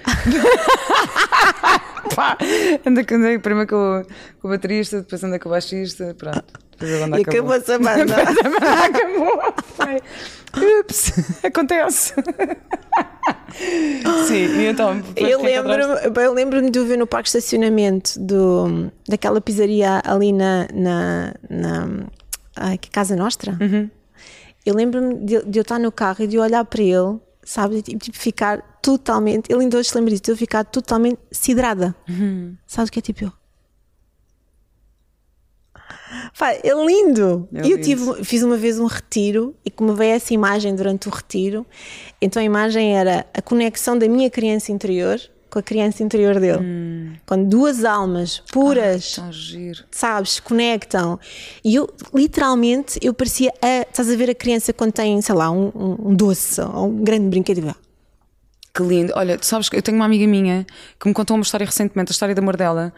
Pá, 2.15 2.37
anda 2.85 3.03
com- 3.05 3.15
andei 3.15 3.39
primeiro 3.39 3.69
com, 3.69 3.75
o- 4.01 4.05
com 4.41 4.47
o 4.47 4.51
baterista, 4.51 5.01
depois 5.01 5.23
andei 5.23 5.39
com 5.39 5.49
o 5.49 5.51
baixista, 5.51 6.15
pronto. 6.17 6.43
Depois 6.71 6.93
a 6.93 6.99
banda 7.05 7.17
E 7.17 7.21
acabou. 7.21 7.51
acabou-se 7.53 7.71
a 7.71 7.79
banda. 7.79 8.05
Depois 8.15 8.37
a 8.37 8.43
banda 8.43 8.85
acabou. 8.85 9.53
Foi. 9.75 10.01
Ups, 10.79 11.11
acontece. 11.43 12.13
Sim, 14.27 14.59
e 14.59 14.65
então. 14.67 15.01
Eu 15.15 15.39
é 15.39 15.43
lembro-me 15.61 16.23
eu 16.23 16.33
lembro 16.33 16.69
de 16.71 16.79
o 16.79 16.85
ver 16.85 16.97
no 16.97 17.07
parque 17.07 17.29
de 17.31 17.37
estacionamento 17.37 18.19
do, 18.19 18.91
daquela 19.07 19.41
pizzaria 19.41 20.01
ali 20.05 20.31
na, 20.31 20.67
na, 20.73 21.33
na 21.49 21.87
ai, 22.55 22.77
que 22.77 22.89
Casa 22.89 23.15
Nostra. 23.15 23.57
Uhum. 23.59 23.89
Eu 24.65 24.75
lembro-me 24.75 25.15
de, 25.25 25.43
de 25.45 25.59
eu 25.59 25.61
estar 25.61 25.79
no 25.79 25.91
carro 25.91 26.23
e 26.23 26.27
de 26.27 26.35
eu 26.35 26.41
olhar 26.43 26.63
para 26.65 26.81
ele, 26.81 27.17
sabe, 27.47 27.77
e 27.77 27.81
tipo, 27.81 28.03
tipo, 28.03 28.17
ficar 28.17 28.61
totalmente. 28.81 29.49
Ele 29.49 29.61
ainda 29.61 29.77
hoje 29.77 29.89
se 29.89 29.95
lembra 29.95 30.11
disso, 30.11 30.29
eu 30.29 30.35
ficar 30.35 30.65
totalmente 30.65 31.17
sidrada. 31.31 31.95
Uhum. 32.07 32.57
Sabe 32.67 32.89
o 32.89 32.91
que 32.91 32.99
é 32.99 33.01
tipo 33.01 33.23
eu? 33.23 33.31
Pá, 36.37 36.51
é 36.51 36.73
lindo! 36.85 37.47
Eu 37.53 37.63
lindo. 37.63 37.81
tive, 37.81 38.25
fiz 38.25 38.43
uma 38.43 38.57
vez 38.57 38.77
um 38.79 38.85
retiro 38.85 39.55
e 39.63 39.71
como 39.71 39.93
veio 39.95 40.13
essa 40.13 40.33
imagem 40.33 40.75
durante 40.75 41.07
o 41.07 41.11
retiro, 41.11 41.65
então 42.21 42.41
a 42.41 42.45
imagem 42.45 42.97
era 42.97 43.25
a 43.33 43.41
conexão 43.41 43.97
da 43.97 44.07
minha 44.09 44.29
criança 44.29 44.71
interior 44.71 45.19
com 45.49 45.59
a 45.59 45.63
criança 45.63 46.03
interior 46.03 46.39
dele. 46.39 46.59
Hum. 46.61 47.13
Quando 47.25 47.47
duas 47.47 47.83
almas 47.85 48.39
puras, 48.51 49.19
giro. 49.31 49.83
sabes, 49.91 50.39
conectam. 50.39 51.19
E 51.63 51.75
eu, 51.75 51.89
literalmente, 52.13 52.99
eu 53.01 53.13
parecia 53.13 53.51
a. 53.61 53.81
Estás 53.89 54.09
a 54.09 54.15
ver 54.15 54.29
a 54.29 54.35
criança 54.35 54.71
quando 54.73 54.91
tem, 54.91 55.21
sei 55.21 55.35
lá, 55.35 55.49
um, 55.51 55.71
um- 55.75 56.09
um 56.09 56.15
doce 56.15 56.59
ou 56.61 56.87
um 56.87 57.03
grande 57.03 57.27
brinquedo. 57.29 57.75
Que 58.73 58.83
lindo. 58.83 59.11
Olha, 59.15 59.37
tu 59.37 59.45
sabes 59.45 59.69
que 59.69 59.75
eu 59.75 59.81
tenho 59.81 59.97
uma 59.97 60.05
amiga 60.05 60.27
minha 60.27 60.65
que 60.99 61.07
me 61.07 61.13
contou 61.13 61.35
uma 61.35 61.41
história 61.43 61.65
recentemente, 61.65 62.11
a 62.11 62.13
história 62.13 62.35
de 62.35 62.39
amor 62.41 62.55
dela. 62.55 62.93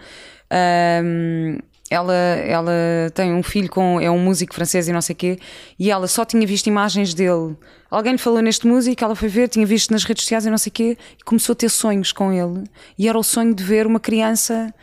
Ahm, 0.52 1.60
ela, 1.90 2.14
ela 2.14 2.72
tem 3.14 3.34
um 3.34 3.42
filho 3.42 3.70
com. 3.70 4.00
é 4.00 4.10
um 4.10 4.20
músico 4.20 4.54
francês 4.54 4.88
e 4.88 4.94
não 4.94 5.02
sei 5.02 5.14
o 5.14 5.18
quê, 5.18 5.40
e 5.78 5.90
ela 5.90 6.08
só 6.08 6.24
tinha 6.24 6.46
visto 6.46 6.68
imagens 6.68 7.14
dele. 7.14 7.56
Alguém 7.90 8.12
lhe 8.14 8.18
falou 8.20 8.42
neste 8.42 8.68
músico, 8.68 9.04
ela 9.04 9.16
foi 9.16 9.28
ver, 9.28 9.48
tinha 9.50 9.66
visto 9.66 9.92
nas 9.92 10.04
redes 10.04 10.24
sociais 10.24 10.46
e 10.46 10.50
não 10.50 10.58
sei 10.58 10.72
quê, 10.72 10.98
e 11.20 11.24
começou 11.24 11.54
a 11.54 11.56
ter 11.56 11.70
sonhos 11.70 12.12
com 12.12 12.32
ele. 12.32 12.64
E 12.98 13.10
era 13.10 13.18
o 13.18 13.24
sonho 13.24 13.54
de 13.54 13.64
ver 13.64 13.88
uma 13.88 14.00
criança. 14.00 14.74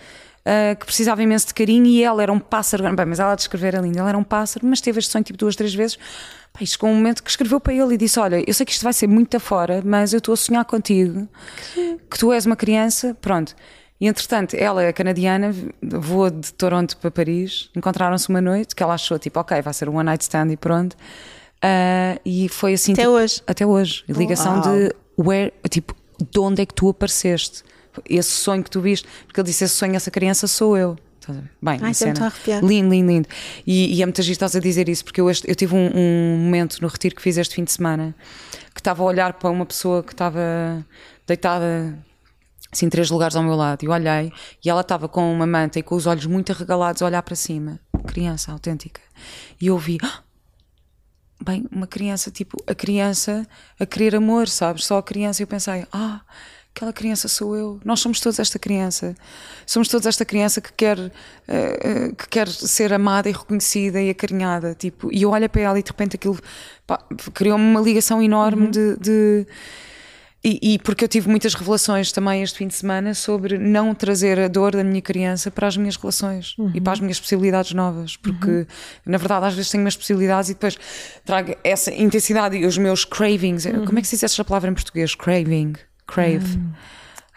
ah, 0.45 0.75
que 0.75 0.87
precisava 0.87 1.23
imenso 1.23 1.49
de 1.49 1.55
carinho 1.55 1.87
e 1.87 2.03
ela 2.03 2.23
era 2.23 2.33
um 2.33 2.39
pássaro. 2.41 2.83
Bem, 2.95 3.07
mas 3.07 3.21
ela 3.21 3.33
a 3.33 3.37
descrever 3.37 3.75
é 3.75 3.81
linda. 3.81 4.01
Ela 4.01 4.11
era 4.11 4.19
um 4.19 4.25
pássaro, 4.25 4.67
mas 4.67 4.81
teve 4.81 4.99
este 4.99 5.11
sonho 5.13 5.25
tipo 5.25 5.39
duas, 5.39 5.57
três 5.57 5.75
vezes. 5.75 5.97
Pá, 6.53 6.61
e 6.63 6.67
chegou 6.67 6.89
um 6.91 6.95
momento 6.95 7.23
que 7.23 7.31
escreveu 7.31 7.61
para 7.61 7.75
ele 7.75 7.95
e 7.95 7.97
disse: 7.97 8.19
Olha, 8.19 8.43
eu 8.47 8.55
sei 8.55 8.67
que 8.67 8.73
isto 8.73 8.83
vai 8.83 8.93
ser 8.93 9.07
muito 9.07 9.37
afora, 9.37 9.83
mas 9.85 10.13
eu 10.13 10.19
estou 10.19 10.33
a 10.33 10.37
sonhar 10.37 10.65
contigo, 10.65 11.29
que 12.11 12.19
tu 12.19 12.33
és 12.33 12.47
uma 12.47 12.57
criança. 12.57 13.17
Pronto. 13.21 13.55
E 14.01 14.07
entretanto, 14.07 14.55
ela 14.55 14.83
é 14.83 14.93
canadiana, 14.93 15.55
voou 15.83 16.29
de 16.31 16.53
Toronto 16.53 16.97
para 16.99 17.11
Paris, 17.11 17.71
encontraram-se 17.75 18.29
uma 18.29 18.41
noite 18.41 18.75
que 18.75 18.83
ela 18.83 18.95
achou 18.95 19.19
tipo, 19.19 19.41
ok, 19.41 19.63
vai 19.63 19.73
ser 19.73 19.89
um 19.89 19.95
one 19.97 20.05
night 20.05 20.23
stand 20.23 20.53
e 20.53 20.57
pronto. 20.57 20.95
Ah, 21.63 22.19
e 22.25 22.49
foi 22.49 22.75
assim. 22.75 22.93
Até 22.93 23.03
tipo, 23.03 23.15
hoje. 23.15 23.43
Até 23.47 23.67
hoje. 23.67 24.05
Ligação 24.09 24.61
Uau. 24.61 24.63
de 24.63 24.95
where, 25.19 25.53
tipo, 25.71 25.95
de 26.31 26.39
onde 26.39 26.63
é 26.63 26.67
que 26.67 26.75
tu 26.75 26.91
apareceste? 26.91 27.63
Esse 28.09 28.31
sonho 28.31 28.63
que 28.63 28.71
tu 28.71 28.81
viste, 28.83 29.09
porque 29.27 29.41
ele 29.41 29.47
disse: 29.49 29.65
esse 29.65 29.75
sonho, 29.75 29.95
essa 29.97 30.11
criança 30.11 30.47
sou 30.47 30.77
eu. 30.77 30.97
Ver? 31.27 31.43
Bem, 31.61 31.75
Ai, 31.75 31.77
é 31.77 31.81
muito 31.81 31.97
cena. 31.97 32.33
Lindo, 32.63 32.91
lindo, 32.91 33.11
lindo. 33.11 33.29
E, 33.67 33.97
e 33.99 34.03
é 34.03 34.07
gente 34.07 34.31
estás 34.31 34.55
a 34.55 34.61
dizer 34.61 34.89
isso, 34.89 35.05
porque 35.05 35.21
eu, 35.21 35.29
este- 35.29 35.49
eu 35.51 35.57
tive 35.57 35.75
um, 35.75 35.91
um 35.93 36.39
momento 36.39 36.79
no 36.81 36.87
retiro 36.87 37.17
que 37.17 37.23
fiz 37.23 37.37
este 37.37 37.55
fim 37.55 37.65
de 37.65 37.73
semana 37.73 38.15
que 38.73 38.79
estava 38.81 39.03
a 39.03 39.07
olhar 39.07 39.33
para 39.33 39.51
uma 39.51 39.67
pessoa 39.67 40.05
que 40.05 40.13
estava 40.13 40.85
deitada 41.27 41.99
assim, 42.73 42.89
três 42.89 43.11
lugares 43.11 43.37
ao 43.37 43.43
meu 43.43 43.55
lado. 43.55 43.83
E 43.83 43.87
eu 43.87 43.93
olhei 43.93 44.33
e 44.65 44.69
ela 44.71 44.81
estava 44.83 45.09
com 45.09 45.33
uma 45.33 45.47
manta 45.47 45.79
e 45.79 45.83
com 45.83 45.95
os 45.95 46.07
olhos 46.07 46.27
muito 46.27 46.53
arregalados 46.53 47.03
a 47.03 47.07
olhar 47.07 47.23
para 47.23 47.35
cima. 47.37 47.81
Criança 48.07 48.53
autêntica. 48.53 49.01
E 49.61 49.67
eu 49.69 49.75
ouvi. 49.75 49.99
"Ah!" 50.03 50.21
Bem, 51.43 51.67
uma 51.71 51.87
criança, 51.87 52.31
tipo, 52.31 52.57
a 52.67 52.75
criança 52.75 53.47
a 53.79 53.85
querer 53.85 54.17
amor, 54.17 54.49
sabes? 54.49 54.87
Só 54.87 54.99
a 54.99 55.03
criança. 55.03 55.43
E 55.43 55.45
eu 55.45 55.47
pensei, 55.47 55.87
ah, 55.93 56.23
aquela 56.75 56.95
criança 56.95 57.29
sou 57.29 57.55
eu. 57.55 57.79
Nós 57.85 58.01
somos 58.01 58.21
todos 58.21 58.39
esta 58.39 58.59
criança. 58.59 59.15
Somos 59.67 59.87
todos 59.89 60.07
esta 60.07 60.25
criança 60.25 60.63
que 60.63 60.73
quer, 60.73 60.99
eh, 60.99 61.13
eh, 61.49 62.13
que 62.17 62.27
quer 62.29 62.49
ser 62.49 62.91
amada 62.93 63.29
e 63.29 63.33
reconhecida 63.33 64.01
e 64.01 64.09
acarinhada. 64.09 64.75
Tipo, 64.75 65.13
e 65.13 65.23
eu 65.23 65.31
olho 65.31 65.49
para 65.49 65.61
ela 65.61 65.79
e 65.79 65.83
de 65.83 65.91
repente 65.91 66.17
aquilo 66.17 66.39
pá, 66.87 66.99
criou-me 67.35 67.65
uma 67.65 67.81
ligação 67.81 68.23
enorme 68.23 68.69
de. 68.69 68.97
de- 68.97 69.47
e, 70.47 70.75
e 70.75 70.79
porque 70.79 71.03
eu 71.03 71.09
tive 71.09 71.29
muitas 71.29 71.55
revelações 71.55 72.13
também 72.13 72.41
este 72.41 72.59
fim 72.59 72.69
de 72.69 72.75
semana 72.75 73.15
sobre 73.15 73.59
não 73.59 73.93
trazer 73.93 74.39
a 74.39 74.47
dor 74.47 74.77
da 74.77 74.85
minha 74.85 75.03
criança 75.03 75.51
para 75.51 75.67
as 75.67 75.77
minhas 75.77 75.97
relações 75.97 76.55
e 76.73 76.81
para 76.81 76.93
as 76.93 77.01
minhas 77.01 77.19
possibilidades 77.19 77.73
novas, 77.73 78.17
porque 78.17 78.65
na 79.05 79.19
verdade 79.19 79.47
às 79.47 79.55
vezes 79.55 79.73
tenho 79.73 79.83
umas 79.83 79.97
possibilidades 79.97 80.51
e 80.51 80.55
depois 80.55 80.79
trago 81.25 81.57
essa 81.65 81.93
intensidade 81.93 82.57
e 82.57 82.65
os 82.65 82.79
meus 82.79 83.05
cravings. 83.05 83.67
Como 83.85 83.99
é 83.99 84.03
que 84.03 84.07
se 84.07 84.15
diz 84.15 84.23
essa 84.23 84.45
palavra 84.45 84.71
em 84.71 84.75
português? 84.75 85.17
Craving, 85.17 85.73
crave. 86.07 86.61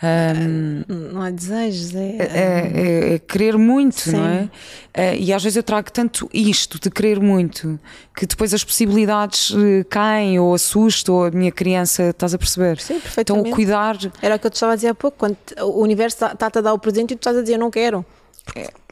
Um, 0.02 0.84
Não 1.14 1.22
há 1.22 1.30
desejos, 1.30 1.94
é. 1.94 2.00
é, 2.00 2.72
é- 2.74 3.14
é 3.16 3.20
querer 3.20 3.58
muito, 3.58 4.00
Sim. 4.00 4.12
não 4.14 4.26
é? 4.26 4.50
Eh, 4.94 5.18
E 5.18 5.34
às 5.34 5.44
vezes 5.44 5.58
eu 5.58 5.64
trago 5.64 5.92
tanto 5.92 6.30
isto 6.34 6.80
de 6.80 6.90
querer 6.90 7.20
muito 7.20 7.78
que 8.16 8.26
depois 8.26 8.54
as 8.54 8.64
possibilidades 8.64 9.54
eh, 9.54 9.84
caem 9.90 10.40
ou 10.40 10.54
assusto 10.54 11.14
ou 11.14 11.26
a 11.26 11.32
minha 11.32 11.52
criança, 11.52 12.12
estás 12.12 12.34
a 12.34 12.38
perceber? 12.38 12.80
Sim, 12.80 12.94
Então 12.94 13.02
perfeitamente. 13.02 13.50
o 13.52 13.56
cuidar 13.56 13.98
Era 14.22 14.36
o 14.36 14.40
que 14.40 14.48
eu 14.48 14.52
te 14.52 14.56
estava 14.56 14.72
a 14.72 14.76
dizer 14.76 14.88
há 14.88 14.96
pouco, 14.96 15.18
quando 15.18 15.36
o 15.62 15.82
universo 15.82 16.26
está-te 16.26 16.58
a 16.60 16.62
dar 16.62 16.74
o 16.74 16.80
presente 16.80 17.12
e 17.14 17.16
tu 17.18 17.20
estás 17.20 17.36
a 17.38 17.42
dizer 17.42 17.58
não 17.58 17.70
quero. 17.70 18.06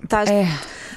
Estás, 0.04 0.30
é. 0.30 0.46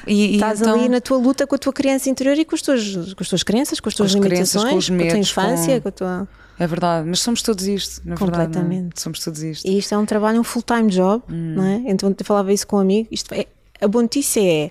E, 0.06 0.32
e 0.32 0.34
estás 0.34 0.60
então, 0.60 0.74
ali 0.74 0.88
na 0.88 1.00
tua 1.00 1.18
luta 1.18 1.46
com 1.46 1.54
a 1.54 1.58
tua 1.58 1.72
criança 1.72 2.10
interior 2.10 2.36
e 2.36 2.44
com 2.44 2.54
as 2.56 2.62
tuas, 2.62 2.94
com 3.14 3.22
as 3.22 3.28
tuas 3.28 3.42
crenças, 3.42 3.78
com 3.80 3.88
as 3.88 3.94
tuas 3.94 4.14
as 4.14 4.20
crenças, 4.20 4.54
limitações, 4.54 4.72
com 4.72 4.78
os 4.78 4.84
a 4.84 4.88
tua 4.88 4.96
medos, 4.96 5.30
infância, 5.30 5.74
com- 5.76 5.82
com 5.82 5.88
a 5.88 5.92
tua. 5.92 6.28
É 6.60 6.66
verdade, 6.66 7.08
mas 7.08 7.20
somos 7.20 7.40
todos 7.42 7.66
isto, 7.66 8.02
na 8.06 8.14
verdade. 8.14 8.42
é? 8.42 8.44
Completamente. 8.46 9.00
Somos 9.00 9.18
todos 9.24 9.42
isto. 9.42 9.66
E 9.66 9.78
isto 9.78 9.94
é 9.94 9.98
um 9.98 10.04
trabalho, 10.04 10.38
um 10.40 10.44
full-time 10.44 10.88
job, 10.90 11.24
Hum. 11.28 11.54
não 11.56 11.64
é? 11.64 11.82
Então 11.86 12.08
eu 12.08 12.24
falava 12.24 12.52
isso 12.52 12.66
com 12.66 12.76
um 12.76 12.80
amigo. 12.80 13.08
Isto 13.10 13.32
é, 13.34 13.46
a 13.80 13.88
boa 13.88 14.02
notícia 14.02 14.40
é: 14.40 14.70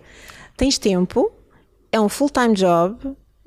tens 0.56 0.78
tempo, 0.78 1.32
é 1.92 2.00
um 2.00 2.08
full-time 2.08 2.54
job, 2.54 2.96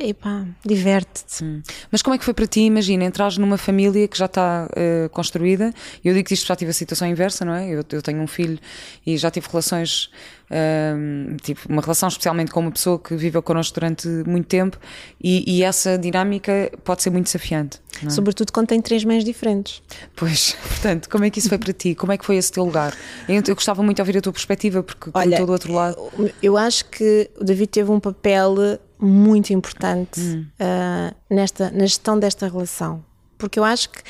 e 0.04 0.14
pá, 0.14 0.44
diverte-te. 0.64 1.62
Mas 1.90 2.02
como 2.02 2.14
é 2.14 2.18
que 2.18 2.24
foi 2.24 2.34
para 2.34 2.46
ti? 2.46 2.60
Imagina, 2.60 3.04
entrares 3.04 3.38
numa 3.38 3.56
família 3.56 4.06
que 4.08 4.18
já 4.18 4.26
está 4.26 4.68
eh, 4.74 5.08
construída. 5.12 5.72
Eu 6.04 6.14
digo 6.14 6.26
que 6.28 6.34
isto 6.34 6.46
já 6.46 6.56
tive 6.56 6.70
a 6.70 6.74
situação 6.74 7.08
inversa, 7.08 7.44
não 7.44 7.54
é? 7.54 7.68
Eu, 7.68 7.84
eu 7.90 8.02
tenho 8.02 8.20
um 8.20 8.26
filho 8.26 8.58
e 9.06 9.16
já 9.16 9.30
tive 9.30 9.46
relações, 9.48 10.10
ehm, 10.50 11.36
tive 11.42 11.60
uma 11.68 11.80
relação 11.82 12.08
especialmente 12.08 12.50
com 12.50 12.60
uma 12.60 12.70
pessoa 12.70 12.98
que 12.98 13.14
viveu 13.14 13.42
connosco 13.42 13.74
durante 13.74 14.08
muito 14.26 14.46
tempo 14.46 14.78
e, 15.22 15.58
e 15.58 15.62
essa 15.62 15.96
dinâmica 15.96 16.70
pode 16.84 17.02
ser 17.02 17.10
muito 17.10 17.26
desafiante. 17.26 17.80
é? 18.04 18.10
Sobretudo 18.10 18.52
quando 18.52 18.68
tem 18.68 18.80
três 18.80 19.04
mães 19.04 19.24
diferentes. 19.24 19.82
Pois, 20.16 20.56
portanto, 20.68 21.08
como 21.08 21.24
é 21.24 21.30
que 21.30 21.38
isso 21.38 21.48
foi 21.48 21.58
para 21.58 21.72
ti? 21.72 21.94
Como 21.94 22.12
é 22.12 22.18
que 22.18 22.24
foi 22.24 22.36
esse 22.36 22.52
teu 22.52 22.64
lugar? 22.64 22.94
Eu, 23.28 23.42
eu 23.46 23.54
gostava 23.54 23.82
muito 23.82 23.96
de 23.96 24.02
ouvir 24.02 24.18
a 24.18 24.20
tua 24.20 24.32
perspectiva, 24.32 24.82
porque 24.82 25.10
Olha, 25.14 25.34
estou 25.34 25.46
do 25.46 25.52
outro 25.52 25.72
lado. 25.72 25.96
Eu 26.42 26.56
acho 26.56 26.84
que 26.86 27.30
o 27.40 27.44
David 27.44 27.68
teve 27.68 27.90
um 27.90 28.00
papel 28.00 28.54
muito 29.02 29.52
importante 29.52 30.20
ah, 30.60 31.12
nesta, 31.28 31.70
na 31.70 31.80
gestão 31.80 32.18
desta 32.18 32.48
relação. 32.48 33.04
Porque 33.36 33.58
eu 33.58 33.64
acho 33.64 33.90
que, 33.90 34.00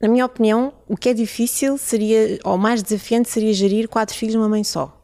na 0.00 0.08
minha 0.08 0.26
opinião, 0.26 0.72
o 0.86 0.96
que 0.96 1.08
é 1.08 1.14
difícil 1.14 1.78
seria, 1.78 2.38
ou 2.44 2.58
mais 2.58 2.82
desafiante, 2.82 3.30
seria 3.30 3.52
gerir 3.54 3.88
quatro 3.88 4.14
filhos 4.14 4.34
numa 4.34 4.48
mãe 4.48 4.62
só. 4.62 5.00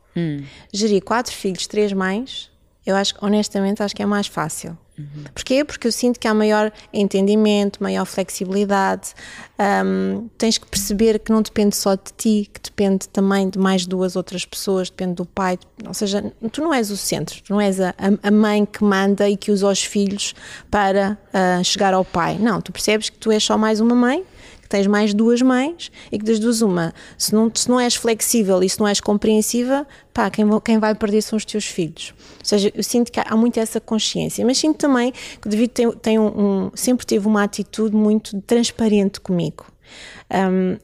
Gerir 0.73 1.03
quatro 1.03 1.33
filhos, 1.33 1.67
três 1.67 1.93
mães, 1.93 2.51
eu 2.85 2.95
acho 2.97 3.15
que, 3.15 3.25
honestamente, 3.25 3.83
acho 3.83 3.95
que 3.97 4.03
é 4.03 4.07
mais 4.07 4.27
fácil. 4.27 4.77
Porquê? 5.35 5.65
Porque 5.65 5.87
eu 5.87 5.93
sinto 5.93 6.19
que 6.19 6.27
há 6.29 6.35
maior 6.35 6.73
entendimento, 6.93 7.83
maior 7.83 8.05
flexibilidade. 8.05 9.15
Hum, 9.85 10.29
tens 10.39 10.57
que 10.59 10.67
perceber 10.67 11.19
que 11.19 11.31
não 11.31 11.43
depende 11.43 11.77
só 11.77 11.95
de 11.95 12.13
ti, 12.17 12.51
que 12.53 12.61
depende 12.63 13.09
também 13.09 13.49
de 13.49 13.59
mais 13.59 13.87
duas 13.87 14.17
outras 14.17 14.45
pessoas, 14.45 14.89
depende 14.91 15.15
do 15.15 15.27
pai. 15.27 15.59
Ou 15.87 15.93
seja, 15.95 16.33
tu 16.53 16.63
não 16.63 16.73
és 16.73 16.91
o 16.91 16.97
centro, 16.97 17.41
tu 17.43 17.53
não 17.53 17.61
és 17.61 17.81
a, 17.81 17.95
a- 18.23 18.31
mãe 18.31 18.65
que 18.65 18.83
manda 18.83 19.29
e 19.29 19.37
que 19.37 19.51
usa 19.51 19.69
os 19.69 19.83
filhos 19.83 20.35
para 20.71 21.19
ah, 21.33 21.63
chegar 21.63 21.93
ao 21.95 22.05
pai. 22.05 22.39
Não, 22.39 22.61
tu 22.61 22.73
percebes 22.73 23.11
que 23.11 23.19
tu 23.19 23.31
és 23.31 23.43
só 23.43 23.59
mais 23.59 23.81
uma 23.81 23.95
mãe 23.95 24.25
tens 24.71 24.87
mais 24.87 25.13
duas 25.13 25.43
mães 25.43 25.91
e 26.11 26.19
que 26.19 26.25
das 26.25 26.39
duas 26.39 26.63
uma, 26.63 26.95
se 27.19 27.35
não, 27.35 27.51
se 27.53 27.69
não 27.69 27.79
és 27.79 27.97
flexível 27.97 28.63
e 28.63 28.71
se 28.71 28.79
não 28.81 28.87
és 28.87 29.01
compreensiva, 29.01 29.87
pá, 30.15 30.31
quem, 30.31 30.47
quem 30.61 30.79
vai 30.79 30.95
perder 30.95 31.21
são 31.21 31.37
os 31.37 31.45
teus 31.45 31.67
filhos. 31.67 32.15
Ou 32.39 32.45
seja, 32.45 32.73
eu 32.75 32.83
sinto 32.83 33.11
que 33.11 33.21
há, 33.21 33.37
muito 33.37 33.59
essa 33.59 33.81
consciência, 33.81 34.47
mas 34.47 34.57
sinto 34.57 34.79
também 34.79 35.13
que 35.13 35.47
o 35.47 35.51
David 35.51 35.69
tem, 35.73 35.93
tem 35.93 36.19
um, 36.19 36.27
um, 36.27 36.71
sempre 36.75 37.05
teve 37.05 37.27
uma 37.27 37.43
atitude 37.43 37.95
muito 37.95 38.41
transparente 38.43 39.21
comigo. 39.21 39.67
Um, 40.33 40.79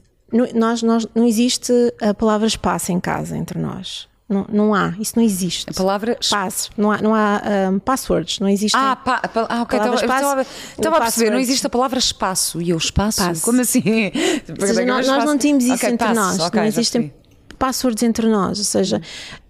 nós, 0.53 0.83
nós, 0.83 1.07
não 1.15 1.25
existe 1.25 1.71
a 2.01 2.13
palavra 2.13 2.45
espaço 2.45 2.91
em 2.91 2.99
casa 2.99 3.37
entre 3.37 3.57
nós. 3.57 4.09
Não, 4.29 4.45
não 4.49 4.75
há, 4.75 4.93
isso 4.99 5.13
não 5.15 5.23
existe. 5.23 5.69
A 5.69 5.73
palavra 5.73 6.17
espaço, 6.19 6.69
não 6.77 6.91
há, 6.91 7.01
não 7.01 7.15
há 7.15 7.41
um, 7.71 7.79
passwords, 7.79 8.39
não 8.39 8.49
existe. 8.49 8.75
Ah, 8.75 8.93
pa, 8.93 9.19
pa, 9.21 9.45
ah 9.47 9.61
ok, 9.61 9.79
estava, 9.79 10.41
estava, 10.41 10.97
a 10.97 10.99
perceber, 10.99 11.29
não 11.29 11.39
existe 11.39 11.65
a 11.65 11.69
palavra 11.69 11.97
espaço. 11.97 12.61
E 12.61 12.71
eu 12.71 12.77
espaço, 12.77 13.23
passo. 13.23 13.41
como 13.41 13.61
assim? 13.61 13.81
Seja, 14.59 14.85
nós, 14.85 15.07
nós, 15.07 15.23
não 15.23 15.37
tínhamos 15.37 15.63
isso 15.63 15.75
okay, 15.75 15.91
entre 15.91 16.07
passo, 16.07 16.19
nós, 16.19 16.39
okay, 16.39 16.59
não 16.59 16.67
existem 16.67 17.13
passwords 17.57 18.03
entre 18.03 18.27
nós, 18.27 18.59
ou 18.59 18.65
seja, 18.65 19.01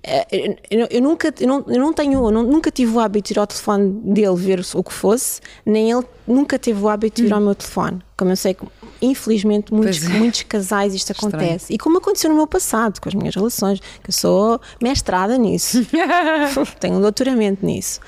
eh, 0.03 0.57
eu, 0.69 0.87
eu 0.89 1.01
nunca, 1.01 1.33
eu 1.39 1.47
não, 1.47 1.65
eu 1.67 1.79
não 1.79 1.93
tenho, 1.93 2.25
eu 2.25 2.31
nunca 2.31 2.71
tive 2.71 2.93
o 2.93 2.99
hábito 2.99 3.27
de 3.27 3.33
ir 3.33 3.39
ao 3.39 3.47
telefone 3.47 3.91
dele 4.13 4.35
ver 4.35 4.65
o 4.73 4.83
que 4.83 4.93
fosse, 4.93 5.41
nem 5.65 5.91
ele 5.91 6.05
nunca 6.25 6.57
teve 6.57 6.81
o 6.81 6.87
hábito 6.87 7.21
de 7.21 7.27
ir 7.27 7.33
hum. 7.33 7.35
ao 7.35 7.41
meu 7.41 7.55
telefone, 7.55 8.01
como 8.15 8.31
eu 8.31 8.35
sei 8.35 8.53
que 8.53 8.65
infelizmente 9.01 9.73
muitos, 9.73 10.03
é. 10.05 10.09
muitos 10.09 10.43
casais 10.43 10.93
isto 10.93 11.11
Estranho. 11.11 11.35
acontece 11.35 11.73
e 11.73 11.77
como 11.77 11.97
aconteceu 11.97 12.29
no 12.29 12.35
meu 12.35 12.47
passado 12.47 12.99
com 12.99 13.09
as 13.09 13.15
minhas 13.15 13.35
relações, 13.35 13.79
que 13.79 14.09
eu 14.09 14.13
sou 14.13 14.61
mestrada 14.81 15.37
nisso, 15.37 15.85
tenho 16.79 16.95
um 16.95 17.01
doutoramento 17.01 17.65
nisso. 17.65 17.99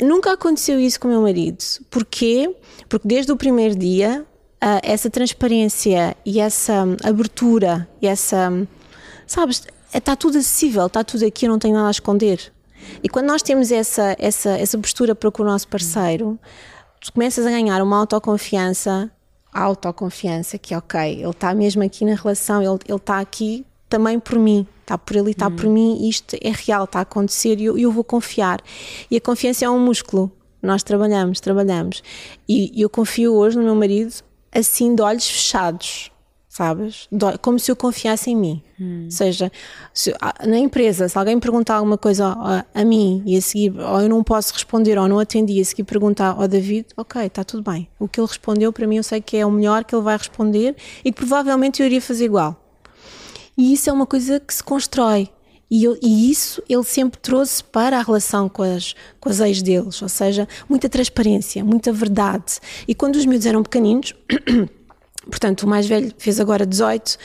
Nunca 0.00 0.32
aconteceu 0.32 0.78
isso 0.78 1.00
com 1.00 1.08
o 1.08 1.10
meu 1.10 1.22
marido. 1.22 1.64
Porquê? 1.90 2.54
Porque 2.88 3.08
desde 3.08 3.32
o 3.32 3.36
primeiro 3.36 3.74
dia, 3.74 4.26
uh, 4.62 4.80
essa 4.82 5.08
transparência 5.08 6.14
e 6.24 6.38
essa 6.38 6.86
abertura 7.02 7.88
e 8.00 8.06
essa 8.06 8.50
sabes, 9.26 9.66
está 9.92 10.12
é, 10.12 10.16
tudo 10.16 10.38
acessível, 10.38 10.86
está 10.86 11.02
tudo 11.02 11.24
aqui, 11.24 11.46
eu 11.46 11.50
não 11.50 11.58
tenho 11.58 11.74
nada 11.74 11.88
a 11.88 11.90
esconder. 11.90 12.52
E 13.02 13.08
quando 13.08 13.26
nós 13.26 13.42
temos 13.42 13.72
essa, 13.72 14.14
essa, 14.18 14.50
essa 14.50 14.78
postura 14.78 15.14
para 15.14 15.30
com 15.30 15.42
o 15.42 15.46
nosso 15.46 15.66
parceiro, 15.68 16.38
tu 17.00 17.12
começas 17.12 17.44
a 17.46 17.50
ganhar 17.50 17.82
uma 17.82 17.98
autoconfiança, 17.98 19.10
autoconfiança, 19.52 20.58
que 20.58 20.74
ok, 20.74 21.00
ele 21.20 21.30
está 21.30 21.54
mesmo 21.54 21.82
aqui 21.82 22.04
na 22.04 22.14
relação, 22.14 22.62
ele, 22.62 22.78
ele 22.86 22.96
está 22.96 23.18
aqui 23.18 23.66
também 23.88 24.20
por 24.20 24.38
mim, 24.38 24.66
está 24.82 24.96
por 24.96 25.16
ele, 25.16 25.30
está 25.30 25.48
hum. 25.48 25.56
por 25.56 25.66
mim, 25.66 26.08
isto 26.08 26.36
é 26.40 26.50
real, 26.50 26.84
está 26.84 27.00
a 27.00 27.02
acontecer 27.02 27.58
e 27.58 27.64
eu, 27.64 27.76
eu 27.76 27.90
vou 27.90 28.04
confiar. 28.04 28.60
E 29.10 29.16
a 29.16 29.20
confiança 29.20 29.64
é 29.64 29.70
um 29.70 29.78
músculo, 29.78 30.30
nós 30.62 30.82
trabalhamos, 30.82 31.40
trabalhamos. 31.40 32.02
E 32.48 32.80
eu 32.80 32.88
confio 32.88 33.34
hoje 33.34 33.56
no 33.56 33.64
meu 33.64 33.74
marido 33.74 34.14
assim 34.52 34.94
de 34.94 35.02
olhos 35.02 35.28
fechados 35.28 36.10
sabes? 36.56 37.06
Como 37.42 37.58
se 37.58 37.70
eu 37.70 37.76
confiasse 37.76 38.30
em 38.30 38.36
mim. 38.36 38.62
Hum. 38.80 39.04
Ou 39.04 39.10
seja, 39.10 39.50
se, 39.92 40.14
na 40.46 40.58
empresa, 40.58 41.08
se 41.08 41.18
alguém 41.18 41.38
perguntar 41.40 41.76
alguma 41.76 41.96
coisa 41.96 42.26
a, 42.26 42.64
a, 42.74 42.84
mim 42.84 43.22
e 43.24 43.36
a 43.36 43.40
seguir, 43.40 43.78
ou 43.78 44.00
eu 44.00 44.08
não 44.08 44.22
posso 44.22 44.52
responder 44.52 44.98
ou 44.98 45.08
não 45.08 45.18
atendi, 45.18 45.60
a 45.60 45.64
seguir 45.64 45.84
perguntar 45.84 46.36
ao 46.38 46.46
David, 46.46 46.86
ok, 46.96 47.22
está 47.22 47.42
tudo 47.42 47.62
bem. 47.70 47.88
O 47.98 48.06
que 48.06 48.20
ele 48.20 48.26
respondeu 48.26 48.72
para 48.72 48.86
mim 48.86 48.96
eu 48.96 49.02
sei 49.02 49.20
que 49.20 49.36
é 49.36 49.46
o 49.46 49.50
melhor 49.50 49.84
que 49.84 49.94
ele 49.94 50.02
vai 50.02 50.16
responder 50.16 50.76
e 51.04 51.10
que 51.10 51.16
provavelmente 51.16 51.80
eu 51.80 51.86
iria 51.86 52.00
fazer 52.00 52.26
igual. 52.26 52.62
E 53.56 53.72
isso 53.72 53.88
é 53.88 53.92
uma 53.92 54.06
coisa 54.06 54.38
que 54.38 54.52
se 54.52 54.62
constrói. 54.62 55.30
E, 55.70 55.82
eu, 55.82 55.98
e, 56.00 56.30
isso 56.30 56.62
ele 56.68 56.84
sempre 56.84 57.18
trouxe 57.18 57.64
para 57.64 57.98
a 57.98 58.02
relação 58.02 58.48
com 58.48 58.62
as, 58.62 58.94
com 59.18 59.28
as 59.28 59.40
ex 59.40 59.62
deles, 59.62 60.00
ou 60.00 60.08
seja, 60.08 60.46
muita 60.68 60.88
transparência, 60.88 61.64
muita 61.64 61.92
verdade. 61.92 62.60
E 62.86 62.94
quando 62.94 63.16
os 63.16 63.26
miúdos 63.26 63.46
eram 63.46 63.64
pequeninos, 63.64 64.14
Portanto, 65.28 65.64
o 65.64 65.68
mais 65.68 65.86
velho 65.86 66.12
fez 66.18 66.38
agora 66.38 66.64
18 66.64 67.08
uh, 67.08 67.16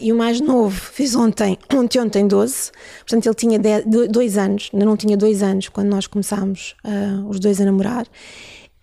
e 0.00 0.12
o 0.12 0.16
mais 0.16 0.40
novo 0.40 0.78
fez 0.78 1.14
ontem, 1.14 1.58
ontem, 1.72 2.00
ontem 2.00 2.26
12. 2.26 2.72
Portanto, 3.00 3.26
ele 3.26 3.34
tinha 3.34 3.58
10, 3.58 3.84
dois 4.10 4.38
anos, 4.38 4.70
ainda 4.72 4.86
não 4.86 4.96
tinha 4.96 5.16
dois 5.16 5.42
anos 5.42 5.68
quando 5.68 5.88
nós 5.88 6.06
começámos 6.06 6.74
uh, 6.84 7.28
os 7.28 7.38
dois 7.38 7.60
a 7.60 7.64
namorar. 7.64 8.06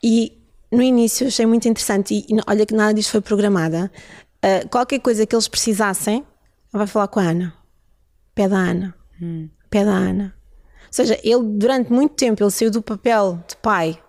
E 0.04 0.38
no 0.72 0.82
início 0.82 1.28
achei 1.28 1.46
muito 1.46 1.68
interessante, 1.68 2.14
e, 2.14 2.34
e 2.34 2.40
olha 2.48 2.66
que 2.66 2.74
nada 2.74 2.94
disto 2.94 3.12
foi 3.12 3.22
programada. 3.22 3.92
Uh, 4.44 4.68
qualquer 4.70 5.00
coisa 5.00 5.26
que 5.26 5.36
eles 5.36 5.48
precisassem, 5.48 6.24
vai 6.72 6.86
falar 6.86 7.08
com 7.08 7.20
a 7.20 7.24
Ana. 7.24 7.54
Pé 8.36 8.48
da 8.48 8.58
Ana. 8.58 8.96
Hum. 9.22 9.50
Pé 9.70 9.84
da 9.84 9.92
Ana. 9.92 10.36
Ou 10.88 10.94
seja, 10.94 11.20
ele 11.24 11.44
durante 11.44 11.92
muito 11.92 12.14
tempo 12.14 12.44
ele 12.44 12.52
saiu 12.52 12.70
do 12.70 12.82
papel 12.82 13.44
de 13.48 13.56
pai 13.58 14.00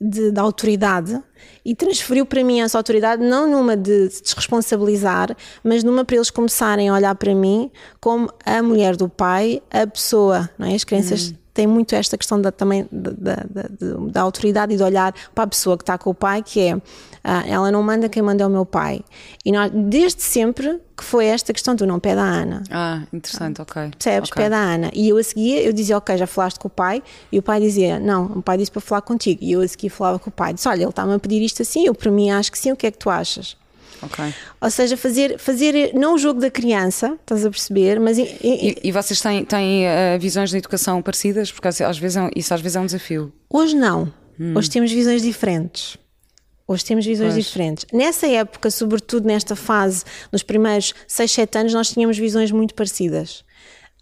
de, 0.00 0.30
de 0.30 0.40
autoridade 0.40 1.20
e 1.64 1.74
transferiu 1.74 2.24
para 2.24 2.42
mim 2.44 2.60
essa 2.60 2.78
autoridade 2.78 3.22
não 3.22 3.50
numa 3.50 3.76
de 3.76 4.10
se 4.10 4.22
desresponsabilizar, 4.22 5.36
mas 5.62 5.82
numa 5.82 6.04
para 6.04 6.16
eles 6.16 6.30
começarem 6.30 6.88
a 6.88 6.94
olhar 6.94 7.14
para 7.14 7.34
mim 7.34 7.70
como 8.00 8.30
a 8.44 8.62
mulher 8.62 8.96
do 8.96 9.08
pai, 9.08 9.62
a 9.70 9.86
pessoa, 9.86 10.48
não 10.58 10.68
é? 10.68 10.74
As 10.74 10.84
crianças 10.84 11.30
hum. 11.30 11.34
Têm 11.58 11.66
muito 11.66 11.92
esta 11.92 12.16
questão 12.16 12.40
da, 12.40 12.52
também 12.52 12.86
da, 12.92 13.10
da, 13.10 13.66
da, 14.12 14.20
autoridade 14.20 14.74
e 14.74 14.76
de 14.76 14.82
olhar 14.84 15.12
para 15.34 15.42
a 15.42 15.46
pessoa 15.48 15.76
que 15.76 15.82
está 15.82 15.98
com 15.98 16.10
o 16.10 16.14
pai, 16.14 16.40
que 16.40 16.60
é 16.60 16.80
ah, 17.24 17.42
ela 17.48 17.72
não 17.72 17.82
manda, 17.82 18.08
quem 18.08 18.22
manda 18.22 18.44
é 18.44 18.46
o 18.46 18.50
meu 18.50 18.64
pai. 18.64 19.00
E 19.44 19.50
nós, 19.50 19.68
desde 19.74 20.22
sempre, 20.22 20.80
que 20.96 21.02
foi 21.02 21.26
esta 21.26 21.52
questão 21.52 21.74
do 21.74 21.84
não 21.84 21.98
pé 21.98 22.14
da 22.14 22.22
Ana. 22.22 22.62
Ah, 22.70 23.02
interessante, 23.12 23.60
ok. 23.60 23.90
Percebes? 23.90 24.30
Okay. 24.30 24.44
Pé 24.44 24.50
da 24.50 24.56
Ana. 24.56 24.90
E 24.94 25.08
eu 25.08 25.16
a 25.16 25.22
seguir, 25.24 25.66
eu 25.66 25.72
dizia, 25.72 25.98
ok, 25.98 26.16
já 26.16 26.28
falaste 26.28 26.60
com 26.60 26.68
o 26.68 26.70
pai? 26.70 27.02
E 27.32 27.40
o 27.40 27.42
pai 27.42 27.60
dizia, 27.60 27.98
não, 27.98 28.26
o 28.26 28.42
pai 28.42 28.56
disse 28.56 28.70
para 28.70 28.80
falar 28.80 29.00
contigo. 29.00 29.42
E 29.42 29.50
eu 29.50 29.60
a 29.60 29.66
seguir 29.66 29.88
falava 29.88 30.20
com 30.20 30.30
o 30.30 30.32
pai. 30.32 30.54
Disse, 30.54 30.68
olha, 30.68 30.82
ele 30.82 30.90
está-me 30.90 31.12
a 31.12 31.18
pedir 31.18 31.42
isto 31.42 31.60
assim, 31.60 31.84
eu 31.84 31.94
para 31.94 32.10
mim 32.12 32.30
acho 32.30 32.52
que 32.52 32.58
sim, 32.58 32.70
o 32.70 32.76
que 32.76 32.86
é 32.86 32.90
que 32.92 32.98
tu 32.98 33.10
achas? 33.10 33.56
Okay. 34.02 34.32
Ou 34.60 34.70
seja, 34.70 34.96
fazer, 34.96 35.38
fazer 35.38 35.92
não 35.94 36.14
o 36.14 36.18
jogo 36.18 36.40
da 36.40 36.50
criança, 36.50 37.16
estás 37.20 37.44
a 37.44 37.50
perceber, 37.50 37.98
mas. 37.98 38.18
E, 38.18 38.22
e, 38.22 38.78
e 38.84 38.92
vocês 38.92 39.20
têm, 39.20 39.44
têm 39.44 39.86
uh, 39.86 40.18
visões 40.20 40.50
de 40.50 40.56
educação 40.56 41.02
parecidas? 41.02 41.50
Porque 41.50 41.68
às 41.68 41.98
vezes 41.98 42.16
é, 42.16 42.30
isso 42.36 42.54
às 42.54 42.60
vezes 42.60 42.76
é 42.76 42.80
um 42.80 42.86
desafio. 42.86 43.32
Hoje 43.50 43.74
não. 43.74 44.12
Hum. 44.38 44.54
Hoje 44.56 44.70
temos 44.70 44.92
visões 44.92 45.22
diferentes. 45.22 45.98
Hoje 46.66 46.84
temos 46.84 47.06
visões 47.06 47.32
pois. 47.32 47.46
diferentes. 47.46 47.86
Nessa 47.92 48.28
época, 48.28 48.70
sobretudo 48.70 49.26
nesta 49.26 49.56
fase, 49.56 50.04
nos 50.30 50.42
primeiros 50.42 50.94
6, 51.06 51.32
7 51.32 51.58
anos, 51.58 51.74
nós 51.74 51.90
tínhamos 51.90 52.18
visões 52.18 52.52
muito 52.52 52.74
parecidas. 52.74 53.42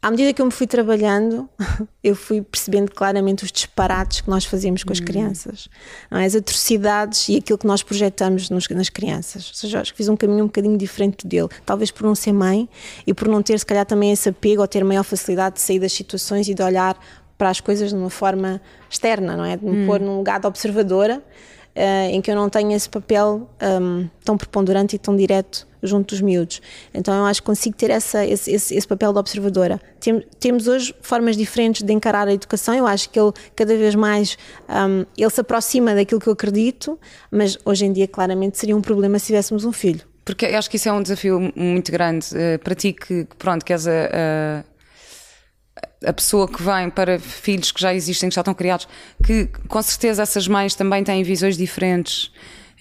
À 0.02 0.10
medida 0.10 0.32
que 0.32 0.40
eu 0.40 0.46
me 0.46 0.52
fui 0.52 0.66
trabalhando, 0.66 1.48
eu 2.04 2.14
fui 2.14 2.40
percebendo 2.42 2.92
claramente 2.92 3.44
os 3.44 3.50
disparates 3.50 4.20
que 4.20 4.30
nós 4.30 4.44
fazíamos 4.44 4.84
com 4.84 4.92
as 4.92 5.00
hum. 5.00 5.04
crianças, 5.04 5.68
é? 6.10 6.24
as 6.24 6.34
atrocidades 6.34 7.28
e 7.28 7.36
aquilo 7.36 7.58
que 7.58 7.66
nós 7.66 7.82
projetamos 7.82 8.48
nos, 8.50 8.68
nas 8.68 8.88
crianças. 8.88 9.48
Ou 9.48 9.54
seja, 9.54 9.80
acho 9.80 9.92
que 9.92 9.96
fiz 9.96 10.08
um 10.08 10.16
caminho 10.16 10.44
um 10.44 10.46
bocadinho 10.46 10.76
diferente 10.76 11.26
dele, 11.26 11.48
talvez 11.64 11.90
por 11.90 12.04
não 12.04 12.14
ser 12.14 12.32
mãe 12.32 12.68
e 13.06 13.12
por 13.12 13.26
não 13.26 13.42
ter, 13.42 13.58
se 13.58 13.66
calhar, 13.66 13.84
também 13.84 14.12
esse 14.12 14.28
apego 14.28 14.60
ou 14.60 14.68
ter 14.68 14.84
maior 14.84 15.02
facilidade 15.02 15.56
de 15.56 15.62
sair 15.62 15.80
das 15.80 15.92
situações 15.92 16.46
e 16.48 16.54
de 16.54 16.62
olhar 16.62 16.96
para 17.36 17.50
as 17.50 17.60
coisas 17.60 17.90
de 17.90 17.96
uma 17.96 18.10
forma 18.10 18.60
externa, 18.88 19.36
não 19.36 19.44
é? 19.44 19.56
De 19.56 19.64
me 19.64 19.82
hum. 19.82 19.86
pôr 19.86 20.00
num 20.00 20.18
lugar 20.18 20.40
de 20.40 20.46
observadora 20.46 21.22
uh, 21.76 22.10
em 22.10 22.20
que 22.20 22.30
eu 22.30 22.34
não 22.34 22.48
tenho 22.48 22.72
esse 22.72 22.88
papel 22.88 23.48
um, 23.62 24.08
tão 24.24 24.36
preponderante 24.36 24.96
e 24.96 24.98
tão 24.98 25.14
direto 25.14 25.66
junto 25.82 26.14
dos 26.14 26.20
miúdos. 26.20 26.60
Então 26.92 27.14
eu 27.14 27.24
acho 27.26 27.40
que 27.42 27.46
consigo 27.46 27.76
ter 27.76 27.90
essa, 27.90 28.24
esse, 28.24 28.50
esse, 28.50 28.74
esse 28.74 28.88
papel 28.88 29.12
de 29.12 29.18
observadora. 29.18 29.80
Tem, 30.00 30.24
temos 30.40 30.66
hoje 30.66 30.94
formas 31.00 31.36
diferentes 31.36 31.82
de 31.82 31.92
encarar 31.92 32.26
a 32.26 32.32
educação. 32.32 32.74
Eu 32.74 32.86
acho 32.86 33.08
que 33.10 33.20
ele 33.20 33.32
cada 33.54 33.76
vez 33.76 33.94
mais 33.94 34.36
um, 34.68 35.04
ele 35.16 35.30
se 35.30 35.40
aproxima 35.40 35.94
daquilo 35.94 36.20
que 36.20 36.28
eu 36.28 36.32
acredito, 36.32 36.98
mas 37.30 37.58
hoje 37.64 37.84
em 37.84 37.92
dia 37.92 38.08
claramente 38.08 38.58
seria 38.58 38.76
um 38.76 38.80
problema 38.80 39.18
se 39.18 39.26
tivéssemos 39.26 39.64
um 39.64 39.72
filho. 39.72 40.02
Porque 40.24 40.44
eu 40.44 40.58
acho 40.58 40.68
que 40.68 40.76
isso 40.76 40.88
é 40.88 40.92
um 40.92 41.02
desafio 41.02 41.52
muito 41.54 41.92
grande 41.92 42.26
uh, 42.32 42.58
para 42.58 42.74
ti 42.74 42.92
que, 42.92 43.28
pronto, 43.38 43.64
que 43.64 43.72
és 43.72 43.86
a, 43.86 43.92
a 43.92 44.64
a 46.04 46.12
pessoa 46.12 46.46
que 46.48 46.62
vem 46.62 46.90
para 46.90 47.18
filhos 47.18 47.72
que 47.72 47.80
já 47.80 47.94
existem, 47.94 48.28
que 48.28 48.34
já 48.34 48.40
estão 48.40 48.54
criados, 48.54 48.86
que 49.24 49.46
com 49.68 49.82
certeza 49.82 50.22
essas 50.22 50.46
mães 50.46 50.74
também 50.74 51.02
têm 51.02 51.22
visões 51.22 51.56
diferentes. 51.56 52.30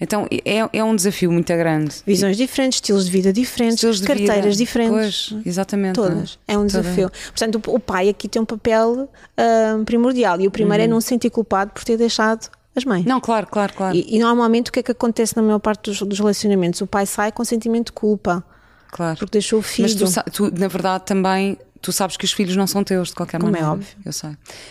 Então 0.00 0.26
é, 0.44 0.78
é 0.78 0.84
um 0.84 0.94
desafio 0.94 1.32
muito 1.32 1.48
grande. 1.48 1.96
Visões 2.06 2.36
diferentes, 2.36 2.76
estilos 2.76 3.06
de 3.06 3.10
vida 3.10 3.32
diferentes, 3.32 4.00
de 4.00 4.06
carteiras 4.06 4.44
vida. 4.44 4.56
diferentes. 4.56 5.28
Pois, 5.30 5.46
exatamente. 5.46 5.94
Todas. 5.94 6.38
É 6.46 6.56
um 6.56 6.66
desafio. 6.66 7.10
Portanto, 7.28 7.60
o, 7.66 7.80
pai 7.80 8.08
aqui 8.08 8.28
tem 8.28 8.40
um 8.40 8.44
papel 8.44 9.08
uh, 9.10 9.84
primordial 9.84 10.40
e 10.40 10.46
o 10.46 10.50
primeiro 10.50 10.82
é 10.82 10.86
uhum. 10.86 10.90
é 10.90 10.94
não 10.94 11.00
se 11.00 11.08
sentir 11.08 11.30
culpado 11.30 11.72
por 11.72 11.82
ter 11.82 11.96
deixado 11.96 12.50
as 12.74 12.84
mães. 12.84 13.06
Não, 13.06 13.20
claro, 13.20 13.46
claro, 13.46 13.72
claro. 13.72 13.96
E, 13.96 14.16
e, 14.16 14.18
normalmente 14.18 14.68
o 14.68 14.72
que 14.72 14.80
é 14.80 14.82
que 14.82 14.92
acontece 14.92 15.34
na 15.34 15.42
maior 15.42 15.58
parte 15.58 15.90
dos, 15.90 16.02
dos 16.02 16.18
relacionamentos? 16.18 16.82
O 16.82 16.86
pai 16.86 17.06
sai 17.06 17.32
com 17.32 17.42
sentimento 17.42 17.86
de 17.86 17.92
culpa. 17.92 18.44
Claro. 18.90 19.18
Porque 19.18 19.32
deixou 19.32 19.60
o 19.60 19.62
filho. 19.62 19.88
Mas 19.88 20.24
tu, 20.24 20.30
tu, 20.30 20.58
na 20.58 20.68
verdade, 20.68 21.04
também 21.06 21.58
tu 21.80 21.92
sabes 21.92 22.16
que 22.16 22.24
os 22.24 22.32
filhos 22.32 22.56
não 22.56 22.66
são 22.66 22.82
teus 22.82 23.08
de 23.08 23.14
qualquer 23.14 23.38
Como 23.38 23.56
é 23.56 23.60
maneira. 23.60 23.68
Como 23.68 23.82
é 23.82 23.86
óbvio. 23.86 23.98
Eu 24.04 24.12
sei. 24.12 24.30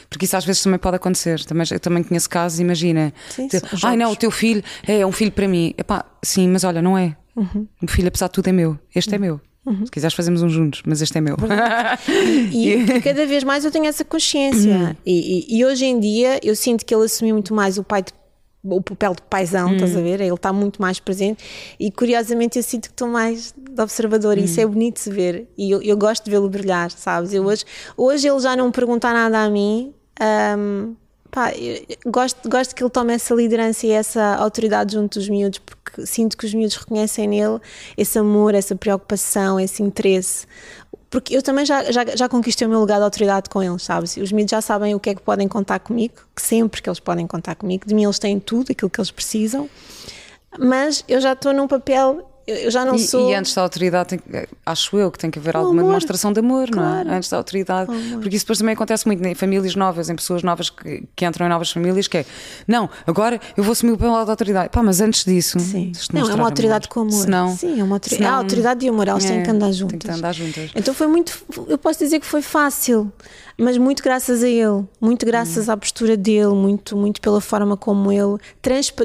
Porque 0.09 0.25
isso 0.25 0.35
às 0.37 0.45
vezes 0.45 0.61
também 0.61 0.79
pode 0.79 0.95
acontecer. 0.95 1.43
Também, 1.43 1.65
eu 1.71 1.79
também 1.79 2.03
conheço 2.03 2.29
casos, 2.29 2.59
imagina. 2.59 3.13
Sim, 3.29 3.47
te, 3.47 3.61
Ai 3.83 3.97
não, 3.97 4.11
o 4.11 4.15
teu 4.15 4.31
filho 4.31 4.63
é 4.87 5.05
um 5.05 5.11
filho 5.11 5.31
para 5.31 5.47
mim. 5.47 5.73
Epá, 5.77 6.05
sim, 6.23 6.47
mas 6.49 6.63
olha, 6.63 6.81
não 6.81 6.97
é. 6.97 7.15
Uhum. 7.35 7.67
O 7.81 7.87
filho, 7.87 8.07
apesar 8.07 8.27
de 8.27 8.33
tudo, 8.33 8.47
é 8.47 8.51
meu. 8.51 8.79
Este 8.93 9.09
uhum. 9.09 9.15
é 9.15 9.19
meu. 9.19 9.41
Uhum. 9.65 9.85
Se 9.85 9.91
quiseres, 9.91 10.13
fazemos 10.13 10.43
um 10.43 10.49
juntos, 10.49 10.83
mas 10.85 11.01
este 11.01 11.17
é 11.17 11.21
meu. 11.21 11.35
e, 12.51 12.73
e 12.73 13.01
cada 13.01 13.25
vez 13.25 13.43
mais 13.43 13.65
eu 13.65 13.71
tenho 13.71 13.85
essa 13.85 14.05
consciência. 14.05 14.95
E, 15.05 15.53
e, 15.53 15.59
e, 15.59 15.65
hoje 15.65 15.85
em 15.85 15.99
dia 15.99 16.39
eu 16.43 16.55
sinto 16.55 16.85
que 16.85 16.93
ele 16.93 17.05
assumiu 17.05 17.35
muito 17.35 17.53
mais 17.53 17.77
o 17.77 17.83
pai 17.83 18.01
de 18.01 18.11
o 18.67 18.81
papel 18.81 19.13
de 19.15 19.21
paisão, 19.23 19.69
Hum. 19.69 19.73
estás 19.75 19.95
a 19.95 20.01
ver? 20.01 20.19
Ele 20.21 20.33
está 20.33 20.51
muito 20.51 20.81
mais 20.81 20.99
presente 20.99 21.43
e 21.79 21.91
curiosamente 21.91 22.57
eu 22.57 22.63
sinto 22.63 22.83
que 22.89 22.93
estou 22.93 23.07
mais 23.07 23.53
de 23.57 23.81
observador 23.81 24.37
e 24.37 24.45
isso 24.45 24.59
Hum. 24.59 24.63
é 24.63 24.65
bonito 24.67 24.93
de 24.95 24.99
se 25.01 25.09
ver 25.11 25.47
e 25.57 25.71
eu, 25.71 25.81
eu 25.81 25.97
gosto 25.97 26.23
de 26.25 26.31
vê-lo 26.31 26.49
brilhar, 26.49 26.89
sabes? 26.91 27.33
Eu 27.33 27.43
hoje, 27.45 27.63
hoje 27.95 28.27
ele 28.27 28.39
já 28.39 28.55
não 28.55 28.71
pergunta 28.71 29.11
nada 29.13 29.43
a 29.43 29.49
mim. 29.49 29.93
hum, 30.57 30.95
pá, 31.29 31.51
gosto, 32.05 32.47
gosto 32.49 32.73
que 32.73 32.81
ele 32.81 32.89
tome 32.89 33.13
essa 33.13 33.33
liderança 33.35 33.85
e 33.85 33.91
essa 33.91 34.35
autoridade 34.35 34.93
junto 34.93 35.19
dos 35.19 35.27
miúdos, 35.27 35.59
porque 35.59 36.05
sinto 36.05 36.37
que 36.37 36.45
os 36.45 36.53
miúdos 36.53 36.77
reconhecem 36.77 37.27
nele 37.27 37.59
esse 37.97 38.17
amor, 38.17 38.55
essa 38.55 38.75
preocupação, 38.75 39.59
esse 39.59 39.83
interesse. 39.83 40.47
Porque 41.09 41.35
eu 41.35 41.41
também 41.41 41.65
já, 41.65 41.91
já, 41.91 42.05
já 42.15 42.27
conquistei 42.27 42.67
o 42.67 42.69
meu 42.69 42.79
lugar 42.79 42.97
de 42.97 43.03
autoridade 43.03 43.49
com 43.49 43.61
eles, 43.61 43.83
sabes? 43.83 44.17
Os 44.17 44.31
miúdos 44.31 44.51
já 44.51 44.61
sabem 44.61 44.95
o 44.95 44.99
que 44.99 45.11
é 45.11 45.15
que 45.15 45.21
podem 45.21 45.47
contar 45.47 45.79
comigo, 45.79 46.15
que 46.35 46.41
sempre 46.41 46.81
que 46.81 46.89
eles 46.89 46.99
podem 46.99 47.25
contar 47.27 47.55
comigo. 47.55 47.85
De 47.87 47.93
mim 47.93 48.03
eles 48.03 48.19
têm 48.19 48.39
tudo, 48.39 48.71
aquilo 48.71 48.89
que 48.89 48.99
eles 48.99 49.11
precisam. 49.11 49.69
Mas 50.57 51.03
eu 51.07 51.21
já 51.21 51.33
estou 51.33 51.53
num 51.53 51.67
papel, 51.67 52.27
eu, 52.47 52.55
eu 52.55 52.71
já 52.71 52.83
não 52.85 52.95
E, 52.95 52.99
sou. 52.99 53.29
e 53.29 53.33
antes 53.33 53.53
da 53.53 53.61
autoridade, 53.61 54.09
tem 54.09 54.19
acho 54.65 54.97
eu 54.97 55.11
que 55.11 55.17
tem 55.19 55.31
que 55.31 55.39
haver 55.39 55.55
O 55.55 55.59
alguma 55.59 55.81
amor. 55.81 55.89
demonstração 55.91 56.31
de 56.33 56.39
amor, 56.39 56.69
não 56.69 56.77
Claro. 56.83 57.09
é? 57.09 57.15
Antes 57.15 57.29
da 57.29 57.37
autoridade. 57.37 57.91
Porque 58.21 58.35
isso 58.35 58.45
depois 58.45 58.59
também 58.59 58.73
acontece 58.73 59.05
muito 59.07 59.25
em 59.25 59.33
famílias 59.35 59.75
novas, 59.75 60.09
em 60.09 60.15
pessoas 60.15 60.43
novas 60.43 60.69
que, 60.69 61.03
que 61.15 61.25
entram 61.25 61.45
em 61.45 61.49
novas 61.49 61.71
famílias, 61.71 62.07
que 62.07 62.17
é 62.19 62.25
não, 62.67 62.89
agora 63.07 63.39
eu 63.57 63.63
vou 63.63 63.71
assumir 63.73 63.93
o 63.93 63.97
papel 63.97 64.25
da 64.25 64.31
autoridade. 64.33 64.69
Pá, 64.69 64.83
mas 64.83 65.01
antes 65.01 65.23
disso. 65.25 65.59
Sim. 65.59 65.91
Não, 66.13 66.29
é 66.29 66.33
uma 66.35 66.45
autoridade 66.45 66.85
amor. 66.85 66.93
com 66.93 66.99
amor. 67.01 67.11
Senão, 67.23 67.55
Sim, 67.55 67.79
é 67.79 67.83
uma 67.83 67.95
autoridade. 67.95 68.15
senão- 68.23 68.29
É 68.29 68.33
a 68.33 68.37
autoridade 68.37 68.85
e 68.85 68.89
o 68.89 68.93
amor, 68.93 69.07
elas 69.07 69.25
têm 69.25 69.39
É, 69.39 69.43
que 69.43 69.49
andar 69.51 69.65
têm 69.65 69.73
juntas. 69.73 69.99
que 69.99 70.11
andar 70.17 70.31
juntas. 70.33 70.71
Então 70.75 70.93
foi 70.93 71.07
muito, 71.07 71.33
eu 71.67 71.77
posso 71.77 71.99
dizer 71.99 72.19
que 72.19 72.25
foi 72.25 72.41
fácil, 72.41 73.11
mas 73.57 73.77
muito 73.77 74.03
graças 74.03 74.43
a 74.43 74.47
ele, 74.49 74.83
muito 74.99 75.25
graças 75.25 75.69
à 75.69 75.77
postura 75.77 76.17
dele, 76.17 76.53
muito, 76.53 76.95
muito 76.97 77.21
pela 77.21 77.39
forma 77.39 77.77
como 77.77 78.11
ele, 78.11 78.37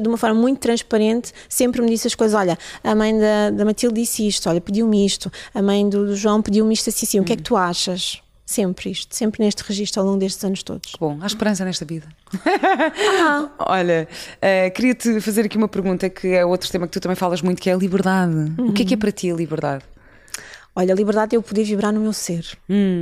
de 0.00 0.08
uma 0.08 0.16
forma 0.16 0.40
muito 0.40 0.58
transparente, 0.58 1.32
sempre 1.48 1.80
me 1.82 1.88
disse 1.90 2.06
as 2.06 2.14
coisas. 2.14 2.34
Olha, 2.38 2.58
a 2.82 2.94
mãe 2.94 3.16
da, 3.18 3.50
da 3.50 3.64
Matilde 3.64 4.00
disse 4.00 4.26
isto, 4.26 4.48
olha, 4.48 4.60
pediu-me 4.60 5.04
isto, 5.06 5.30
a 5.54 5.62
mãe 5.62 5.88
do, 5.88 6.06
do 6.06 6.16
João 6.16 6.42
pediu-me 6.42 6.74
isto 6.74 6.90
assim, 6.90 7.06
assim, 7.06 7.20
o 7.20 7.24
que 7.24 7.32
é 7.32 7.36
que 7.36 7.42
tu 7.42 7.56
achas? 7.56 8.20
Sempre 8.44 8.90
isto, 8.90 9.14
sempre 9.14 9.44
neste 9.44 9.62
registro 9.62 10.00
ao 10.00 10.06
longo 10.08 10.18
destes 10.18 10.42
anos 10.44 10.64
todos. 10.64 10.92
Bom, 10.98 11.16
há 11.20 11.26
esperança 11.26 11.64
nesta 11.64 11.84
vida. 11.84 12.08
Ah, 12.44 13.48
Olha, 13.68 14.08
eh, 14.42 14.70
queria-te 14.70 15.20
fazer 15.20 15.44
aqui 15.44 15.56
uma 15.56 15.68
pergunta 15.68 16.10
que 16.10 16.26
é 16.28 16.44
outro 16.44 16.68
tema 16.68 16.88
que 16.88 16.92
tu 16.92 16.98
também 17.00 17.14
falas 17.14 17.40
muito, 17.42 17.62
que 17.62 17.70
é 17.70 17.74
a 17.74 17.76
liberdade. 17.76 18.52
O 18.58 18.72
que 18.72 18.82
é 18.82 18.84
que 18.86 18.94
é 18.94 18.96
Uhum. 18.96 19.00
para 19.00 19.12
ti 19.12 19.30
a 19.30 19.34
liberdade? 19.36 19.84
Olha, 20.74 20.92
a 20.92 20.96
liberdade 20.96 21.34
é 21.34 21.38
eu 21.38 21.42
poder 21.42 21.62
vibrar 21.62 21.92
no 21.92 22.00
meu 22.00 22.12
ser, 22.12 22.44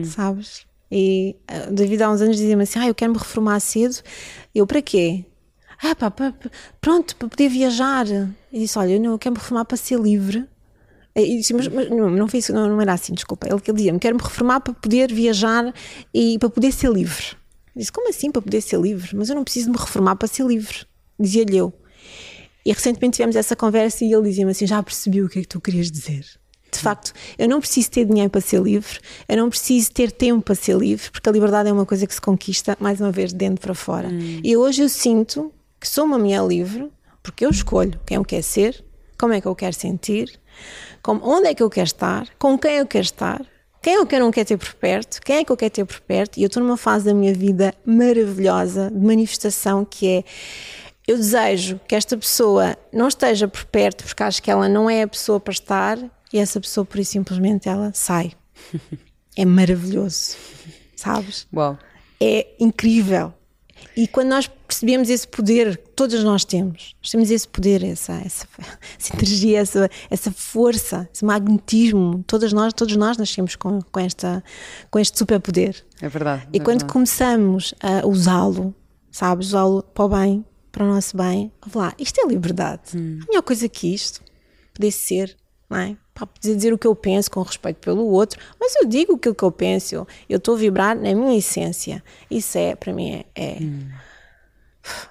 sabes? 0.04 0.67
E 0.90 1.36
ah, 1.46 1.70
David 1.70 2.02
há 2.02 2.10
uns 2.10 2.20
anos 2.20 2.36
dizia-me 2.36 2.62
assim: 2.62 2.78
Ah, 2.78 2.88
eu 2.88 2.94
quero 2.94 3.12
me 3.12 3.18
reformar 3.18 3.60
cedo. 3.60 3.96
Eu, 4.54 4.66
para 4.66 4.82
quê? 4.82 5.24
Ah, 5.82 5.94
pá, 5.94 6.10
pá, 6.10 6.34
pronto, 6.80 7.14
para 7.16 7.28
poder 7.28 7.48
viajar. 7.48 8.06
E 8.52 8.60
disse: 8.60 8.78
Olha, 8.78 8.92
eu, 8.92 9.00
não, 9.00 9.18
quero 9.18 9.34
me 9.34 9.38
reformar 9.38 9.64
para 9.64 9.76
ser 9.76 9.98
livre. 9.98 10.46
E 11.14 11.38
disse, 11.38 11.52
mas, 11.52 11.66
mas 11.66 11.90
não, 11.90 12.08
não, 12.10 12.28
foi 12.28 12.40
não, 12.50 12.68
não 12.68 12.80
era 12.80 12.92
assim, 12.92 13.12
desculpa. 13.12 13.46
Ele, 13.48 13.60
ele 13.66 13.76
dizia-me: 13.76 13.98
Quero 13.98 14.16
me 14.16 14.22
reformar 14.22 14.60
para 14.60 14.72
poder 14.72 15.12
viajar 15.12 15.74
e 16.14 16.38
para 16.38 16.48
poder 16.48 16.72
ser 16.72 16.90
livre. 16.90 17.36
Eu 17.74 17.80
disse: 17.80 17.92
Como 17.92 18.08
assim 18.08 18.30
para 18.30 18.42
poder 18.42 18.60
ser 18.60 18.80
livre? 18.80 19.16
Mas 19.16 19.28
eu 19.28 19.34
não 19.34 19.44
preciso 19.44 19.70
me 19.70 19.76
reformar 19.76 20.16
para 20.16 20.28
ser 20.28 20.46
livre. 20.46 20.86
Dizia-lhe 21.18 21.56
eu. 21.56 21.72
E 22.64 22.72
recentemente 22.72 23.16
tivemos 23.16 23.34
essa 23.34 23.56
conversa 23.56 24.04
e 24.04 24.12
ele 24.12 24.28
dizia-me 24.28 24.52
assim: 24.52 24.66
Já 24.66 24.82
percebi 24.82 25.22
o 25.22 25.28
que 25.28 25.40
é 25.40 25.42
que 25.42 25.48
tu 25.48 25.60
querias 25.60 25.90
dizer. 25.90 26.24
De 26.70 26.78
facto, 26.78 27.12
eu 27.38 27.48
não 27.48 27.60
preciso 27.60 27.90
ter 27.90 28.04
dinheiro 28.04 28.30
para 28.30 28.40
ser 28.40 28.60
livre, 28.60 28.98
eu 29.28 29.36
não 29.36 29.48
preciso 29.48 29.90
ter 29.90 30.12
tempo 30.12 30.42
para 30.42 30.54
ser 30.54 30.76
livre, 30.76 31.10
porque 31.10 31.28
a 31.28 31.32
liberdade 31.32 31.68
é 31.68 31.72
uma 31.72 31.86
coisa 31.86 32.06
que 32.06 32.14
se 32.14 32.20
conquista, 32.20 32.76
mais 32.78 33.00
uma 33.00 33.10
vez, 33.10 33.32
de 33.32 33.38
dentro 33.38 33.60
para 33.60 33.74
fora. 33.74 34.08
E 34.44 34.56
hoje 34.56 34.82
eu 34.82 34.88
sinto 34.88 35.52
que 35.80 35.88
sou 35.88 36.04
uma 36.04 36.18
mulher 36.18 36.44
livre, 36.44 36.90
porque 37.22 37.44
eu 37.44 37.50
escolho 37.50 37.98
quem 38.04 38.16
eu 38.16 38.24
quero 38.24 38.42
ser, 38.42 38.84
como 39.18 39.32
é 39.32 39.40
que 39.40 39.48
eu 39.48 39.54
quero 39.54 39.74
sentir, 39.74 40.38
como, 41.02 41.20
onde 41.24 41.48
é 41.48 41.54
que 41.54 41.62
eu 41.62 41.70
quero 41.70 41.86
estar, 41.86 42.28
com 42.38 42.58
quem 42.58 42.76
eu 42.76 42.86
quero 42.86 43.04
estar, 43.04 43.44
quem 43.82 43.94
eu 43.94 44.06
quero 44.06 44.24
não 44.24 44.30
quero 44.30 44.48
ter 44.48 44.56
por 44.58 44.74
perto, 44.74 45.20
quem 45.22 45.36
é 45.36 45.44
que 45.44 45.52
eu 45.52 45.56
quero 45.56 45.70
ter 45.70 45.84
por 45.84 46.00
perto, 46.00 46.38
e 46.38 46.42
eu 46.42 46.48
estou 46.48 46.62
numa 46.62 46.76
fase 46.76 47.04
da 47.04 47.14
minha 47.14 47.32
vida 47.32 47.72
maravilhosa 47.84 48.90
de 48.90 49.06
manifestação 49.06 49.84
que 49.84 50.08
é 50.08 50.24
eu 51.06 51.16
desejo 51.16 51.80
que 51.88 51.94
esta 51.94 52.18
pessoa 52.18 52.76
não 52.92 53.08
esteja 53.08 53.48
por 53.48 53.64
perto 53.64 54.04
porque 54.04 54.22
acho 54.22 54.42
que 54.42 54.50
ela 54.50 54.68
não 54.68 54.90
é 54.90 55.02
a 55.02 55.08
pessoa 55.08 55.40
para 55.40 55.52
estar 55.52 55.98
e 56.32 56.38
essa 56.38 56.60
pessoa 56.60 56.84
por 56.84 56.98
isso 56.98 57.12
simplesmente 57.12 57.68
ela 57.68 57.92
sai. 57.94 58.32
É 59.36 59.44
maravilhoso, 59.44 60.36
sabes? 60.96 61.46
Uau. 61.54 61.78
É 62.20 62.56
incrível. 62.58 63.32
E 63.96 64.08
quando 64.08 64.28
nós 64.30 64.48
percebemos 64.48 65.08
esse 65.08 65.26
poder 65.28 65.76
todos 65.98 66.22
nós 66.22 66.44
temos, 66.44 66.94
nós 67.02 67.10
temos 67.10 67.28
esse 67.28 67.48
poder, 67.48 67.82
essa, 67.82 68.12
essa, 68.24 68.46
essa 68.96 69.16
energia, 69.16 69.58
essa, 69.58 69.90
essa 70.08 70.30
força, 70.30 71.08
esse 71.12 71.24
magnetismo, 71.24 72.22
todas 72.24 72.52
nós, 72.52 72.72
todos 72.72 72.94
nós 72.96 73.16
nascemos 73.16 73.56
com, 73.56 73.80
com, 73.82 73.98
esta, 73.98 74.44
com 74.90 75.00
este 75.00 75.18
superpoder. 75.18 75.84
É 76.00 76.08
verdade. 76.08 76.46
E 76.52 76.58
é 76.58 76.60
quando 76.60 76.82
verdade. 76.82 76.92
começamos 76.92 77.74
a 77.80 78.06
usá-lo, 78.06 78.72
sabes, 79.10 79.48
usá-lo 79.48 79.82
para 79.82 80.04
o 80.04 80.08
bem, 80.08 80.44
para 80.70 80.84
o 80.84 80.86
nosso 80.86 81.16
bem, 81.16 81.52
lá, 81.74 81.92
isto 81.98 82.20
é 82.20 82.26
liberdade. 82.28 82.96
Hum. 82.96 83.18
A 83.24 83.26
melhor 83.26 83.42
coisa 83.42 83.68
que 83.68 83.92
isto, 83.92 84.22
poder 84.72 84.92
ser, 84.92 85.36
não 85.68 85.78
é? 85.78 85.96
Para 86.18 86.26
poder 86.26 86.56
dizer 86.56 86.72
o 86.72 86.78
que 86.78 86.86
eu 86.86 86.96
penso 86.96 87.30
com 87.30 87.40
respeito 87.42 87.76
pelo 87.76 88.04
outro, 88.08 88.40
mas 88.60 88.74
eu 88.74 88.84
digo 88.88 89.14
aquilo 89.14 89.34
que 89.36 89.44
eu 89.44 89.52
penso, 89.52 89.94
eu- 89.94 90.06
eu 90.28 90.38
estou 90.38 90.56
a 90.56 90.58
vibrar 90.58 90.96
na 90.96 91.14
minha 91.14 91.38
essência. 91.38 92.02
Isso 92.28 92.58
é, 92.58 92.74
para 92.74 92.92
mim, 92.92 93.24
é, 93.36 93.40
é, 93.40 93.58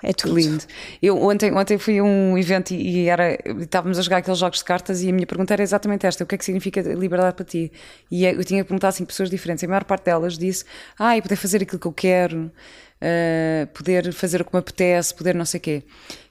é 0.03 0.07
Que 0.07 0.23
tudo. 0.23 0.35
lindo. 0.35 0.63
Eu 1.01 1.21
ontem, 1.21 1.53
ontem 1.53 1.77
fui 1.77 1.99
a 1.99 2.03
um 2.03 2.37
evento 2.37 2.71
e, 2.73 3.03
e 3.03 3.09
era, 3.09 3.37
estávamos 3.61 3.99
a 3.99 4.01
jogar 4.01 4.17
aqueles 4.17 4.39
jogos 4.39 4.57
de 4.59 4.65
cartas 4.65 5.01
e 5.03 5.09
a 5.09 5.13
minha 5.13 5.27
pergunta 5.27 5.53
era 5.53 5.61
exatamente 5.63 6.05
esta: 6.05 6.23
o 6.23 6.27
que 6.27 6.35
é 6.35 6.37
que 6.37 6.43
significa 6.45 6.81
liberdade 6.81 7.35
para 7.35 7.45
ti? 7.45 7.71
E 8.11 8.25
eu 8.25 8.43
tinha 8.43 8.65
perguntado 8.65 8.89
assim 8.89 9.05
pessoas 9.05 9.29
diferentes. 9.29 9.61
E 9.63 9.65
a 9.65 9.69
maior 9.69 9.83
parte 9.83 10.05
delas 10.05 10.37
disse: 10.37 10.65
Ah, 10.97 11.15
e 11.15 11.21
poder 11.21 11.35
fazer 11.35 11.61
aquilo 11.61 11.79
que 11.79 11.87
eu 11.87 11.93
quero, 11.93 12.51
eh, 13.01 13.67
poder 13.73 14.11
fazer 14.13 14.41
o 14.41 14.45
que 14.45 14.53
me 14.53 14.59
apetece, 14.59 15.13
poder 15.13 15.35
não 15.35 15.45
sei 15.45 15.59
o 15.59 15.61
quê. 15.61 15.83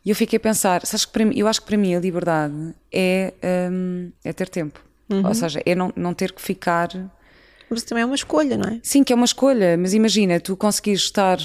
E 0.05 0.11
eu 0.11 0.17
fiquei 0.17 0.37
a 0.37 0.41
pensar: 0.41 0.85
sabes 0.87 1.05
que 1.05 1.13
para 1.13 1.25
mim, 1.25 1.35
eu 1.39 1.47
acho 1.49 1.61
que 1.61 1.67
para 1.67 1.77
mim 1.77 1.95
a 1.95 2.01
liberdade 2.01 2.55
é, 2.93 3.33
hum, 3.71 4.11
é 4.25 4.33
ter 4.33 4.49
tempo. 4.49 4.81
Ou 5.09 5.35
seja, 5.35 5.61
é 5.65 5.75
não, 5.75 5.93
não 5.97 6.13
ter 6.15 6.33
que 6.33 6.43
ficar. 6.43 6.89
Mas 7.71 7.83
também 7.85 8.03
é 8.03 8.07
uma 8.07 8.15
escolha, 8.15 8.57
não 8.57 8.69
é? 8.69 8.81
Sim, 8.83 9.03
que 9.05 9.13
é 9.13 9.17
uma 9.17 9.25
escolha, 9.25 9.77
mas 9.77 9.95
imagina, 9.95 10.39
tu 10.41 10.57
conseguires 10.57 11.03
estar 11.03 11.39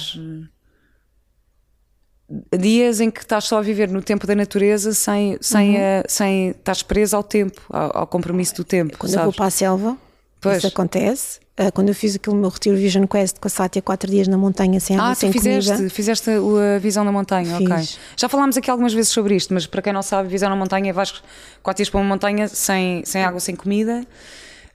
eh, 2.52 2.56
dias 2.56 3.00
em 3.00 3.10
que 3.10 3.20
estás 3.20 3.44
só 3.44 3.58
a 3.58 3.62
viver 3.62 3.88
no 3.88 4.02
tempo 4.02 4.26
da 4.26 4.34
natureza 4.34 4.92
sem, 4.92 5.36
sem, 5.40 5.76
a- 5.78 6.04
sem 6.08 6.48
estás 6.50 6.82
presa 6.82 7.16
ao 7.16 7.22
tempo, 7.22 7.60
ao, 7.68 7.98
ao 7.98 8.06
compromisso 8.06 8.54
do 8.56 8.64
tempo. 8.64 8.96
Quando 8.98 9.12
eu 9.12 9.18
vou 9.18 9.24
sabes? 9.32 9.36
para 9.36 9.46
a 9.46 9.50
selva, 9.50 9.96
Pois. 10.42 10.58
isso 10.58 10.66
acontece. 10.66 11.40
Ah, 11.56 11.70
quando 11.70 11.88
eu 11.90 11.94
fiz 11.94 12.16
aquele 12.16 12.36
meu 12.36 12.48
retiro 12.48 12.76
Vision 12.76 13.04
Quest 13.06 13.38
com 13.38 13.46
a 13.46 13.50
Sátia, 13.50 13.82
quatro 13.82 14.10
dias 14.10 14.26
na 14.26 14.38
montanha 14.38 14.80
sem 14.80 14.96
água, 14.96 15.10
Ah, 15.10 15.14
sem 15.14 15.30
fizeste, 15.30 15.70
comida. 15.72 15.90
fizeste 15.90 16.30
a, 16.30 16.78
visão 16.78 17.04
da 17.04 17.12
montanha, 17.12 17.54
ok. 17.56 17.76
Fiz. 17.76 17.98
Já 18.16 18.28
falámos 18.28 18.56
aqui 18.56 18.70
algumas 18.70 18.92
vezes 18.94 19.10
sobre 19.12 19.36
isto, 19.36 19.52
mas 19.52 19.66
para 19.66 19.82
quem 19.82 19.92
não 19.92 20.02
sabe, 20.02 20.28
visão 20.28 20.48
na 20.48 20.56
montanha 20.56 20.88
é 20.90 20.92
vais 20.92 21.22
quatro 21.62 21.76
dias 21.82 21.90
para 21.90 22.00
uma 22.00 22.08
montanha 22.08 22.48
sem, 22.48 23.04
sem 23.04 23.22
água, 23.22 23.38
sem 23.38 23.54
comida, 23.54 24.04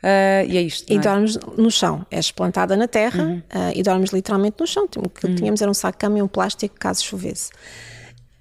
ah, 0.03 0.43
e 0.47 0.55
é 0.55 0.61
isto. 0.61 0.91
E 0.91 0.97
é? 0.97 0.99
dormes 0.99 1.37
no 1.57 1.71
chão, 1.71 2.05
és 2.11 2.31
plantada 2.31 2.77
na 2.77 2.87
terra 2.87 3.23
Uhum. 3.23 3.41
ah, 3.49 3.71
e 3.73 3.81
dormes 3.81 4.11
literalmente 4.11 4.57
no 4.59 4.67
chão. 4.67 4.87
O 4.97 5.09
que 5.09 5.33
tínhamos 5.33 5.59
era 5.61 5.71
um 5.71 5.73
saco 5.73 5.97
de 5.97 6.01
cama 6.01 6.19
e 6.19 6.21
um 6.21 6.27
plástico 6.27 6.75
caso 6.79 7.03
chovesse. 7.03 7.49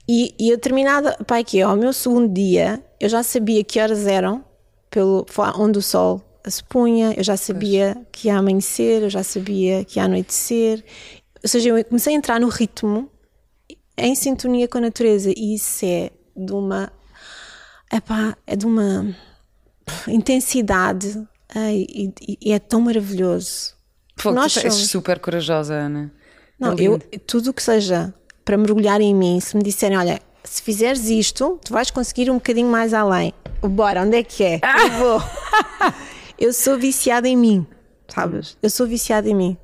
E, 0.09 0.35
e 0.39 0.53
a 0.53 0.57
determinada, 0.57 1.17
pai, 1.27 1.43
que 1.43 1.59
é 1.59 1.63
ao 1.63 1.75
meu 1.77 1.93
segundo 1.93 2.33
dia, 2.33 2.81
eu 3.01 3.09
já 3.09 3.23
sabia 3.23 3.65
que 3.65 3.81
horas 3.81 4.07
eram, 4.07 4.45
pelo, 4.91 5.27
onde 5.59 5.79
o 5.79 5.83
sol 5.83 6.23
se 6.51 6.63
punha, 6.65 7.13
eu 7.17 7.25
já 7.25 7.37
sabia 7.37 7.97
que 8.13 8.29
ia 8.29 8.37
amanhecer, 8.39 9.03
eu 9.03 9.11
já 9.11 9.23
sabia 9.23 9.85
que 9.85 9.99
ia 9.99 10.05
anoitecer. 10.05 10.85
Ou 11.43 11.49
seja, 11.49 11.69
eu 11.71 11.85
comecei 11.85 12.15
a 12.15 12.17
entrar 12.17 12.41
no 12.41 12.49
ritmo 12.49 13.11
em 13.97 14.15
sintonia 14.15 14.69
com 14.69 14.79
a 14.79 14.83
natureza 14.83 15.33
e 15.37 15.55
isso 15.55 15.85
é 15.85 16.11
de 16.37 16.53
uma. 16.53 16.93
Epá, 17.93 18.37
é 18.47 18.57
de 18.57 18.67
uma 18.67 19.15
intensidade 20.09 21.27
ai, 21.55 21.87
e, 21.89 22.13
e- 22.41 22.53
é 22.53 22.59
tão 22.59 22.81
maravilhoso. 22.81 23.75
Fogo, 24.17 24.35
Nós 24.35 24.53
tu 24.55 24.61
és 24.61 24.73
somos- 24.73 24.89
super 24.91 25.19
corajosa, 25.19 25.75
Ana. 25.75 26.13
Não, 26.59 26.73
É 26.73 26.83
eu, 26.83 26.99
tudo 27.27 27.51
o 27.51 27.55
que 27.55 27.63
seja 27.63 28.13
para 28.45 28.57
mergulhar 28.57 29.01
em 29.01 29.15
mim, 29.15 29.39
se 29.41 29.57
me 29.57 29.63
disserem, 29.63 29.97
olha, 29.99 30.21
se 30.43 30.63
fizeres 30.63 31.07
isto, 31.09 31.59
tu 31.65 31.73
vais 31.73 31.91
conseguir 31.91 32.31
um 32.31 32.35
bocadinho 32.35 32.69
mais 32.71 32.95
além. 32.95 33.33
Bora, 33.63 34.03
onde 34.03 34.17
é 34.17 34.23
que 34.23 34.43
é? 34.43 34.61
Eu 34.85 34.91
vou. 34.99 35.23
Eu 36.39 36.53
sou 36.53 36.79
viciada 36.79 37.29
em 37.29 37.37
mim, 37.37 37.67
sabes? 38.09 38.57
Eu 38.63 38.71
sou 38.71 38.87
viciada 38.87 39.29
em 39.29 39.35
mim. 39.35 39.57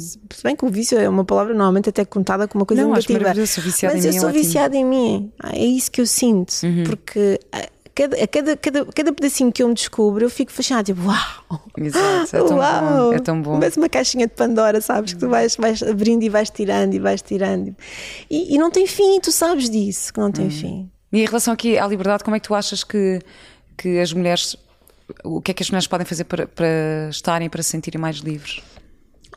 Se 0.00 0.18
bem 0.42 0.56
que 0.56 0.64
o 0.64 0.68
vício 0.68 0.98
é 0.98 1.08
uma 1.08 1.24
palavra 1.24 1.52
normalmente 1.54 1.88
até 1.88 2.04
contada 2.04 2.48
como 2.48 2.62
uma 2.62 2.66
coisa 2.66 2.82
Não, 2.82 2.90
acho 2.92 3.02
negativa. 3.08 3.20
maravilhoso, 3.20 3.52
sou 3.52 3.62
viciada 3.62 3.94
Mas 3.94 4.04
em 4.04 4.08
eu 4.08 4.12
mim 4.12 4.18
é 4.18 4.20
sou 4.20 4.30
viciada 4.32 4.76
em 4.76 4.84
mim. 4.84 5.32
Ah, 5.40 5.50
É 5.54 5.64
isso 5.64 5.92
que 5.92 6.00
eu 6.00 6.06
sinto. 6.08 6.52
Porque 6.84 7.38
ah, 7.52 7.68
cada, 7.94 8.16
a 8.20 8.26
cada, 8.26 8.56
cada, 8.56 8.84
cada 8.86 9.12
pedacinho 9.12 9.52
que 9.52 9.62
eu 9.62 9.68
me 9.68 9.74
descubro, 9.74 10.24
eu 10.24 10.28
fico 10.28 10.50
fascinada, 10.50 10.82
tipo, 10.82 11.02
uau! 11.06 11.62
Exato, 11.78 12.36
é 12.36 12.42
tão 12.42 12.56
uau! 12.58 12.82
bom. 12.82 13.12
É 13.12 13.18
tão 13.20 13.40
bom. 13.40 13.60
Parece 13.60 13.78
uma 13.78 13.88
caixinha 13.88 14.26
de 14.26 14.32
Pandora, 14.34 14.80
sabes? 14.80 15.12
Que 15.12 15.20
tu 15.20 15.28
vais, 15.28 15.54
vais 15.54 15.80
abrindo 15.84 16.24
e 16.24 16.28
vais 16.28 16.50
tirando 16.50 16.92
e 16.94 16.98
vais 16.98 17.22
tirando. 17.22 17.72
E, 18.28 18.56
e 18.56 18.58
não 18.58 18.72
tem 18.72 18.88
fim, 18.88 19.20
tu 19.20 19.30
sabes 19.30 19.70
disso, 19.70 20.12
que 20.12 20.18
não 20.18 20.32
tem 20.32 20.50
fim. 20.50 20.90
E 21.12 21.20
em 21.22 21.24
relação 21.26 21.54
aqui 21.54 21.78
à 21.78 21.86
liberdade, 21.86 22.24
como 22.24 22.34
é 22.34 22.40
que 22.40 22.48
tu 22.48 22.56
achas 22.56 22.82
que, 22.82 23.20
que 23.78 24.00
as 24.00 24.12
mulheres. 24.12 24.56
O 25.24 25.40
que 25.40 25.50
é 25.50 25.54
que 25.54 25.62
as 25.62 25.70
mulheres 25.70 25.86
podem 25.86 26.06
fazer 26.06 26.24
para, 26.24 26.46
para 26.46 27.08
estarem, 27.10 27.48
para 27.48 27.62
se 27.62 27.70
sentirem 27.70 28.00
mais 28.00 28.16
livres? 28.16 28.62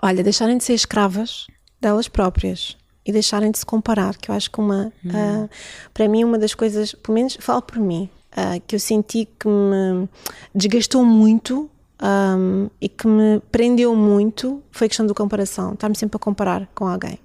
Olha, 0.01 0.23
deixarem 0.23 0.57
de 0.57 0.63
ser 0.63 0.73
escravas 0.73 1.47
delas 1.79 2.07
próprias 2.07 2.77
e 3.05 3.11
deixarem 3.11 3.51
de 3.51 3.57
se 3.57 3.65
comparar, 3.65 4.15
que 4.17 4.29
eu 4.29 4.35
acho 4.35 4.51
que 4.51 4.59
uma, 4.59 4.93
uh, 5.05 5.49
para 5.93 6.07
mim, 6.07 6.23
uma 6.23 6.37
das 6.37 6.53
coisas, 6.53 6.93
pelo 6.93 7.15
menos 7.15 7.37
falo 7.39 7.61
por 7.61 7.79
mim, 7.79 8.09
uh, 8.33 8.61
que 8.67 8.75
eu 8.75 8.79
senti 8.79 9.25
que 9.25 9.47
me 9.47 10.07
desgastou 10.53 11.03
muito 11.03 11.69
um, 12.01 12.69
e 12.79 12.87
que 12.87 13.07
me 13.07 13.41
prendeu 13.51 13.95
muito 13.95 14.63
foi 14.71 14.85
a 14.85 14.89
questão 14.89 15.05
da 15.05 15.13
comparação, 15.13 15.73
estar-me 15.73 15.95
sempre 15.95 16.17
a 16.17 16.19
comparar 16.19 16.67
com 16.73 16.87
alguém. 16.87 17.19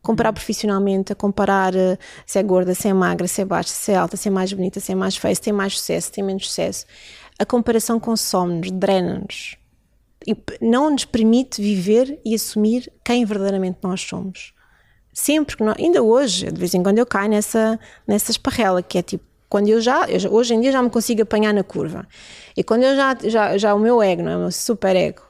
Comparar 0.00 0.32
profissionalmente, 0.32 1.12
a 1.12 1.16
comparar 1.16 1.74
uh, 1.74 1.98
se 2.24 2.38
é 2.38 2.42
gorda, 2.42 2.74
se 2.74 2.88
é 2.88 2.92
magra, 2.92 3.26
se 3.26 3.40
é 3.40 3.44
baixa, 3.44 3.70
se 3.70 3.92
é 3.92 3.96
alta, 3.96 4.16
se 4.16 4.28
é 4.28 4.30
mais 4.30 4.52
bonita, 4.52 4.78
se 4.78 4.92
é 4.92 4.94
mais 4.94 5.16
feia, 5.16 5.34
se 5.34 5.40
tem 5.40 5.52
mais 5.52 5.76
sucesso, 5.78 6.06
se 6.06 6.12
tem 6.12 6.24
menos 6.24 6.46
sucesso. 6.48 6.86
A 7.38 7.46
comparação 7.46 8.00
consome-nos, 8.00 8.70
drena-nos 8.70 9.56
e 10.26 10.36
não 10.60 10.90
nos 10.90 11.04
permite 11.04 11.62
viver 11.62 12.20
e 12.24 12.34
assumir 12.34 12.92
quem 13.04 13.24
verdadeiramente 13.24 13.78
nós 13.82 14.00
somos. 14.00 14.52
Sempre 15.12 15.56
que 15.56 15.64
nós, 15.64 15.76
ainda 15.78 16.02
hoje, 16.02 16.50
de 16.50 16.58
vez 16.58 16.74
em 16.74 16.82
quando 16.82 16.98
eu 16.98 17.06
caio 17.06 17.30
nessa, 17.30 17.78
nessa 18.06 18.30
esparrela, 18.30 18.82
que 18.82 18.98
é 18.98 19.02
tipo, 19.02 19.24
quando 19.48 19.68
eu 19.68 19.80
já, 19.80 20.06
eu, 20.06 20.32
hoje 20.32 20.54
em 20.54 20.60
dia 20.60 20.72
já 20.72 20.82
me 20.82 20.90
consigo 20.90 21.22
apanhar 21.22 21.54
na 21.54 21.62
curva. 21.62 22.06
E 22.56 22.62
quando 22.62 22.82
eu 22.82 22.94
já, 22.94 23.16
já, 23.24 23.58
já 23.58 23.74
o 23.74 23.78
meu 23.78 24.02
ego, 24.02 24.22
não 24.22 24.30
é? 24.30 24.36
o 24.36 24.40
meu 24.40 24.52
super 24.52 24.94
ego, 24.94 25.22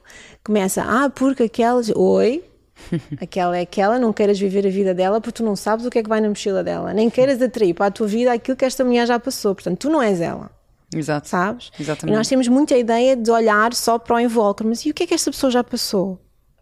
começa, 0.43 0.83
ah, 0.83 1.09
porque 1.09 1.43
aquelas, 1.43 1.89
oi, 1.95 2.43
aquela 3.21 3.57
é 3.57 3.61
aquela, 3.61 3.97
não 3.97 4.11
queiras 4.11 4.37
viver 4.39 4.67
a 4.67 4.69
vida 4.69 4.93
dela 4.93 5.21
porque 5.21 5.37
tu 5.37 5.43
não 5.43 5.55
sabes 5.55 5.85
o 5.85 5.89
que 5.89 5.99
é 5.99 6.03
que 6.03 6.09
vai 6.09 6.19
na 6.19 6.27
mochila 6.29 6.63
dela, 6.63 6.93
nem 6.93 7.09
queiras 7.09 7.41
atrair 7.41 7.73
para 7.73 7.85
a 7.85 7.91
tua 7.91 8.07
vida 8.07 8.33
aquilo 8.33 8.57
que 8.57 8.65
esta 8.65 8.83
mulher 8.83 9.07
já 9.07 9.19
passou, 9.19 9.55
portanto, 9.55 9.79
tu 9.79 9.89
não 9.89 10.01
és 10.01 10.19
ela. 10.19 10.51
Exato. 10.93 11.27
Sabes? 11.27 11.71
Exatamente. 11.79 12.13
E 12.13 12.17
nós 12.17 12.27
temos 12.27 12.47
muita 12.47 12.77
ideia 12.77 13.15
de 13.15 13.29
olhar 13.29 13.73
só 13.73 13.99
para 13.99 14.15
o 14.15 14.19
invólucro, 14.19 14.67
mas 14.67 14.85
e 14.85 14.89
o 14.89 14.93
que 14.93 15.03
é 15.03 15.07
que 15.07 15.13
esta 15.13 15.31
pessoa 15.31 15.51
já 15.51 15.63
passou? 15.63 16.19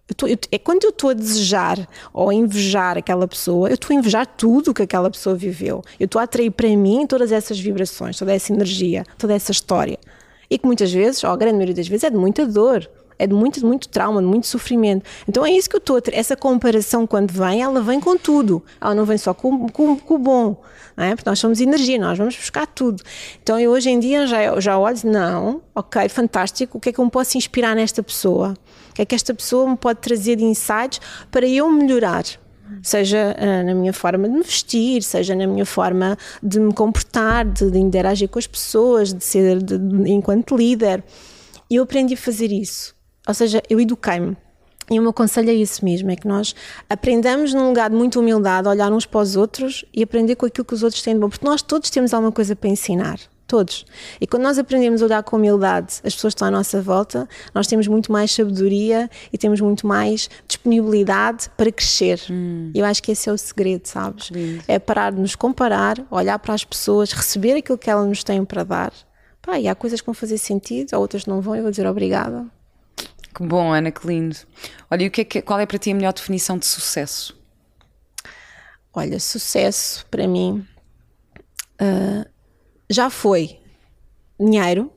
Eu 0.09 0.15
tô, 0.15 0.28
eu, 0.28 0.38
é 0.51 0.57
quando 0.57 0.86
eu 0.86 0.89
estou 0.89 1.09
a 1.09 1.13
desejar 1.13 1.88
ou 2.13 2.30
a 2.30 2.34
invejar 2.34 2.97
aquela 2.97 3.28
pessoa, 3.28 3.67
eu 3.69 3.75
estou 3.75 3.95
a 3.95 3.99
invejar 3.99 4.25
tudo 4.25 4.71
o 4.71 4.73
que 4.73 4.82
aquela 4.82 5.09
pessoa 5.09 5.36
viveu. 5.36 5.84
Eu 5.99 6.05
estou 6.05 6.19
a 6.19 6.23
atrair 6.23 6.49
para 6.51 6.69
mim 6.69 7.05
todas 7.05 7.32
essas 7.32 7.59
vibrações, 7.59 8.17
toda 8.17 8.34
essa 8.34 8.53
energia, 8.53 9.03
toda 9.17 9.34
essa 9.34 9.51
história. 9.51 9.99
E 10.49 10.57
que 10.57 10.65
muitas 10.65 10.93
vezes, 10.93 11.23
ou 11.25 11.30
a 11.30 11.36
grande 11.36 11.55
maioria 11.55 11.75
das 11.75 11.88
vezes, 11.89 12.05
é 12.05 12.09
de 12.09 12.15
muita 12.15 12.45
dor, 12.45 12.89
é 13.20 13.26
de 13.28 13.34
muito, 13.34 13.65
muito 13.65 13.88
trauma, 13.89 14.22
de 14.22 14.28
muito 14.28 14.47
sofrimento. 14.47 15.03
Então 15.28 15.45
é 15.45 15.51
isso 15.51 15.70
que 15.70 15.76
eu 15.76 15.80
estou 15.80 15.97
a 15.97 16.01
ter. 16.01 16.13
Essa 16.13 16.36
comparação, 16.36 17.07
quando 17.07 17.32
vem, 17.32 17.61
ela 17.61 17.82
vem 17.82 17.99
com 17.99 18.18
tudo. 18.18 18.63
Ela 18.80 18.95
não 18.95 19.05
vem 19.05 19.18
só 19.18 19.34
com, 19.34 19.68
com, 19.70 19.97
com 19.97 20.13
o 20.13 20.18
bom. 20.18 20.61
É? 20.95 21.15
Porque 21.15 21.30
nós 21.30 21.38
somos 21.38 21.61
energia, 21.61 21.99
nós 21.99 22.18
vamos 22.18 22.36
buscar 22.36 22.65
tudo. 22.65 23.03
Então 23.41 23.59
eu 23.59 23.72
hoje 23.72 23.89
em 23.89 23.99
dia 23.99 24.26
já, 24.26 24.59
já 24.59 24.78
olho, 24.78 24.97
não, 25.03 25.61
ok, 25.76 26.09
fantástico, 26.09 26.80
o 26.80 26.82
que 26.82 26.89
é 26.89 26.91
que 26.91 26.99
eu 26.99 27.05
me 27.05 27.11
posso 27.11 27.38
inspirar 27.38 27.76
nesta 27.76 28.01
pessoa? 28.01 28.55
O 28.89 28.93
que 28.95 29.03
é 29.03 29.05
que 29.05 29.13
esta 29.13 29.32
pessoa 29.34 29.70
me 29.70 29.78
pode 29.78 29.99
trazer 29.99 30.38
de 30.38 30.43
insights 30.43 30.99
para 31.30 31.45
eu 31.45 31.70
melhorar? 31.72 32.24
Seja 32.82 33.36
uh, 33.38 33.65
na 33.65 33.74
minha 33.74 33.93
forma 33.93 34.28
de 34.28 34.36
me 34.36 34.43
vestir, 34.43 35.01
seja 35.01 35.36
na 35.36 35.47
minha 35.47 35.65
forma 35.65 36.18
de 36.41 36.59
me 36.59 36.74
comportar, 36.74 37.45
de, 37.45 37.72
de 37.72 37.80
interagir 37.80 38.28
com 38.28 38.39
as 38.39 38.47
pessoas, 38.47 39.13
de 39.13 39.24
ser 39.24 39.61
de, 39.61 39.78
de, 39.78 40.11
enquanto 40.11 40.55
líder. 40.55 41.03
E 41.70 41.76
eu 41.76 41.84
aprendi 41.84 42.15
a 42.15 42.18
fazer 42.18 42.51
isso. 42.51 42.96
Ou 43.28 43.34
seja, 43.34 43.61
eu 43.69 43.80
eduquei-me. 43.80 44.38
E 44.89 44.99
o 44.99 45.01
meu 45.01 45.11
conselho 45.11 45.49
é 45.49 45.53
isso 45.53 45.84
mesmo: 45.84 46.09
é 46.09 46.15
que 46.15 46.28
nós 46.28 46.55
aprendamos 46.89 47.53
num 47.53 47.67
lugar 47.67 47.89
de 47.89 47.95
muita 47.95 48.19
humildade, 48.19 48.67
olhar 48.67 48.91
uns 48.91 49.05
para 49.05 49.19
os 49.19 49.36
outros 49.36 49.84
e 49.93 50.01
aprender 50.01 50.36
com 50.36 50.45
aquilo 50.45 50.65
que 50.65 50.73
os 50.73 50.84
outros 50.84 51.01
têm 51.01 51.13
de 51.13 51.19
bom, 51.19 51.30
porque 51.30 51.45
nós 51.45 51.61
todos 51.61 51.89
temos 51.89 52.13
alguma 52.13 52.32
coisa 52.32 52.55
para 52.55 52.69
ensinar. 52.69 53.19
Todos. 53.45 53.86
E 54.19 54.28
quando 54.28 54.43
nós 54.43 54.59
aprendemos 54.59 55.01
a 55.01 55.05
olhar 55.05 55.23
com 55.23 55.38
humildade 55.38 56.01
as 56.03 56.13
pessoas 56.13 56.34
que 56.34 56.36
estão 56.36 56.49
à 56.49 56.51
nossa 56.51 56.82
volta, 56.82 57.30
nós 57.55 57.65
temos 57.65 57.88
muito 57.88 58.11
mais 58.11 58.30
sabedoria 58.30 59.09
e 59.32 59.38
temos 59.38 59.61
muito 59.61 59.88
mais 59.88 60.30
disponibilidade 60.45 61.49
para 61.55 61.71
crescer. 61.71 62.19
Hum. 62.30 62.71
Eu 62.75 62.84
acho 62.84 63.01
que 63.01 63.13
esse 63.13 63.30
é 63.30 63.32
o 63.32 63.38
segredo, 63.38 63.86
sabes? 63.86 64.28
Lindo. 64.32 64.61
É 64.67 64.78
parar 64.80 65.13
de 65.13 65.21
nos 65.21 65.34
comparar, 65.34 65.95
olhar 66.11 66.38
para 66.39 66.55
as 66.55 66.65
pessoas, 66.65 67.13
receber 67.13 67.53
aquilo 67.53 67.78
que 67.78 67.89
elas 67.89 68.05
nos 68.05 68.21
têm 68.21 68.43
para 68.43 68.65
dar. 68.65 68.91
Pá, 69.41 69.57
e 69.57 69.69
há 69.69 69.75
coisas 69.75 70.01
que 70.01 70.05
vão 70.05 70.13
fazer 70.13 70.38
sentido, 70.38 70.93
há 70.93 70.97
outras 70.97 71.23
que 71.23 71.30
não 71.30 71.39
vão, 71.39 71.55
eu 71.55 71.61
vou 71.61 71.71
dizer 71.71 71.88
obrigada. 71.88 72.45
Que 73.34 73.43
bom, 73.43 73.71
Ana, 73.71 73.91
que 73.91 74.05
lindo. 74.05 74.36
Olha, 74.89 75.03
e 75.03 75.07
o 75.07 75.11
que 75.11 75.21
é 75.21 75.23
que, 75.23 75.41
qual 75.41 75.59
é 75.59 75.65
para 75.65 75.78
ti 75.78 75.91
a 75.91 75.95
melhor 75.95 76.13
definição 76.13 76.57
de 76.57 76.65
sucesso? 76.65 77.38
Olha, 78.93 79.19
sucesso 79.19 80.05
para 80.09 80.28
mim 80.28 80.65
uh, 81.80 82.28
já 82.89 83.09
foi 83.09 83.59
dinheiro, 84.39 84.91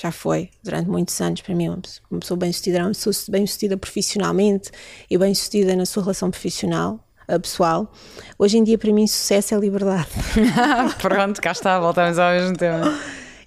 já 0.00 0.12
foi 0.12 0.50
durante 0.62 0.88
muitos 0.88 1.20
anos 1.20 1.40
para 1.40 1.54
mim. 1.54 1.68
Uma 2.10 2.20
pessoa 2.20 2.38
bem-sucedida 2.38 2.78
era 2.78 2.86
uma 2.86 2.92
pessoa 2.92 3.14
bem-sucedida 3.30 3.76
profissionalmente 3.76 4.70
e 5.10 5.18
bem-sucedida 5.18 5.74
na 5.74 5.86
sua 5.86 6.04
relação 6.04 6.30
profissional. 6.30 7.04
uh, 7.28 7.40
Pessoal, 7.40 7.92
hoje 8.38 8.58
em 8.58 8.64
dia 8.64 8.78
para 8.78 8.92
mim 8.92 9.06
sucesso 9.06 9.54
é 9.54 9.58
liberdade. 9.58 10.08
Pronto, 11.02 11.40
cá 11.40 11.50
está, 11.52 11.80
voltamos 11.80 12.18
ao 12.18 12.30
mesmo 12.32 12.56
tema. 12.56 12.96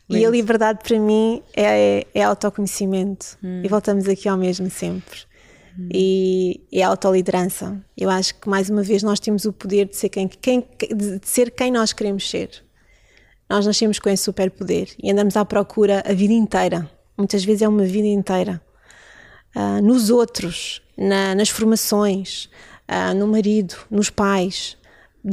E 0.10 0.26
a 0.26 0.30
liberdade 0.30 0.80
para 0.84 1.00
mim 1.00 1.42
é, 1.56 2.06
é 2.14 2.24
autoconhecimento. 2.24 3.38
Hum. 3.44 3.62
E 3.64 3.68
voltamos 3.68 4.08
aqui 4.08 4.28
ao 4.28 4.38
mesmo 4.38 4.70
sempre. 4.70 5.20
E 5.92 6.62
é 6.72 6.84
a 6.84 6.90
autoliderança. 6.90 7.84
Eu 7.98 8.10
acho 8.10 8.36
que 8.40 8.48
mais 8.48 8.70
uma 8.70 8.84
vez 8.84 9.02
nós 9.02 9.20
temos 9.20 9.46
o 9.46 9.52
poder 9.54 9.88
de 9.88 9.96
ser 9.96 10.10
quem, 10.10 10.28
quem, 10.28 10.68
de 10.96 11.20
ser 11.24 11.50
quem 11.50 11.72
nós 11.72 11.94
queremos 11.94 12.30
ser. 12.30 12.50
Nós 13.50 13.66
nascemos 13.66 13.98
com 14.00 14.10
esse 14.10 14.24
superpoder 14.24 14.90
e 15.02 15.12
andamos 15.12 15.36
à 15.36 15.44
procura 15.44 16.04
a 16.06 16.14
vida 16.14 16.34
inteira. 16.34 16.90
Muitas 17.18 17.44
vezes 17.44 17.62
é 17.64 17.68
uma 17.68 17.84
vida 17.86 18.08
inteira. 18.08 18.62
Ah, 19.56 19.82
nos 19.82 20.10
outros, 20.10 20.82
na- 20.98 21.34
nas 21.36 21.50
formações, 21.50 22.50
ah, 22.88 23.14
no 23.14 23.28
marido, 23.28 23.76
nos 23.90 24.10
pais. 24.10 24.78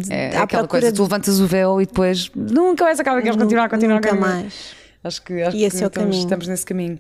É 0.09 0.29
aquela 0.29 0.47
procura 0.47 0.83
coisa, 0.83 0.93
tu 0.93 1.03
levantas 1.03 1.41
o 1.41 1.47
véu 1.47 1.81
e 1.81 1.87
depois 1.87 2.31
nunca 2.35 2.85
mais 2.85 3.01
acaba, 3.01 3.21
queres 3.21 3.37
continuar, 3.37 3.69
continuar, 3.69 3.97
Nunca 3.97 4.15
mais. 4.15 4.80
Acho 5.03 5.23
que, 5.23 5.41
acho 5.43 5.57
que 5.57 5.65
é 5.65 5.67
estamos, 5.67 6.17
estamos 6.19 6.47
nesse 6.47 6.67
caminho. 6.67 6.99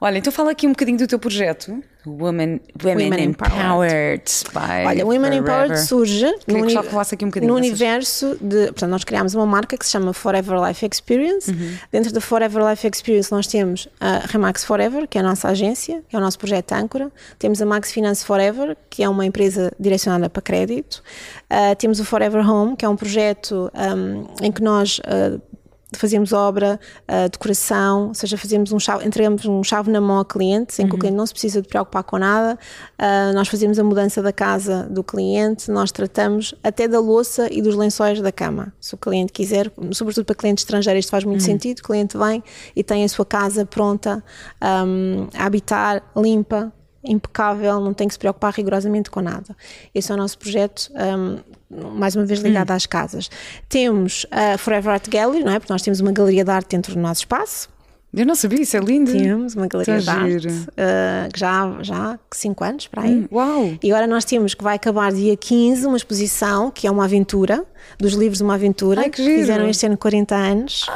Olha, 0.00 0.18
então 0.18 0.30
fala 0.32 0.50
aqui 0.52 0.66
um 0.66 0.70
bocadinho 0.70 0.98
do 0.98 1.06
teu 1.06 1.18
projeto, 1.18 1.82
Women, 2.06 2.60
Women, 2.84 3.10
Women 3.10 3.24
Empowered. 3.24 4.22
by 4.52 4.86
Olha, 4.86 5.04
Women 5.06 5.20
Forever. 5.30 5.38
Empowered 5.38 5.78
surge 5.80 6.26
Queria 6.46 6.62
no, 6.62 6.82
que 6.82 6.90
falasse 6.90 7.14
aqui 7.14 7.24
um 7.24 7.28
bocadinho 7.28 7.52
no 7.52 7.58
dessas- 7.58 7.80
universo 7.80 8.36
de. 8.40 8.66
Portanto, 8.66 8.90
nós 8.90 9.02
criámos 9.02 9.34
uma 9.34 9.46
marca 9.46 9.76
que 9.78 9.84
se 9.84 9.90
chama 9.90 10.12
Forever 10.12 10.62
Life 10.62 10.86
Experience. 10.92 11.50
Uhum. 11.50 11.74
Dentro 11.90 12.12
da 12.12 12.20
Forever 12.20 12.62
Life 12.68 12.86
Experience, 12.86 13.32
nós 13.32 13.46
temos 13.46 13.88
a 13.98 14.18
Remax 14.26 14.64
Forever, 14.64 15.08
que 15.08 15.16
é 15.16 15.20
a 15.22 15.24
nossa 15.24 15.48
agência, 15.48 16.02
que 16.08 16.14
é 16.14 16.18
o 16.18 16.22
nosso 16.22 16.38
projeto 16.38 16.72
âncora. 16.72 17.10
Temos 17.38 17.60
a 17.62 17.66
Max 17.66 17.90
Finance 17.90 18.24
Forever, 18.24 18.76
que 18.90 19.02
é 19.02 19.08
uma 19.08 19.24
empresa 19.24 19.72
direcionada 19.80 20.28
para 20.30 20.42
crédito. 20.42 21.02
Ah, 21.48 21.74
temos 21.74 21.98
o 21.98 22.04
Forever 22.04 22.48
Home, 22.48 22.76
que 22.76 22.84
é 22.84 22.88
um 22.88 22.96
projeto 22.96 23.70
ahm, 23.74 24.26
em 24.42 24.52
que 24.52 24.62
nós. 24.62 25.00
ah, 25.06 25.40
fazemos 25.96 26.32
obra, 26.32 26.78
ah, 27.06 27.28
decoração, 27.28 28.08
ou 28.08 28.14
seja, 28.14 28.36
fazemos 28.36 28.72
um 28.72 28.78
chave, 28.78 29.06
entregamos 29.06 29.44
um 29.46 29.62
chave 29.62 29.90
na 29.90 30.00
mão 30.00 30.18
ao 30.18 30.24
cliente, 30.24 30.80
em 30.82 30.88
que 30.88 30.94
o 30.94 30.98
cliente 30.98 31.16
não 31.16 31.26
se 31.26 31.32
precisa 31.32 31.62
de 31.62 31.68
preocupar 31.68 32.02
com 32.02 32.18
nada. 32.18 32.58
Ah, 32.98 33.32
nós 33.32 33.48
fazemos 33.48 33.78
a 33.78 33.84
mudança 33.84 34.22
da 34.22 34.32
casa 34.32 34.86
do 34.90 35.02
cliente, 35.02 35.70
nós 35.70 35.90
tratamos 35.90 36.54
até 36.62 36.86
da 36.86 37.00
louça 37.00 37.48
e 37.50 37.62
dos 37.62 37.74
lençóis 37.74 38.20
da 38.20 38.32
cama. 38.32 38.72
Se 38.80 38.94
o 38.94 38.98
cliente 38.98 39.32
quiser, 39.32 39.70
sobretudo 39.92 40.24
para 40.24 40.34
clientes 40.34 40.62
estrangeiros, 40.62 41.00
isto 41.00 41.10
faz 41.10 41.24
muito 41.24 41.42
sentido. 41.42 41.78
O 41.78 41.82
cliente 41.82 42.16
vem 42.18 42.42
e 42.74 42.82
tem 42.82 43.04
a 43.04 43.08
sua 43.08 43.24
casa 43.24 43.64
pronta 43.64 44.22
ahm, 44.60 45.28
a 45.34 45.46
habitar, 45.46 46.02
limpa, 46.16 46.72
impecável, 47.04 47.80
não 47.80 47.94
tem 47.94 48.06
que 48.08 48.14
se 48.14 48.18
preocupar 48.18 48.52
rigorosamente 48.52 49.10
com 49.10 49.20
nada. 49.20 49.56
Esse 49.94 50.10
é 50.10 50.14
o 50.14 50.18
nosso 50.18 50.38
projeto, 50.38 50.90
um, 50.94 51.38
mais 51.98 52.16
uma 52.16 52.24
vez 52.24 52.40
ligado 52.40 52.70
às 52.72 52.86
casas. 52.86 53.30
Temos 53.68 54.26
a 54.30 54.58
Forever 54.58 54.92
Art 54.94 55.08
Gallery, 55.08 55.44
não 55.44 55.52
é? 55.52 55.58
Porque 55.58 55.72
nós 55.72 55.82
temos 55.82 56.00
uma 56.00 56.12
galeria 56.12 56.44
de 56.44 56.50
arte 56.50 56.70
dentro 56.76 56.94
do 56.94 57.00
nosso 57.00 57.20
espaço. 57.20 57.68
Eu 58.14 58.24
não 58.24 58.34
sabia, 58.34 58.62
isso 58.62 58.74
é 58.74 58.80
lindo. 58.80 59.12
Temos 59.12 59.54
uma 59.54 59.66
galeria 59.66 59.98
Está 59.98 60.14
de 60.24 60.34
arte, 60.34 60.48
uh, 60.48 61.32
que 61.32 61.38
já, 61.38 61.76
já 61.82 62.12
há 62.14 62.18
5 62.32 62.64
anos, 62.64 62.86
para 62.88 63.02
aí. 63.02 63.12
Hum, 63.12 63.28
Uau! 63.30 63.72
E 63.82 63.92
agora 63.92 64.06
nós 64.06 64.24
temos 64.24 64.54
que 64.54 64.64
vai 64.64 64.76
acabar 64.76 65.12
dia 65.12 65.36
15 65.36 65.86
uma 65.86 65.96
exposição 65.96 66.70
que 66.70 66.86
é 66.86 66.90
uma 66.90 67.04
aventura, 67.04 67.64
dos 67.98 68.14
livros 68.14 68.38
de 68.38 68.44
uma 68.44 68.54
aventura, 68.54 69.02
Ai, 69.02 69.10
que 69.10 69.22
giro. 69.22 69.40
fizeram 69.40 69.68
este 69.68 69.84
ano 69.84 69.96
40 69.98 70.34
anos. 70.34 70.86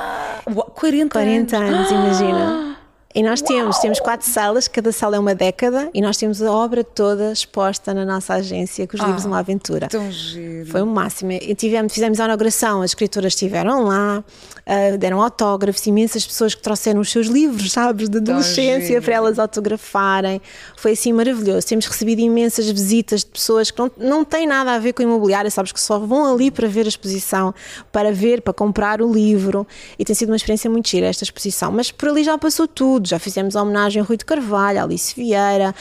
Ua- 0.47 0.65
40, 0.71 1.11
40 1.13 1.57
anos, 1.59 1.91
imagina. 1.91 2.79
E 3.15 3.23
nós 3.23 3.43
temos, 3.43 3.79
temos 3.79 4.01
quatro 4.01 4.27
salas, 4.27 4.67
cada 4.67 4.91
sala 4.91 5.17
é 5.17 5.19
uma 5.19 5.35
década, 5.35 5.91
e 5.93 6.01
nós 6.01 6.17
temos 6.17 6.41
a 6.41 6.51
obra 6.51 6.83
toda 6.83 7.31
exposta 7.31 7.93
na 7.93 8.07
nossa 8.07 8.35
agência 8.35 8.87
com 8.87 8.97
os 8.97 9.03
livros 9.03 9.23
de 9.23 9.29
uma 9.29 9.39
aventura. 9.39 9.87
Tão 9.89 10.11
giro. 10.11 10.67
Foi 10.71 10.81
o 10.81 10.87
máximo. 10.87 11.33
E 11.33 11.55
tivemos, 11.55 11.93
fizemos 11.93 12.19
a 12.21 12.25
inauguração, 12.25 12.81
as 12.81 12.93
escritoras 12.93 13.35
estiveram 13.35 13.85
lá, 13.85 14.25
uh, 14.67 14.97
deram 14.97 15.21
autógrafos, 15.21 15.87
imensas 15.87 16.27
pessoas 16.27 16.55
que 16.55 16.63
trouxeram 16.63 17.01
os 17.01 17.11
seus 17.11 17.27
livros, 17.27 17.73
sabes, 17.73 18.09
de 18.09 18.17
adolescência 18.17 19.03
para 19.03 19.15
elas 19.15 19.39
autografarem. 19.39 20.41
Foi 20.77 20.93
assim 20.93 21.13
maravilhoso. 21.13 21.67
Temos 21.67 21.87
recebido 21.87 22.21
imensas 22.21 22.71
visitas 22.71 23.21
de 23.21 23.31
pessoas 23.31 23.71
que 23.71 23.79
não, 23.79 23.91
não 23.99 24.25
têm 24.25 24.47
nada 24.47 24.73
a 24.73 24.79
ver 24.79 24.95
com 24.95 25.03
imobiliário, 25.03 25.51
sabes, 25.51 25.71
que 25.71 25.81
só 25.81 25.99
vão 25.99 26.33
ali 26.33 26.51
para 26.51 26.67
ver 26.67 26.87
a 26.87 26.89
exposição, 26.89 27.55
para 27.91 28.11
ver, 28.11 28.41
para 28.41 28.55
comprar 28.55 29.03
o 29.03 29.13
livro. 29.13 29.67
E 29.99 30.05
tem 30.05 30.15
sido 30.15 30.31
uma 30.31 30.37
experiência 30.37 30.71
muito 30.71 30.89
gira 30.89 31.07
esta 31.09 31.25
exposição. 31.25 31.71
Mas 31.71 31.91
por 31.91 32.09
ali 32.09 32.25
já 32.25 32.39
passou 32.39 32.67
tudo 32.67 33.02
tudo. 33.03 33.09
Já 33.09 33.19
fizemos 33.19 33.57
a 33.57 33.63
homenagem 33.63 34.01
a 34.01 34.05
Rui 34.05 34.17
de 34.17 34.25
Carvalho, 34.25 34.81
a 34.81 34.85
Alice 34.85 35.15
Vieira, 35.15 35.75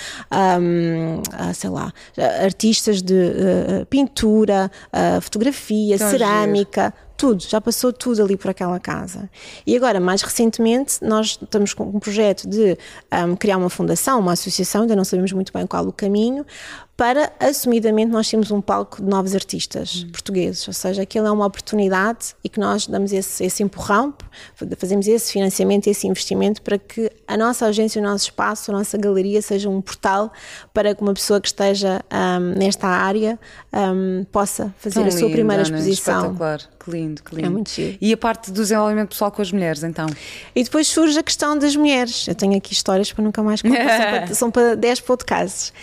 um, 0.60 1.22
a, 1.32 1.54
sei 1.54 1.70
lá, 1.70 1.94
artistas 2.44 3.02
de 3.02 3.14
uh, 3.14 3.86
pintura, 3.86 4.70
uh, 4.88 5.22
fotografia, 5.22 5.98
cerâmica. 5.98 6.94
Giro 6.94 7.12
tudo, 7.22 7.44
já 7.44 7.62
passou 7.62 7.94
tudo 7.94 8.24
ali 8.24 8.36
por 8.36 8.50
aquela 8.50 8.80
casa. 8.80 9.30
E 9.68 9.78
agora, 9.78 10.00
mais 10.00 10.24
recentemente, 10.24 10.98
nós 11.04 11.38
estamos 11.40 11.72
com 11.72 11.84
um 11.84 12.00
projeto 12.00 12.50
de 12.50 12.76
um, 13.14 13.36
criar 13.36 13.58
uma 13.58 13.70
fundação, 13.70 14.20
uma 14.20 14.32
associação, 14.34 14.82
ainda 14.82 14.96
não 14.96 15.04
sabemos 15.04 15.32
muito 15.32 15.54
bem 15.54 15.68
qual 15.68 15.86
o 15.86 15.92
caminho, 15.92 16.44
para, 17.02 17.34
assumidamente, 17.40 18.12
nós 18.12 18.30
temos 18.30 18.52
um 18.52 18.62
palco 18.62 19.02
de 19.02 19.10
novos 19.10 19.34
artistas 19.34 20.06
hum. 20.06 20.12
portugueses, 20.12 20.68
ou 20.68 20.74
seja, 20.74 21.02
aquilo 21.02 21.26
é 21.26 21.32
uma 21.32 21.48
oportunidade 21.48 22.36
e 22.44 22.48
que 22.48 22.60
nós 22.60 22.86
damos 22.86 23.12
esse, 23.12 23.44
esse 23.44 23.64
empurrão, 23.64 24.14
fazemos 24.78 25.08
esse 25.08 25.34
financiamento, 25.34 25.88
esse 25.88 26.06
investimento 26.06 26.62
para 26.62 26.78
que 26.78 27.10
a 27.28 27.36
nossa 27.36 27.66
agência, 27.66 28.00
o 28.00 28.06
nosso 28.06 28.26
espaço, 28.26 28.70
a 28.70 28.78
nossa 28.78 29.00
galeria 29.00 29.42
seja 29.42 29.68
um 29.68 29.82
portal 29.82 30.32
para 30.76 30.94
que 30.94 31.02
uma 31.02 31.16
pessoa 31.16 31.42
que 31.42 31.48
esteja 31.48 32.02
um, 32.14 32.60
nesta 32.60 32.88
área 32.88 33.40
um, 33.74 34.24
possa 34.32 34.72
fazer 34.78 35.00
Tão 35.00 35.08
a 35.08 35.12
sua 35.12 35.32
primeira 35.32 35.64
exposição. 35.64 36.20
Espetacular, 36.20 36.60
que 36.80 36.92
lindo, 36.92 37.24
que 37.24 37.34
lindo. 37.34 37.48
É 37.48 37.50
muito 37.50 37.72
giro. 37.72 37.98
E 38.00 38.14
a 38.14 38.18
parte 38.18 38.52
do 38.52 38.62
desenvolvimento 38.62 39.10
pessoal 39.10 39.32
com 39.32 39.42
as 39.42 39.52
mulheres, 39.52 39.82
então? 39.82 40.06
E 40.54 40.64
depois 40.64 40.88
surge 40.88 41.18
a 41.18 41.24
questão 41.24 41.58
das 41.58 41.76
mulheres. 41.76 42.28
Eu 42.28 42.36
tenho 42.36 42.56
aqui 42.56 42.74
histórias 42.74 43.12
para 43.12 43.24
nunca 43.24 43.42
mais 43.42 43.64
contar, 43.64 43.90
são, 43.90 44.06
para, 44.12 44.36
são 44.36 44.52
para 44.52 44.76
10 44.76 45.00
podcasts 45.00 45.74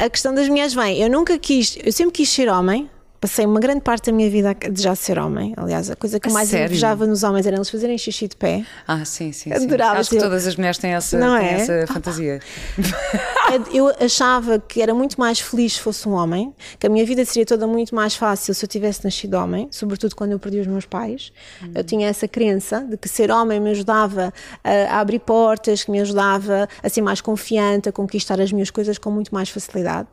a 0.00 0.08
questão 0.08 0.34
das 0.34 0.48
mulheres 0.48 0.74
vem. 0.74 0.98
Eu 0.98 1.10
nunca 1.10 1.38
quis, 1.38 1.78
eu 1.84 1.92
sempre 1.92 2.12
quis 2.12 2.28
ser 2.28 2.48
homem, 2.48 2.90
Passei 3.20 3.44
uma 3.44 3.60
grande 3.60 3.82
parte 3.82 4.10
da 4.10 4.16
minha 4.16 4.30
vida 4.30 4.50
a 4.50 4.54
desejar 4.54 4.96
ser 4.96 5.18
homem. 5.18 5.52
Aliás, 5.54 5.90
a 5.90 5.96
coisa 5.96 6.18
que 6.18 6.30
mais 6.30 6.48
Sério? 6.48 6.68
invejava 6.68 7.06
nos 7.06 7.22
homens 7.22 7.46
era 7.46 7.54
eles 7.54 7.68
fazerem 7.68 7.98
xixi 7.98 8.26
de 8.28 8.34
pé. 8.34 8.64
Ah, 8.88 9.04
sim, 9.04 9.30
sim. 9.30 9.52
Adorava. 9.52 9.96
Sim. 9.96 10.00
Acho 10.00 10.10
que 10.10 10.18
todas 10.18 10.46
as 10.46 10.56
mulheres 10.56 10.78
têm 10.78 10.94
essa, 10.94 11.18
não 11.18 11.38
têm 11.38 11.48
é? 11.48 11.52
essa 11.60 11.86
fantasia. 11.86 12.40
eu 13.74 13.92
achava 14.00 14.58
que 14.58 14.80
era 14.80 14.94
muito 14.94 15.20
mais 15.20 15.38
feliz 15.38 15.74
se 15.74 15.80
fosse 15.80 16.08
um 16.08 16.12
homem, 16.12 16.54
que 16.78 16.86
a 16.86 16.90
minha 16.90 17.04
vida 17.04 17.22
seria 17.26 17.44
toda 17.44 17.66
muito 17.66 17.94
mais 17.94 18.16
fácil 18.16 18.54
se 18.54 18.64
eu 18.64 18.68
tivesse 18.68 19.04
nascido 19.04 19.34
homem, 19.34 19.68
sobretudo 19.70 20.16
quando 20.16 20.32
eu 20.32 20.38
perdi 20.38 20.60
os 20.60 20.66
meus 20.66 20.86
pais. 20.86 21.30
Hum. 21.62 21.72
Eu 21.74 21.84
tinha 21.84 22.08
essa 22.08 22.26
crença 22.26 22.80
de 22.80 22.96
que 22.96 23.06
ser 23.06 23.30
homem 23.30 23.60
me 23.60 23.70
ajudava 23.72 24.32
a 24.64 24.98
abrir 24.98 25.18
portas, 25.18 25.84
que 25.84 25.90
me 25.90 26.00
ajudava 26.00 26.66
a 26.82 26.88
ser 26.88 27.02
mais 27.02 27.20
confiante, 27.20 27.86
a 27.86 27.92
conquistar 27.92 28.40
as 28.40 28.50
minhas 28.50 28.70
coisas 28.70 28.96
com 28.96 29.10
muito 29.10 29.34
mais 29.34 29.50
facilidade. 29.50 30.08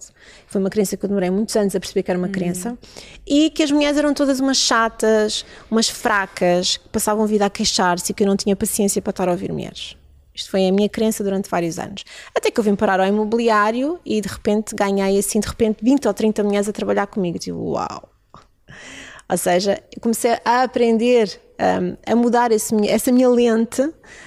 Foi 0.47 0.59
uma 0.59 0.69
crença 0.69 0.97
que 0.97 1.05
eu 1.05 1.09
demorei 1.09 1.29
muitos 1.29 1.55
anos 1.55 1.75
a 1.75 1.79
perceber 1.79 2.03
que 2.03 2.09
era 2.09 2.17
uma 2.17 2.27
hum. 2.27 2.31
crença 2.31 2.77
e 3.25 3.49
que 3.49 3.61
as 3.61 3.69
mulheres 3.69 3.97
eram 3.97 4.13
todas 4.13 4.39
umas 4.39 4.57
chatas, 4.57 5.45
umas 5.69 5.89
fracas, 5.89 6.77
que 6.77 6.89
passavam 6.89 7.23
a 7.23 7.27
vida 7.27 7.45
a 7.45 7.49
queixar-se 7.49 8.11
e 8.11 8.15
que 8.15 8.23
eu 8.23 8.27
não 8.27 8.37
tinha 8.37 8.55
paciência 8.55 9.01
para 9.01 9.11
estar 9.11 9.27
a 9.27 9.31
ouvir 9.31 9.51
mulheres. 9.51 9.95
Isto 10.33 10.51
foi 10.51 10.67
a 10.67 10.71
minha 10.71 10.87
crença 10.87 11.23
durante 11.23 11.49
vários 11.49 11.77
anos. 11.79 12.03
Até 12.35 12.51
que 12.51 12.59
eu 12.59 12.63
vim 12.63 12.75
parar 12.75 12.99
ao 12.99 13.07
imobiliário 13.07 13.99
e 14.05 14.21
de 14.21 14.27
repente 14.27 14.75
ganhei 14.75 15.17
assim, 15.17 15.39
de 15.39 15.47
repente, 15.47 15.83
20 15.83 16.07
ou 16.07 16.13
30 16.13 16.43
mulheres 16.43 16.69
a 16.69 16.71
trabalhar 16.71 17.07
comigo. 17.07 17.39
Tipo, 17.39 17.57
uau! 17.57 18.09
Ou 19.29 19.37
seja, 19.37 19.81
comecei 20.01 20.37
a 20.45 20.63
aprender 20.63 21.39
um, 21.59 21.97
a 22.05 22.15
mudar 22.15 22.51
esse, 22.51 22.73
essa 22.87 23.11
minha 23.11 23.29
lente, 23.29 23.81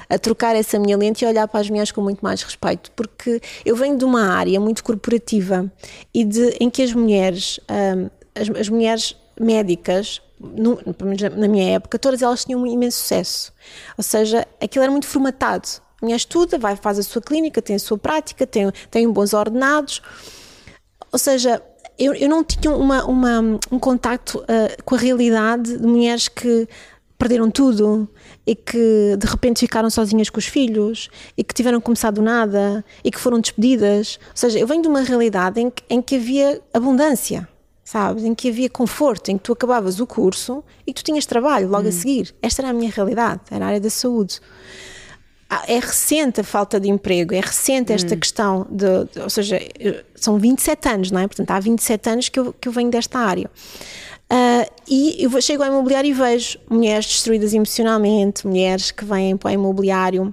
a 0.08 0.18
trocar 0.18 0.54
essa 0.54 0.78
minha 0.78 0.96
lente 0.96 1.24
e 1.24 1.28
olhar 1.28 1.48
para 1.48 1.60
as 1.60 1.70
mulheres 1.70 1.90
com 1.90 2.02
muito 2.02 2.20
mais 2.20 2.42
respeito, 2.42 2.90
porque 2.92 3.40
eu 3.64 3.76
venho 3.76 3.96
de 3.96 4.04
uma 4.04 4.26
área 4.28 4.60
muito 4.60 4.84
corporativa 4.84 5.72
e 6.12 6.24
de, 6.24 6.56
em 6.60 6.68
que 6.68 6.82
as 6.82 6.92
mulheres 6.92 7.58
um, 7.70 8.10
as, 8.34 8.48
as 8.58 8.68
mulheres 8.68 9.16
médicas, 9.38 10.20
no, 10.38 10.78
na 11.36 11.48
minha 11.48 11.74
época, 11.74 11.98
todas 11.98 12.22
elas 12.22 12.44
tinham 12.44 12.60
um 12.60 12.66
imenso 12.66 12.98
sucesso. 12.98 13.52
Ou 13.96 14.04
seja, 14.04 14.46
aquilo 14.60 14.82
era 14.82 14.90
muito 14.90 15.06
formatado. 15.06 15.68
A 16.00 16.04
mulher 16.04 16.16
estuda, 16.16 16.58
vai, 16.58 16.76
faz 16.76 16.98
a 16.98 17.02
sua 17.02 17.20
clínica, 17.20 17.60
tem 17.60 17.76
a 17.76 17.78
sua 17.78 17.98
prática, 17.98 18.46
tem, 18.46 18.70
tem 18.90 19.10
bons 19.10 19.34
ordenados. 19.34 20.02
Ou 21.12 21.18
seja, 21.18 21.62
eu, 22.00 22.14
eu 22.14 22.28
não 22.28 22.42
tinha 22.42 22.74
uma, 22.74 23.04
uma 23.04 23.40
um 23.70 23.78
contacto 23.78 24.38
uh, 24.38 24.82
com 24.84 24.94
a 24.94 24.98
realidade 24.98 25.76
de 25.76 25.86
mulheres 25.86 26.28
que 26.28 26.66
perderam 27.18 27.50
tudo 27.50 28.08
e 28.46 28.54
que 28.54 29.16
de 29.18 29.26
repente 29.26 29.60
ficaram 29.60 29.90
sozinhas 29.90 30.30
com 30.30 30.38
os 30.38 30.46
filhos 30.46 31.10
e 31.36 31.44
que 31.44 31.52
tiveram 31.52 31.78
começado 31.78 32.14
do 32.14 32.22
nada 32.22 32.82
e 33.04 33.10
que 33.10 33.20
foram 33.20 33.38
despedidas. 33.38 34.18
Ou 34.30 34.36
seja, 34.36 34.58
eu 34.58 34.66
venho 34.66 34.80
de 34.80 34.88
uma 34.88 35.02
realidade 35.02 35.60
em 35.60 35.68
que, 35.68 35.82
em 35.90 36.00
que 36.00 36.16
havia 36.16 36.60
abundância 36.72 37.46
sabes? 37.90 38.22
Em 38.22 38.36
que 38.36 38.48
havia 38.48 38.70
conforto, 38.70 39.32
em 39.32 39.36
que 39.36 39.42
tu 39.42 39.52
acabavas 39.52 39.98
o 39.98 40.06
curso 40.06 40.62
e 40.86 40.94
tu 40.94 41.02
tinhas 41.02 41.26
trabalho 41.26 41.68
logo 41.68 41.86
hum. 41.86 41.88
a 41.88 41.92
seguir. 41.92 42.32
Esta 42.40 42.62
era 42.62 42.70
a 42.70 42.72
minha 42.72 42.88
realidade, 42.88 43.40
era 43.50 43.64
a 43.64 43.68
área 43.68 43.80
da 43.80 43.90
saúde. 43.90 44.40
Ah, 45.52 45.64
é 45.66 45.80
recente 45.80 46.40
a 46.40 46.44
falta 46.44 46.78
de 46.78 46.88
emprego, 46.88 47.34
é 47.34 47.40
recente 47.40 47.92
esta 47.92 48.14
hum. 48.14 48.18
questão 48.20 48.66
de, 48.70 49.04
de, 49.12 49.20
Ou 49.20 49.28
seja, 49.28 49.60
são 50.14 50.38
27 50.38 50.88
anos, 50.88 51.10
não 51.10 51.20
é? 51.20 51.26
Portanto, 51.26 51.50
há 51.50 51.58
27 51.58 52.08
anos 52.08 52.28
que 52.28 52.38
eu, 52.38 52.52
que 52.52 52.68
eu 52.68 52.72
venho 52.72 52.88
desta 52.88 53.18
área. 53.18 53.50
Uh, 54.32 54.70
e 54.86 55.24
eu 55.24 55.42
chego 55.42 55.64
ao 55.64 55.68
imobiliário 55.68 56.08
e 56.08 56.12
vejo 56.12 56.56
mulheres 56.70 57.04
destruídas 57.06 57.52
emocionalmente, 57.52 58.46
mulheres 58.46 58.92
que 58.92 59.04
vêm 59.04 59.36
para 59.36 59.50
o 59.50 59.52
imobiliário 59.52 60.32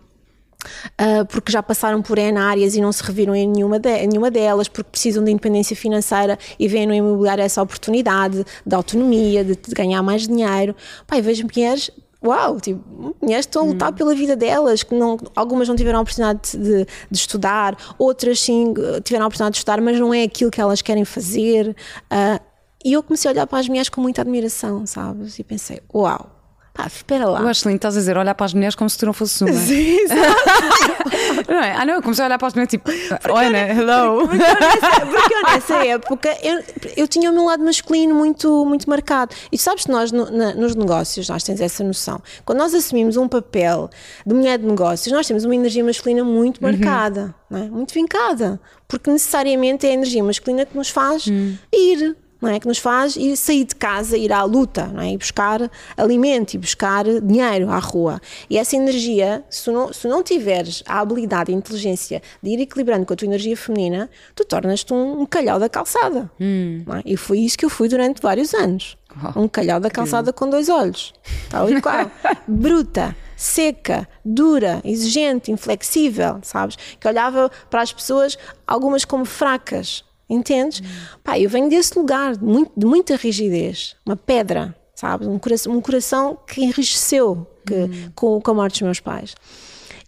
Uh, 0.99 1.26
porque 1.28 1.51
já 1.51 1.61
passaram 1.61 2.01
por 2.01 2.18
N 2.18 2.38
áreas 2.38 2.76
e 2.76 2.82
não 2.82 2.91
se 2.91 3.03
reviram 3.03 3.36
em 3.36 3.47
nenhuma, 3.47 3.80
de, 3.80 3.89
em 3.89 4.07
nenhuma 4.07 4.30
delas, 4.30 4.68
porque 4.68 4.89
precisam 4.89 5.24
de 5.24 5.32
independência 5.32 5.76
financeira 5.76 6.38
e 6.59 6.68
veem 6.68 6.88
no 6.88 6.93
imobiliário 6.93 7.43
essa 7.43 7.61
oportunidade 7.61 8.43
de 8.65 8.76
autonomia, 8.76 9.43
de, 9.43 9.55
de 9.55 9.74
ganhar 9.74 10.01
mais 10.01 10.28
dinheiro. 10.28 10.76
Pai, 11.05 11.22
vejo 11.22 11.45
mulheres 11.45 11.91
uau, 12.24 12.59
tipo, 12.59 13.15
mulheres 13.22 13.45
estão 13.45 13.63
a 13.63 13.65
lutar 13.65 13.91
hum. 13.91 13.95
pela 13.95 14.15
vida 14.15 14.36
delas, 14.36 14.84
que 14.84 14.95
não, 14.95 15.18
algumas 15.36 15.68
não 15.68 15.76
tiveram 15.76 15.99
a 15.99 16.01
oportunidade 16.01 16.57
de, 16.57 16.86
de, 16.86 17.18
estudar, 17.18 17.78
outras 17.97 18.39
sim 18.39 18.74
tiveram 19.03 19.26
a 19.26 19.28
oportunidade 19.28 19.53
de 19.53 19.57
estudar, 19.59 19.82
mas 19.82 19.99
não 19.99 20.13
é 20.13 20.24
aquilo 20.24 20.51
que 20.51 20.59
elas 20.59 20.82
querem 20.82 21.05
fazer. 21.05 21.76
Uh, 22.11 22.39
e 22.84 22.93
eu 22.93 23.03
comecei 23.03 23.30
a 23.30 23.34
olhar 23.34 23.47
para 23.47 23.59
as 23.59 23.68
mulheres 23.68 23.89
com 23.89 24.01
muita 24.01 24.22
admiração, 24.22 24.86
sabes? 24.86 25.38
E 25.39 25.43
pensei, 25.43 25.82
uau, 25.93 26.36
ah, 26.78 26.86
espera 26.86 27.25
lá. 27.25 27.39
Eu 27.41 27.47
acho 27.47 27.67
lindo, 27.67 27.78
estás 27.78 27.95
a 27.95 27.99
dizer, 27.99 28.15
olhar 28.17 28.36
para 28.36 28.45
as 28.45 28.53
mulheres 28.53 28.75
como 28.75 28.88
se 28.88 28.97
tu 28.99 29.07
não 29.07 29.13
fosses 29.13 29.41
uma. 29.41 29.51
Sim, 29.51 29.97
não 31.49 31.59
é? 31.59 31.75
Ah, 31.75 31.84
não, 31.86 31.95
eu 31.95 32.01
comecei 32.03 32.23
a 32.23 32.28
olhar 32.28 32.38
para 32.38 32.47
as 32.47 32.53
mulheres 32.53 32.69
tipo, 32.69 32.91
oi, 32.91 33.49
né? 33.49 33.71
Hello. 33.71 34.28
Porque 34.30 35.28
porque 35.28 35.34
eu 35.34 35.43
nessa 35.43 35.86
época 35.86 36.38
eu, 36.43 36.63
eu 36.95 37.07
tinha 37.07 37.32
o 37.32 37.34
meu 37.34 37.45
lado 37.45 37.63
masculino 37.63 38.13
muito, 38.13 38.63
muito 38.65 38.88
marcado. 38.88 39.34
E 39.51 39.57
sabes 39.57 39.86
que 39.86 39.91
nós 39.91 40.11
no, 40.11 40.30
na, 40.30 40.53
nos 40.53 40.75
negócios, 40.75 41.28
nós 41.30 41.43
temos 41.43 41.61
essa 41.61 41.84
noção. 41.84 42.21
Quando 42.45 42.59
nós 42.59 42.75
assumimos 42.75 43.17
um 43.17 43.28
papel 43.28 43.89
de 44.25 44.34
mulher 44.36 44.59
de 44.59 44.65
negócios, 44.65 45.11
nós 45.11 45.25
temos 45.25 45.45
uma 45.45 45.55
energia 45.55 45.84
masculina 45.84 46.23
muito 46.23 46.63
uhum. 46.63 46.71
marcada, 46.71 47.34
uhum. 47.49 47.57
é? 47.57 47.69
muito 47.69 47.93
vincada. 47.93 48.59
Porque 48.88 49.09
necessariamente 49.09 49.88
é 49.88 49.89
a 49.89 49.93
energia 49.93 50.23
masculina 50.23 50.65
que 50.65 50.78
nos 50.78 50.89
faz 50.89 51.25
uhum. 51.25 51.57
ir 51.73 52.15
não 52.41 52.49
é? 52.49 52.59
Que 52.59 52.67
nos 52.67 52.77
faz 52.77 53.15
ir 53.15 53.35
sair 53.35 53.65
de 53.65 53.75
casa, 53.75 54.17
ir 54.17 54.31
à 54.31 54.43
luta, 54.43 54.88
não 54.88 55.01
é? 55.01 55.11
E 55.11 55.17
buscar 55.17 55.69
alimento 55.95 56.53
e 56.53 56.57
buscar 56.57 57.05
dinheiro 57.21 57.69
à 57.69 57.79
rua. 57.79 58.21
E 58.49 58.57
essa 58.57 58.75
energia, 58.75 59.43
se 59.49 59.69
não, 59.71 59.91
se 59.91 60.07
não 60.07 60.23
tiveres 60.23 60.83
a 60.88 60.99
habilidade 60.99 61.51
e 61.51 61.55
a 61.55 61.57
inteligência 61.57 62.21
de 62.41 62.49
ir 62.49 62.61
equilibrando 62.61 63.05
com 63.05 63.13
a 63.13 63.15
tua 63.15 63.27
energia 63.27 63.55
feminina, 63.57 64.09
tu 64.35 64.45
tornas-te 64.45 64.93
um, 64.93 65.21
um, 65.21 65.25
calhau 65.25 65.59
da 65.59 65.69
calçada. 65.69 66.29
Hum. 66.39 66.83
É? 66.97 67.01
E 67.05 67.17
foi 67.17 67.39
isso 67.39 67.57
que 67.57 67.65
eu 67.65 67.69
fui 67.69 67.88
durante 67.89 68.21
vários 68.21 68.53
anos. 68.53 68.97
Oh, 69.35 69.41
um 69.41 69.47
calhau 69.47 69.79
da 69.79 69.89
calçada 69.89 70.31
com 70.31 70.49
dois 70.49 70.69
olhos. 70.69 71.13
Tal 71.49 71.69
e 71.69 71.81
qual. 71.81 72.11
Bruta 72.47 73.15
seca, 73.38 74.09
dura, 74.25 74.81
exigente, 74.83 75.51
inflexível, 75.51 76.39
sabes? 76.41 76.75
Que 76.99 77.07
olhava 77.07 77.49
para 77.69 77.83
as 77.83 77.93
pessoas, 77.93 78.38
algumas 78.65 79.05
como 79.05 79.23
fracas, 79.23 80.03
Entendes? 80.30 80.82
Hum. 80.82 81.17
Pá, 81.23 81.39
eu 81.39 81.49
venho 81.49 81.69
desse 81.69 81.97
lugar 81.97 82.36
de, 82.36 82.86
muita 82.86 83.15
rigidez, 83.15 83.95
uma 84.05 84.15
pedra, 84.15 84.75
sabes? 84.95 85.28
Um 85.28 85.39
coração, 85.39 85.73
um 85.73 85.82
coração 85.82 86.38
que 86.47 86.61
enrijeceu 86.61 87.47
que, 87.65 87.73
hum. 87.73 88.11
com, 88.15 88.41
com 88.41 88.51
a 88.51 88.53
morte 88.53 88.73
dos 88.73 88.82
meus 88.84 88.99
pais. 88.99 89.36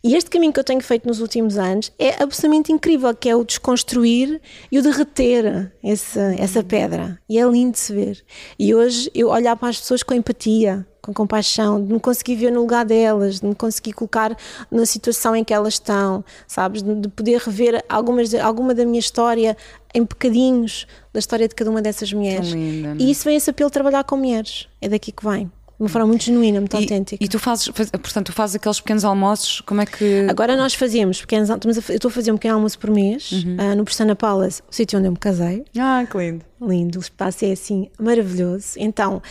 E 0.02 0.16
este 0.16 0.30
caminho 0.30 0.54
que 0.54 0.60
eu 0.60 0.64
tenho 0.64 0.82
feito 0.82 1.06
nos 1.08 1.20
últimos 1.20 1.58
anos 1.58 1.92
é 2.00 2.24
absolutamente 2.24 2.72
incrível, 2.72 3.14
que 3.14 3.28
é 3.28 3.36
o 3.36 3.44
desconstruir 3.44 4.42
e 4.72 4.80
o 4.80 4.82
derreter 4.82 5.74
esse, 5.84 6.20
essa 6.38 6.64
pedra. 6.64 7.20
E 7.28 7.38
é 7.38 7.46
lindo 7.46 7.74
de 7.74 7.80
se 7.80 7.94
ver. 7.94 8.24
E 8.58 8.74
hoje 8.74 9.12
eu 9.14 9.28
olhar 9.30 9.58
para 9.58 9.68
as 9.68 9.78
pessoas 9.78 10.02
com 10.02 10.14
empatia, 10.14 10.88
com 11.02 11.14
compaixão, 11.14 11.84
de 11.84 11.92
me 11.92 12.00
conseguir 12.00 12.36
ver 12.36 12.52
no 12.52 12.62
lugar 12.62 12.86
delas, 12.86 13.42
de 13.42 13.48
me 13.48 13.56
conseguir 13.56 13.92
colocar 13.92 14.38
na 14.72 14.86
situação 14.86 15.36
em 15.36 15.44
que 15.44 15.54
elas 15.54 15.74
estão, 15.74 16.24
sabes? 16.48 16.82
De 16.82 17.10
poder 17.10 17.38
rever 17.42 17.84
algumas, 17.90 18.34
alguma 18.36 18.74
da 18.74 18.86
minha 18.86 19.00
história 19.00 19.58
em 19.94 20.04
bocadinhos 20.04 20.88
da 21.12 21.20
história 21.20 21.46
de 21.46 21.56
cada 21.56 21.70
uma 21.70 21.82
dessas 21.82 22.14
mulheres. 22.14 22.50
Linda, 22.50 22.96
e 22.98 23.12
isso 23.12 23.26
vem 23.26 23.36
esse 23.36 23.50
apelo 23.50 23.70
de 23.70 23.74
trabalhar 23.74 24.06
com 24.06 24.16
mulheres. 24.16 24.70
É 24.80 24.88
daqui 24.88 25.12
que 25.12 25.26
vem 25.28 25.52
uma 25.80 25.88
forma 25.88 26.08
muito 26.08 26.26
genuína, 26.26 26.60
muito 26.60 26.76
e, 26.76 26.78
autêntica. 26.78 27.24
E 27.24 27.28
tu 27.28 27.40
fazes, 27.40 27.70
portanto, 27.70 28.26
tu 28.26 28.34
fazes 28.34 28.58
aqueles 28.58 28.82
pequenos 28.82 29.06
almoços, 29.06 29.62
como 29.62 29.82
é 29.82 29.86
que. 29.86 30.28
Agora 30.30 30.58
nós 30.58 30.74
fazemos 30.74 31.22
pequenos, 31.22 31.50
eu 31.50 31.96
estou 31.96 32.10
a 32.10 32.12
fazer 32.12 32.32
um 32.32 32.36
pequeno 32.36 32.56
almoço 32.56 32.78
por 32.78 32.92
mês 32.92 33.32
uhum. 33.32 33.56
uh, 33.56 33.76
no 33.76 33.86
Prestana 33.86 34.16
Palace, 34.16 34.62
o 34.70 34.76
sítio 34.76 35.00
onde 35.00 35.08
eu 35.08 35.12
me 35.12 35.18
casei. 35.18 35.64
Ah, 35.78 36.06
que 36.10 36.18
lindo. 36.18 36.46
Lindo, 36.62 37.00
o 37.00 37.02
espaço 37.02 37.46
é 37.46 37.54
assim 37.54 37.90
maravilhoso. 37.98 38.74
Então, 38.78 39.22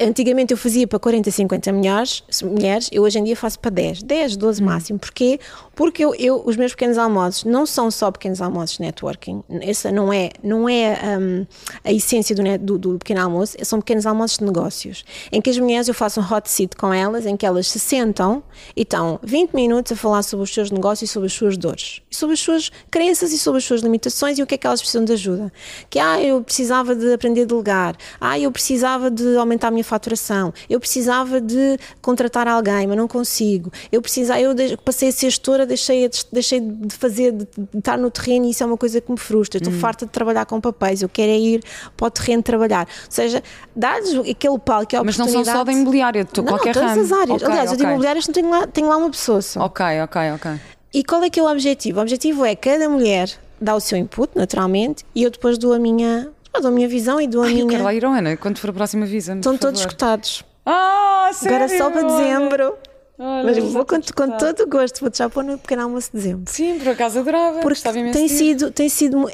antigamente 0.00 0.52
eu 0.52 0.56
fazia 0.56 0.86
para 0.86 0.98
40, 0.98 1.30
50 1.30 1.72
mulheres, 1.72 2.22
mulheres, 2.42 2.88
eu 2.92 3.02
hoje 3.02 3.18
em 3.18 3.24
dia 3.24 3.36
faço 3.36 3.58
para 3.58 3.70
10, 3.70 4.02
10, 4.02 4.36
12 4.36 4.62
hum. 4.62 4.66
máximo. 4.66 4.98
Porquê? 4.98 5.38
Porque 5.74 6.04
eu, 6.04 6.14
eu, 6.16 6.42
os 6.44 6.56
meus 6.56 6.72
pequenos 6.72 6.98
almoços 6.98 7.44
não 7.44 7.64
são 7.64 7.90
só 7.90 8.10
pequenos 8.10 8.42
almoços 8.42 8.78
de 8.78 8.82
networking. 8.82 9.44
Essa 9.60 9.92
não 9.92 10.12
é, 10.12 10.30
não 10.42 10.68
é 10.68 10.98
um, 11.20 11.46
a 11.84 11.92
essência 11.92 12.34
do, 12.34 12.42
net, 12.42 12.62
do, 12.64 12.76
do, 12.76 12.98
pequeno 12.98 13.22
almoço, 13.22 13.56
são 13.62 13.78
pequenos 13.78 14.04
almoços 14.04 14.38
de 14.38 14.44
negócios. 14.44 15.04
Em 15.30 15.40
que 15.40 15.50
as 15.50 15.58
mulheres 15.58 15.86
eu 15.86 15.94
faço 15.94 16.20
um 16.20 16.24
hot 16.24 16.50
seat 16.50 16.76
com 16.76 16.92
elas, 16.92 17.26
em 17.26 17.36
que 17.36 17.46
elas 17.46 17.68
se 17.68 17.78
sentam 17.78 18.42
e 18.76 18.82
estão 18.82 19.20
20 19.22 19.52
minutos 19.52 19.92
a 19.92 19.96
falar 19.96 20.22
sobre 20.22 20.42
os 20.42 20.52
seus 20.52 20.70
negócios 20.70 21.08
e 21.08 21.12
sobre 21.12 21.26
as 21.26 21.32
suas 21.32 21.56
dores, 21.56 22.02
sobre 22.10 22.34
as 22.34 22.40
suas 22.40 22.72
crenças 22.90 23.32
e 23.32 23.38
sobre 23.38 23.58
as 23.58 23.64
suas 23.64 23.80
limitações 23.80 24.38
e 24.38 24.42
o 24.42 24.46
que 24.46 24.56
é 24.56 24.58
que 24.58 24.66
elas 24.66 24.80
precisam 24.80 25.04
de 25.04 25.12
ajuda. 25.12 25.52
Que, 25.88 26.00
ah, 26.00 26.20
eu 26.20 26.42
precisava 26.42 26.96
de 26.96 27.12
aprender 27.12 27.42
a 27.42 27.44
delegar, 27.44 27.96
ah, 28.20 28.36
eu 28.36 28.50
precisava 28.50 29.10
de 29.10 29.36
aumentar 29.36 29.67
a 29.68 29.70
minha 29.70 29.84
faturação. 29.84 30.52
Eu 30.68 30.80
precisava 30.80 31.40
de 31.40 31.78
contratar 32.00 32.48
alguém, 32.48 32.86
mas 32.86 32.96
não 32.96 33.08
consigo. 33.08 33.72
Eu 33.90 34.02
precisava, 34.02 34.40
eu 34.40 34.54
passei 34.84 35.08
a 35.08 35.12
ser 35.12 35.30
gestora, 35.30 35.66
deixei, 35.66 36.08
deixei 36.32 36.60
de 36.60 36.94
fazer, 36.94 37.32
de, 37.32 37.46
estar 37.74 37.96
no 37.96 38.10
terreno 38.10 38.46
e 38.46 38.50
isso 38.50 38.62
é 38.62 38.66
uma 38.66 38.76
coisa 38.76 39.00
que 39.00 39.10
me 39.10 39.18
frustra. 39.18 39.58
Estou 39.58 39.72
hum. 39.72 39.78
farta 39.78 40.06
de 40.06 40.12
trabalhar 40.12 40.46
com 40.46 40.60
papéis, 40.60 41.02
eu 41.02 41.08
quero 41.08 41.30
é 41.30 41.38
ir 41.38 41.62
para 41.96 42.06
o 42.06 42.10
terreno 42.10 42.42
trabalhar. 42.42 42.86
Ou 42.86 43.10
seja, 43.10 43.42
dar-lhes 43.74 44.14
aquele 44.28 44.58
palco, 44.58 44.96
a 44.96 45.04
Mas 45.04 45.16
não 45.16 45.28
são 45.28 45.44
só 45.44 45.64
da 45.64 45.72
imobiliária, 45.72 46.24
tu, 46.24 46.42
não, 46.42 46.48
qualquer 46.48 46.74
todas 46.74 46.90
ramo. 46.90 47.02
as 47.02 47.12
áreas. 47.12 47.42
Okay, 47.42 47.46
Aliás, 47.46 47.70
okay. 47.70 47.74
eu 47.74 47.76
de 47.76 47.84
imobiliárias 47.84 48.26
não 48.26 48.34
tenho 48.34 48.50
lá, 48.50 48.66
tenho 48.66 48.88
lá 48.88 48.96
uma 48.96 49.10
pessoa 49.10 49.42
só. 49.42 49.60
Ok, 49.60 49.84
ok, 50.02 50.32
ok. 50.32 50.50
E 50.92 51.04
qual 51.04 51.22
é 51.22 51.30
que 51.30 51.38
é 51.38 51.42
o 51.42 51.50
objetivo? 51.50 51.98
O 51.98 52.02
objetivo 52.02 52.44
é 52.44 52.56
cada 52.56 52.88
mulher 52.88 53.38
dá 53.60 53.74
o 53.74 53.80
seu 53.80 53.98
input, 53.98 54.30
naturalmente, 54.34 55.04
e 55.14 55.22
eu 55.22 55.30
depois 55.30 55.58
dou 55.58 55.72
a 55.72 55.78
minha 55.78 56.30
eu 56.58 56.62
dou 56.62 56.70
a 56.70 56.74
minha 56.74 56.88
visão 56.88 57.20
e 57.20 57.26
dou 57.26 57.42
a 57.42 57.46
Ai, 57.46 57.52
minha. 57.54 57.64
Eu 57.64 57.68
quero 57.68 57.84
lá 57.84 57.94
ir, 57.94 58.04
Ana, 58.04 58.36
quando 58.36 58.58
for 58.58 58.70
a 58.70 58.72
próxima 58.72 59.06
visa. 59.06 59.34
Estão 59.34 59.56
todos 59.56 59.80
escutados. 59.80 60.44
Ah, 60.66 61.30
sério? 61.32 61.64
Agora 61.64 61.78
só 61.78 61.90
para 61.90 62.02
dezembro. 62.02 62.74
Olha, 63.18 63.44
Mas 63.44 63.58
vou 63.58 63.84
com, 63.84 64.00
com 64.00 64.30
todo 64.36 64.60
o 64.62 64.68
gosto, 64.68 65.00
vou-te 65.00 65.18
já 65.18 65.28
pôr 65.28 65.42
no 65.42 65.58
pequeno 65.58 65.82
almoço 65.82 66.10
de 66.12 66.18
dezembro. 66.18 66.52
Sim, 66.52 66.78
por 66.78 66.88
acaso 66.88 67.18
adorava. 67.18 67.60
Porque 67.60 67.82
tem 68.12 68.28
sido, 68.28 68.70
tem 68.70 68.88
sido. 68.88 69.28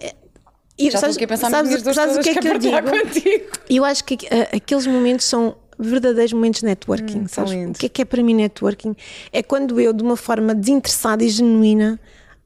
E, 0.79 0.91
já 0.91 0.99
sabes, 0.99 1.17
estou 1.17 1.17
aqui 1.17 1.25
a 1.25 1.29
pensar 1.29 1.51
sabes, 1.51 1.83
nas 1.83 1.95
sabes 1.95 2.17
o 2.17 2.21
que 2.21 2.31
é 2.31 2.35
que, 2.35 2.49
eu 2.49 2.59
digo? 2.59 2.77
Contigo. 2.83 3.45
Eu 3.69 3.85
acho 3.85 4.03
que 4.05 4.15
uh, 4.15 4.57
aqueles 4.57 4.87
momentos 4.87 5.27
são 5.27 5.55
verdadeiros 5.79 6.33
momentos 6.33 6.61
de 6.61 6.67
networking. 6.67 7.21
Hum, 7.21 7.29
sabes? 7.29 7.53
O 7.53 7.73
que 7.75 7.87
é 7.87 7.89
que 7.89 8.03
é 8.03 8.05
para 8.05 8.23
mim 8.23 8.35
networking? 8.35 8.97
É 9.33 9.43
quando 9.43 9.79
eu, 9.79 9.93
de 9.93 10.03
uma 10.03 10.17
forma 10.17 10.55
desinteressada 10.55 11.23
e 11.23 11.29
genuína, 11.29 12.01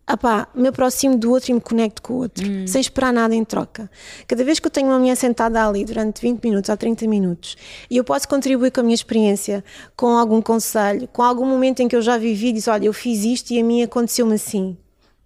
apá, 0.08 0.48
me 0.54 0.68
aproximo 0.68 1.18
do 1.18 1.30
outro 1.30 1.50
e 1.50 1.54
me 1.54 1.60
conecto 1.60 2.00
com 2.00 2.14
o 2.14 2.16
outro, 2.16 2.48
hum. 2.48 2.66
sem 2.66 2.80
esperar 2.80 3.12
nada 3.12 3.34
em 3.34 3.44
troca. 3.44 3.90
Cada 4.26 4.42
vez 4.42 4.58
que 4.58 4.66
eu 4.66 4.70
tenho 4.70 4.86
uma 4.86 4.98
mulher 4.98 5.14
sentada 5.14 5.68
ali 5.68 5.84
durante 5.84 6.22
20 6.22 6.42
minutos 6.42 6.70
ou 6.70 6.76
30 6.76 7.06
minutos 7.06 7.56
e 7.90 7.98
eu 7.98 8.02
posso 8.02 8.26
contribuir 8.26 8.70
com 8.70 8.80
a 8.80 8.82
minha 8.82 8.94
experiência, 8.94 9.62
com 9.94 10.16
algum 10.16 10.40
conselho, 10.40 11.06
com 11.08 11.22
algum 11.22 11.44
momento 11.44 11.80
em 11.80 11.88
que 11.88 11.94
eu 11.94 12.00
já 12.00 12.16
vivi 12.16 12.48
e 12.48 12.52
disse, 12.52 12.70
olha, 12.70 12.86
eu 12.86 12.92
fiz 12.94 13.22
isto 13.22 13.50
e 13.50 13.60
a 13.60 13.64
mim 13.64 13.82
aconteceu-me 13.82 14.34
assim, 14.34 14.78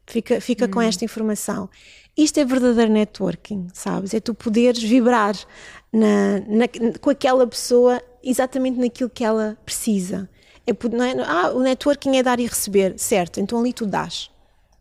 fica, 0.05 0.41
fica 0.41 0.65
hum. 0.65 0.71
com 0.71 0.83
esta 0.83 1.05
informação. 1.05 1.71
Isto 2.17 2.41
é 2.41 2.45
verdadeiro 2.45 2.91
networking, 2.91 3.69
sabes? 3.73 4.13
É 4.13 4.21
tu 4.21 4.35
poderes 4.35 4.83
vibrar 4.83 5.35
na, 5.93 6.41
na, 6.41 6.69
com 7.01 7.09
aquela 7.09 7.47
pessoa 7.47 8.03
exatamente 8.23 8.79
naquilo 8.79 9.09
que 9.09 9.25
ela 9.25 9.57
precisa. 9.65 10.29
É, 10.67 10.73
é, 10.73 10.75
ah, 11.25 11.53
o 11.55 11.61
networking 11.61 12.17
é 12.17 12.23
dar 12.23 12.41
e 12.41 12.47
receber, 12.47 12.95
certo, 12.99 13.39
então 13.41 13.61
ali 13.61 13.73
tu 13.73 13.87
dás 13.87 14.32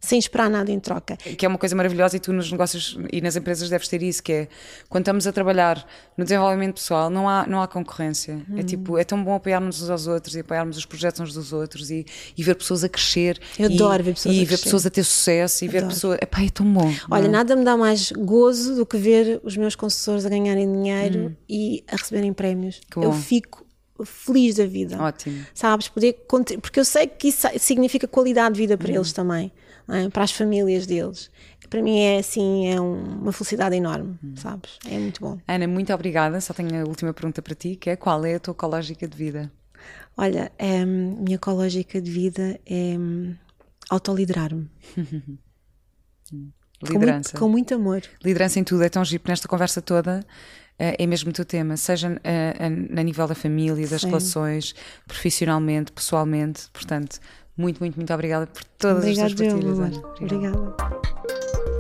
sem 0.02 0.18
esperar 0.18 0.50
nada 0.50 0.72
em 0.72 0.80
troca. 0.80 1.16
Que 1.16 1.46
é 1.46 1.48
uma 1.48 1.60
coisa 1.60 1.76
maravilhosa 1.76 2.18
e 2.18 2.20
tu 2.20 2.34
nos 2.34 2.52
negócios 2.52 2.98
e 3.14 3.22
nas 3.22 3.36
empresas 3.36 3.70
deves 3.70 3.88
ter 3.88 4.02
isso, 4.02 4.22
que 4.24 4.34
é 4.34 4.48
quando 4.90 5.04
estamos 5.04 5.28
a 5.28 5.32
trabalhar 5.32 5.86
no 6.18 6.24
desenvolvimento 6.24 6.76
pessoal, 6.76 7.10
não 7.10 7.30
há, 7.30 7.46
não 7.48 7.62
há 7.62 7.68
concorrência. 7.68 8.42
Hum. 8.50 8.58
É 8.58 8.64
tipo, 8.64 8.98
é 8.98 9.04
tão 9.04 9.24
bom 9.24 9.36
apoiarmos 9.36 9.82
uns 9.82 9.90
aos 9.90 10.08
outros 10.08 10.36
e 10.36 10.40
apoiarmos 10.40 10.76
os 10.76 10.86
projetos 10.86 11.22
uns 11.22 11.34
dos 11.34 11.54
outros 11.54 11.92
e, 11.92 12.06
e 12.36 12.44
ver 12.44 12.56
pessoas 12.56 12.84
a 12.84 12.90
crescer. 12.90 13.40
Eu 13.60 13.70
e, 13.70 13.76
adoro 13.76 14.04
ver 14.04 14.16
pessoas 14.16 14.36
e 14.36 14.42
a 14.42 14.46
ver 14.46 14.58
pessoas 14.58 14.86
a 14.88 14.90
ter 14.90 15.04
sucesso 15.04 15.64
e 15.64 15.68
adoro. 15.68 15.86
ver 15.86 15.94
pessoas. 15.94 16.18
Epá, 16.20 16.44
é 16.44 16.50
tão 16.50 16.66
bom. 16.74 16.92
Olha, 17.10 17.24
não? 17.26 17.32
nada 17.32 17.56
me 17.56 17.64
dá 17.64 17.78
mais 17.78 18.12
gozo 18.12 18.76
do 18.76 18.86
que 18.86 18.98
ver 18.98 19.40
os 19.44 19.56
meus 19.56 19.76
consultores 19.76 20.26
a 20.26 20.30
ganharem 20.30 20.72
dinheiro 20.72 21.20
hum. 21.20 21.36
e 21.48 21.84
a 21.88 21.96
receberem 21.96 22.34
prémios. 22.34 22.82
Eu 22.96 23.14
fico 23.14 23.66
feliz 24.04 24.56
da 24.56 24.66
vida. 24.66 24.98
Ótimo. 25.00 25.46
Sabes? 25.54 25.88
Poder, 25.88 26.14
porque 26.60 26.80
eu 26.80 26.86
sei 26.86 27.06
que 27.06 27.28
isso 27.28 27.48
significa 27.60 28.08
qualidade 28.08 28.56
de 28.56 28.62
vida 28.62 28.76
para 28.76 28.92
hum. 28.92 28.96
eles 28.96 29.14
também 29.14 29.52
é? 29.90 30.10
para 30.10 30.24
as 30.24 30.32
famílias 30.32 30.86
deles. 30.86 31.30
Para 31.70 31.82
mim 31.82 32.00
é 32.00 32.20
assim, 32.20 32.68
é 32.68 32.82
um, 32.82 33.22
uma 33.22 33.32
felicidade 33.32 33.76
enorme, 33.76 34.20
hum. 34.24 34.34
sabes? 34.36 34.78
É 34.86 34.98
muito 34.98 35.22
bom. 35.22 35.40
Ana, 35.48 35.68
muito 35.68 35.94
obrigada. 35.94 36.42
Só 36.42 36.54
tenho 36.54 36.82
a 36.82 36.86
última 36.86 37.14
pergunta 37.14 37.42
para 37.42 37.56
ti, 37.56 37.76
que 37.76 37.90
é 37.90 37.96
qual 37.96 38.26
é 38.26 38.36
a 38.36 38.40
tua 38.40 38.52
ecológica 38.52 39.08
de 39.08 39.18
vida? 39.18 39.52
Olha, 40.18 40.52
é, 40.58 40.84
minha 40.86 41.36
ecológica 41.36 42.02
de 42.02 42.12
vida 42.12 42.60
é 42.66 42.98
hum, 42.98 43.36
autoliderar-me. 43.90 44.70
Liderança. 46.84 47.38
Com 47.38 47.48
muito, 47.48 47.74
com 47.74 47.76
muito, 47.76 47.76
amor. 47.76 48.02
Liderança 48.24 48.60
em 48.60 48.64
tudo. 48.64 48.84
É 48.84 48.90
tão 48.90 49.06
giro 49.06 49.24
nesta 49.28 49.48
conversa 49.48 49.82
toda 49.82 50.26
eh, 50.82 50.96
é 50.98 51.06
mesmo 51.06 51.30
o 51.30 51.34
teu 51.34 51.46
tema, 51.46 51.78
seja 51.78 52.20
a, 52.24 52.28
eh, 52.28 52.56
a, 52.60 53.00
a 53.00 53.04
nível 53.04 53.28
da 53.28 53.36
família, 53.36 53.88
das 53.88 54.02
Sim. 54.02 54.08
relações, 54.08 54.74
profissionalmente, 55.06 55.92
pessoalmente. 55.92 56.70
Portanto, 56.74 57.20
muito, 57.62 57.80
muito, 57.80 57.96
muito 57.96 58.14
obrigada 58.14 58.48
por 58.48 58.64
todas 58.80 59.06
as 59.06 59.16
tuas 59.16 59.34
partilhas. 59.36 59.80
Obrigada. 59.80 59.98
Obrigada. 60.20 61.71